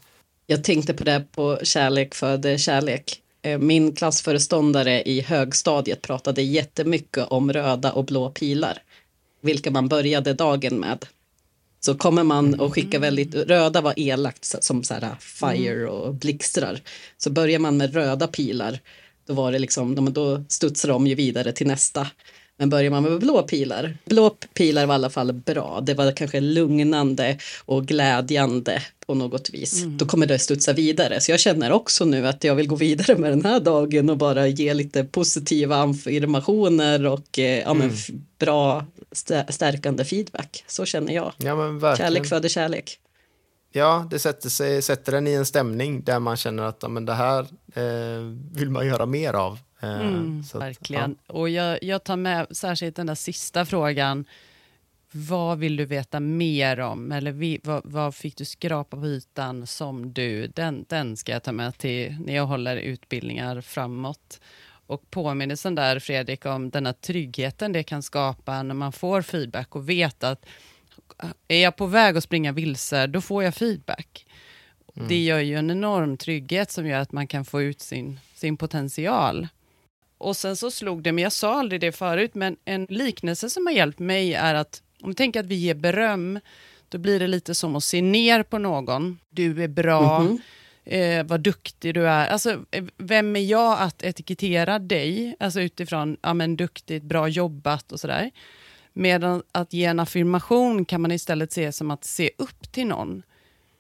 Jag 0.47 0.65
tänkte 0.65 0.95
på 0.95 1.05
det 1.05 1.25
på 1.33 1.59
Kärlek 1.63 2.15
föder 2.15 2.57
kärlek. 2.59 3.23
Eh, 3.43 3.59
Min 3.59 3.95
klassföreståndare 3.95 5.03
i 5.03 5.21
högstadiet 5.21 6.03
pratade 6.03 6.43
jättemycket 6.43 7.27
om 7.29 7.53
röda 7.53 7.93
och 7.93 8.05
blå 8.05 8.31
pilar. 8.31 8.83
Vilka 9.43 9.71
man 9.71 9.89
började 9.89 10.35
dagen 10.35 10.81
med. 10.81 11.07
Så 11.81 11.95
kommer 11.95 12.25
man 12.25 12.61
och 12.61 12.75
skickar 12.75 12.99
väldigt, 12.99 13.35
röda 13.35 13.81
var 13.81 13.95
elakt 13.97 14.65
som 14.65 14.85
så 14.85 14.95
här 14.95 15.15
fire 15.21 15.87
och 15.87 16.15
blixtrar. 16.15 16.81
Så 17.19 17.31
börjar 17.31 17.59
man 17.59 17.77
med 17.77 17.95
röda 17.95 18.27
pilar, 18.27 18.81
då 19.27 19.35
var 19.35 19.53
det 19.53 19.59
liksom, 19.59 20.13
då 20.15 20.45
studsar 20.49 20.89
de 20.89 21.07
ju 21.07 21.15
vidare 21.15 21.53
till 21.53 21.67
nästa. 21.67 22.07
Men 22.61 22.71
börjar 22.71 22.91
man 22.91 23.03
med 23.03 23.19
blå 23.21 23.43
pilar, 23.43 23.97
blå 24.05 24.31
pilar 24.55 24.87
var 24.87 24.95
i 24.95 24.97
alla 24.97 25.11
fall 25.11 25.33
bra. 25.33 25.81
Det 25.83 25.95
var 25.95 26.13
kanske 26.13 26.41
lugnande 26.41 27.39
och 27.65 27.87
glädjande 27.87 28.83
på 29.07 29.15
något 29.15 29.51
vis. 29.51 29.83
Då 29.99 30.07
kommer 30.07 30.27
det 30.27 30.39
studsa 30.39 30.73
vidare. 30.73 31.21
Så 31.21 31.31
jag 31.31 31.41
känner 31.41 31.73
också 31.73 32.05
nu 32.05 32.27
att 32.29 32.45
jag 32.45 32.55
vill 32.55 32.69
gå 32.69 32.75
vidare 32.77 33.17
med 33.19 33.33
den 33.33 33.45
här 33.45 33.61
dagen 33.61 34.11
och 34.11 34.17
bara 34.17 34.47
ge 34.47 34.75
lite 34.75 35.05
positiva 35.05 35.77
affirmationer 35.83 37.07
och 37.07 37.39
eh, 37.39 37.61
ja, 37.61 37.75
men 37.75 37.91
f- 37.91 38.09
bra 38.39 38.85
stä- 39.11 39.51
stärkande 39.53 40.05
feedback. 40.05 40.65
Så 40.67 40.85
känner 40.85 41.13
jag. 41.15 41.33
Ja. 41.39 41.55
Kärlek 41.97 42.27
föder 42.29 42.49
kärlek. 42.49 42.99
Ja, 43.73 44.09
det 44.11 44.19
sätter, 44.19 44.49
sig, 44.49 44.83
sätter 44.83 45.13
den 45.13 45.27
i 45.27 45.33
en 45.33 45.47
stämning 45.47 46.03
där 46.05 46.19
man 46.19 46.37
känner 46.37 46.63
att 46.63 46.79
ja, 46.83 46.89
men 46.89 47.05
det 47.07 47.15
här 47.15 47.41
eh, 47.75 48.21
vill 48.53 48.71
man 48.71 48.87
göra 48.87 49.07
mer 49.07 49.33
av. 49.35 49.59
Eh, 49.81 50.01
Mm, 50.01 50.41
att, 50.41 50.55
verkligen. 50.61 51.17
Och 51.27 51.49
jag, 51.49 51.83
jag 51.83 52.05
tar 52.05 52.17
med 52.17 52.47
särskilt 52.51 52.97
den 52.97 53.07
där 53.07 53.15
sista 53.15 53.65
frågan. 53.65 54.25
Vad 55.13 55.59
vill 55.59 55.77
du 55.77 55.85
veta 55.85 56.21
mer 56.21 56.81
om? 56.81 57.13
Eller 57.13 57.33
vi, 57.33 57.61
vad, 57.65 57.83
vad 57.85 58.15
fick 58.15 58.37
du 58.37 58.45
skrapa 58.45 58.97
på 58.97 59.07
ytan 59.07 59.67
som 59.67 60.13
du? 60.13 60.47
Den, 60.47 60.85
den 60.89 61.17
ska 61.17 61.33
jag 61.33 61.43
ta 61.43 61.53
med 61.53 61.79
till 61.79 62.17
när 62.27 62.35
jag 62.37 62.47
håller 62.47 62.77
utbildningar 62.77 63.61
framåt. 63.61 64.41
Och 64.87 65.11
påminnelsen 65.11 65.75
där, 65.75 65.99
Fredrik, 65.99 66.47
om 66.47 66.71
den 66.71 66.87
här 66.87 66.93
tryggheten 66.93 67.73
det 67.73 67.83
kan 67.83 68.03
skapa 68.03 68.63
när 68.63 68.75
man 68.75 68.93
får 68.93 69.23
feedback 69.23 69.77
och 69.77 69.89
vet 69.89 70.25
att 70.25 70.47
är 71.49 71.63
jag 71.63 71.77
på 71.77 71.87
väg 71.87 72.17
att 72.17 72.25
springa 72.25 72.53
vilse, 72.53 73.07
då 73.07 73.21
får 73.21 73.45
jag 73.45 73.55
feedback. 73.55 74.27
Det 75.09 75.19
gör 75.25 75.39
ju 75.39 75.57
en 75.57 75.71
enorm 75.71 76.17
trygghet 76.17 76.71
som 76.71 76.87
gör 76.87 76.99
att 77.01 77.13
man 77.13 77.27
kan 77.27 77.45
få 77.45 77.63
ut 77.63 77.81
sin, 77.81 78.21
sin 78.35 78.57
potential. 78.57 79.49
Och 80.21 80.37
sen 80.37 80.57
så 80.57 80.71
slog 80.71 81.03
det 81.03 81.13
mig, 81.13 81.23
jag 81.23 81.33
sa 81.33 81.61
aldrig 81.61 81.81
det 81.81 81.93
förut, 81.93 82.35
men 82.35 82.57
en 82.65 82.87
liknelse 82.89 83.51
som 83.51 83.67
har 83.67 83.73
hjälpt 83.73 83.99
mig 83.99 84.35
är 84.35 84.55
att 84.55 84.83
om 85.03 85.11
du 85.11 85.15
tänker 85.15 85.41
att 85.41 85.47
vi 85.47 85.55
ger 85.55 85.75
beröm, 85.75 86.41
då 86.89 86.99
blir 86.99 87.21
det 87.21 87.27
lite 87.27 87.55
som 87.55 87.77
att 87.77 87.85
se 87.85 88.03
ner 88.03 88.43
på 88.43 88.59
någon. 88.59 89.19
Du 89.31 89.65
är 89.65 89.69
bra, 89.69 90.27
eh, 90.85 91.25
vad 91.25 91.41
duktig 91.41 91.95
du 91.95 92.09
är. 92.09 92.29
Alltså, 92.29 92.65
eh, 92.71 92.85
vem 92.97 93.37
är 93.37 93.41
jag 93.41 93.81
att 93.81 94.03
etikettera 94.03 94.79
dig? 94.79 95.37
Alltså 95.41 95.61
utifrån, 95.61 96.17
ja 96.23 96.35
men 96.35 96.57
duktigt, 96.57 97.05
bra 97.05 97.29
jobbat 97.29 97.93
och 97.93 98.01
sådär. 98.01 98.31
Medan 98.93 99.43
att 99.53 99.73
ge 99.73 99.85
en 99.85 100.01
affirmation 100.01 100.85
kan 100.85 101.01
man 101.01 101.13
istället 101.13 101.53
se 101.53 101.73
som 101.73 101.91
att 101.91 102.05
se 102.05 102.31
upp 102.39 102.73
till 102.73 102.87
någon. 102.87 103.23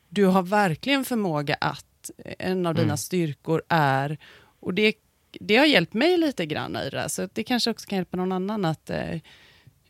Du 0.08 0.24
har 0.24 0.42
verkligen 0.42 1.04
förmåga 1.04 1.56
att, 1.60 2.10
en 2.38 2.66
av 2.66 2.74
dina 2.74 2.96
styrkor 2.96 3.62
är, 3.68 4.18
och 4.60 4.74
det, 4.74 4.94
det 5.40 5.56
har 5.56 5.66
hjälpt 5.66 5.94
mig 5.94 6.16
lite 6.16 6.46
grann 6.46 6.76
i 6.76 6.84
det 6.84 6.90
där, 6.90 7.08
så 7.08 7.28
det 7.32 7.44
kanske 7.44 7.70
också 7.70 7.88
kan 7.88 7.96
hjälpa 7.96 8.16
någon 8.16 8.32
annan 8.32 8.64
att 8.64 8.90
eh, 8.90 9.20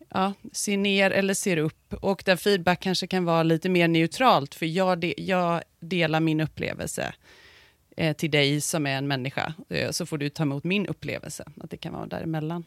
ja, 0.08 0.32
se 0.52 0.76
ner 0.76 1.10
eller 1.10 1.34
ser 1.34 1.56
upp. 1.56 1.94
Och 1.94 2.22
där 2.26 2.36
feedback 2.36 2.80
kanske 2.80 3.06
kan 3.06 3.24
vara 3.24 3.42
lite 3.42 3.68
mer 3.68 3.88
neutralt, 3.88 4.54
för 4.54 4.66
jag, 4.66 4.98
de, 4.98 5.14
jag 5.16 5.62
delar 5.80 6.20
min 6.20 6.40
upplevelse 6.40 7.14
eh, 7.96 8.16
till 8.16 8.30
dig 8.30 8.60
som 8.60 8.86
är 8.86 8.96
en 8.98 9.08
människa, 9.08 9.54
eh, 9.68 9.90
så 9.90 10.06
får 10.06 10.18
du 10.18 10.28
ta 10.28 10.42
emot 10.42 10.64
min 10.64 10.86
upplevelse, 10.86 11.44
att 11.60 11.70
det 11.70 11.76
kan 11.76 11.92
vara 11.92 12.06
däremellan. 12.06 12.64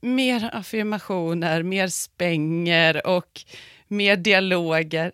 Mer 0.00 0.50
affirmationer, 0.52 1.62
mer 1.62 1.88
spänger 1.88 3.06
och 3.06 3.40
mer 3.88 4.16
dialoger. 4.16 5.12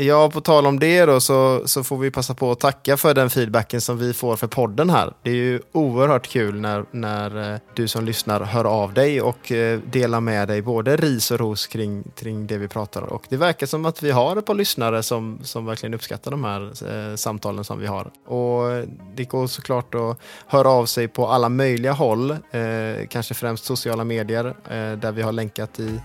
Ja, 0.00 0.30
på 0.30 0.40
tal 0.40 0.66
om 0.66 0.78
det 0.78 1.04
då 1.04 1.20
så, 1.20 1.62
så 1.64 1.84
får 1.84 1.98
vi 1.98 2.10
passa 2.10 2.34
på 2.34 2.50
att 2.50 2.60
tacka 2.60 2.96
för 2.96 3.14
den 3.14 3.30
feedbacken 3.30 3.80
som 3.80 3.98
vi 3.98 4.12
får 4.12 4.36
för 4.36 4.46
podden 4.46 4.90
här. 4.90 5.12
Det 5.22 5.30
är 5.30 5.34
ju 5.34 5.60
oerhört 5.72 6.28
kul 6.28 6.60
när, 6.60 6.84
när 6.90 7.52
eh, 7.52 7.60
du 7.74 7.88
som 7.88 8.04
lyssnar 8.04 8.40
hör 8.40 8.64
av 8.64 8.94
dig 8.94 9.22
och 9.22 9.52
eh, 9.52 9.80
delar 9.80 10.20
med 10.20 10.48
dig 10.48 10.62
både 10.62 10.96
ris 10.96 11.30
och 11.30 11.38
ros 11.38 11.66
kring, 11.66 12.04
kring 12.16 12.46
det 12.46 12.58
vi 12.58 12.68
pratar 12.68 13.02
om. 13.02 13.08
Och 13.08 13.22
det 13.28 13.36
verkar 13.36 13.66
som 13.66 13.86
att 13.86 14.02
vi 14.02 14.10
har 14.10 14.36
ett 14.36 14.46
par 14.46 14.54
lyssnare 14.54 15.02
som, 15.02 15.38
som 15.42 15.66
verkligen 15.66 15.94
uppskattar 15.94 16.30
de 16.30 16.44
här 16.44 16.62
eh, 17.10 17.16
samtalen 17.16 17.64
som 17.64 17.78
vi 17.78 17.86
har. 17.86 18.10
Och 18.26 18.86
det 19.14 19.24
går 19.24 19.46
såklart 19.46 19.94
att 19.94 20.18
höra 20.46 20.68
av 20.68 20.86
sig 20.86 21.08
på 21.08 21.26
alla 21.26 21.48
möjliga 21.48 21.92
håll, 21.92 22.30
eh, 22.30 23.06
kanske 23.08 23.34
främst 23.34 23.64
sociala 23.64 24.04
medier 24.04 24.46
eh, 24.46 24.98
där 24.98 25.12
vi 25.12 25.22
har 25.22 25.32
länkat 25.32 25.80
i, 25.80 26.00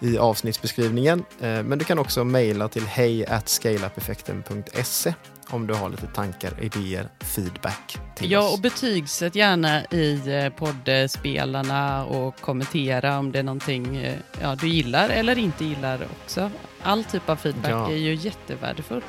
i 0.00 0.18
avsnittsbeskrivningen. 0.18 1.24
Eh, 1.40 1.62
men 1.62 1.78
du 1.78 1.84
kan 1.84 1.98
också 1.98 2.24
mejla 2.24 2.68
till 2.68 2.86
hej 2.86 3.33
scaleupeffekten.se 3.40 5.14
om 5.50 5.66
du 5.66 5.74
har 5.74 5.88
lite 5.88 6.06
tankar, 6.06 6.52
idéer, 6.60 7.08
feedback 7.20 7.98
till 8.16 8.30
Ja, 8.30 8.40
oss. 8.40 8.54
och 8.54 8.60
betygsätt 8.60 9.34
gärna 9.34 9.84
i 9.84 10.20
eh, 10.26 10.48
poddspelarna 10.48 12.04
och 12.04 12.40
kommentera 12.40 13.18
om 13.18 13.32
det 13.32 13.38
är 13.38 13.42
någonting 13.42 13.96
eh, 13.96 14.14
ja, 14.40 14.54
du 14.54 14.68
gillar 14.68 15.08
eller 15.08 15.38
inte 15.38 15.64
gillar 15.64 16.06
också. 16.24 16.50
All 16.82 17.04
typ 17.04 17.28
av 17.28 17.36
feedback 17.36 17.70
Ja. 17.70 17.90
är 17.90 17.96
ju 17.96 18.14
jättevärdefullt. 18.14 19.04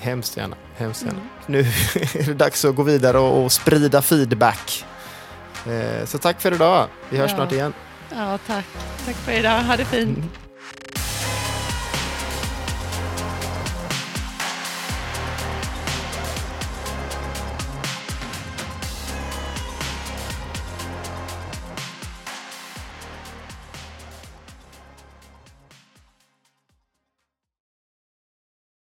Hemskt 0.00 0.36
gärna. 0.36 0.56
Hemskt 0.76 1.02
gärna. 1.02 1.18
Mm. 1.18 1.28
Nu 1.46 1.58
är 2.20 2.26
det 2.26 2.34
dags 2.34 2.64
att 2.64 2.74
gå 2.74 2.82
vidare 2.82 3.18
och, 3.18 3.44
och 3.44 3.52
sprida 3.52 4.02
feedback. 4.02 4.84
Eh, 5.66 6.04
så 6.06 6.18
tack 6.18 6.40
för 6.40 6.54
idag. 6.54 6.86
Vi 7.10 7.18
hörs 7.18 7.30
Ja. 7.30 7.36
snart 7.36 7.52
igen. 7.52 7.72
Ja, 8.14 8.38
tack. 8.46 8.64
Tack 9.06 9.16
för 9.16 9.32
idag. 9.32 9.62
Ha 9.62 9.76
det 9.76 9.84
fint. 9.84 10.18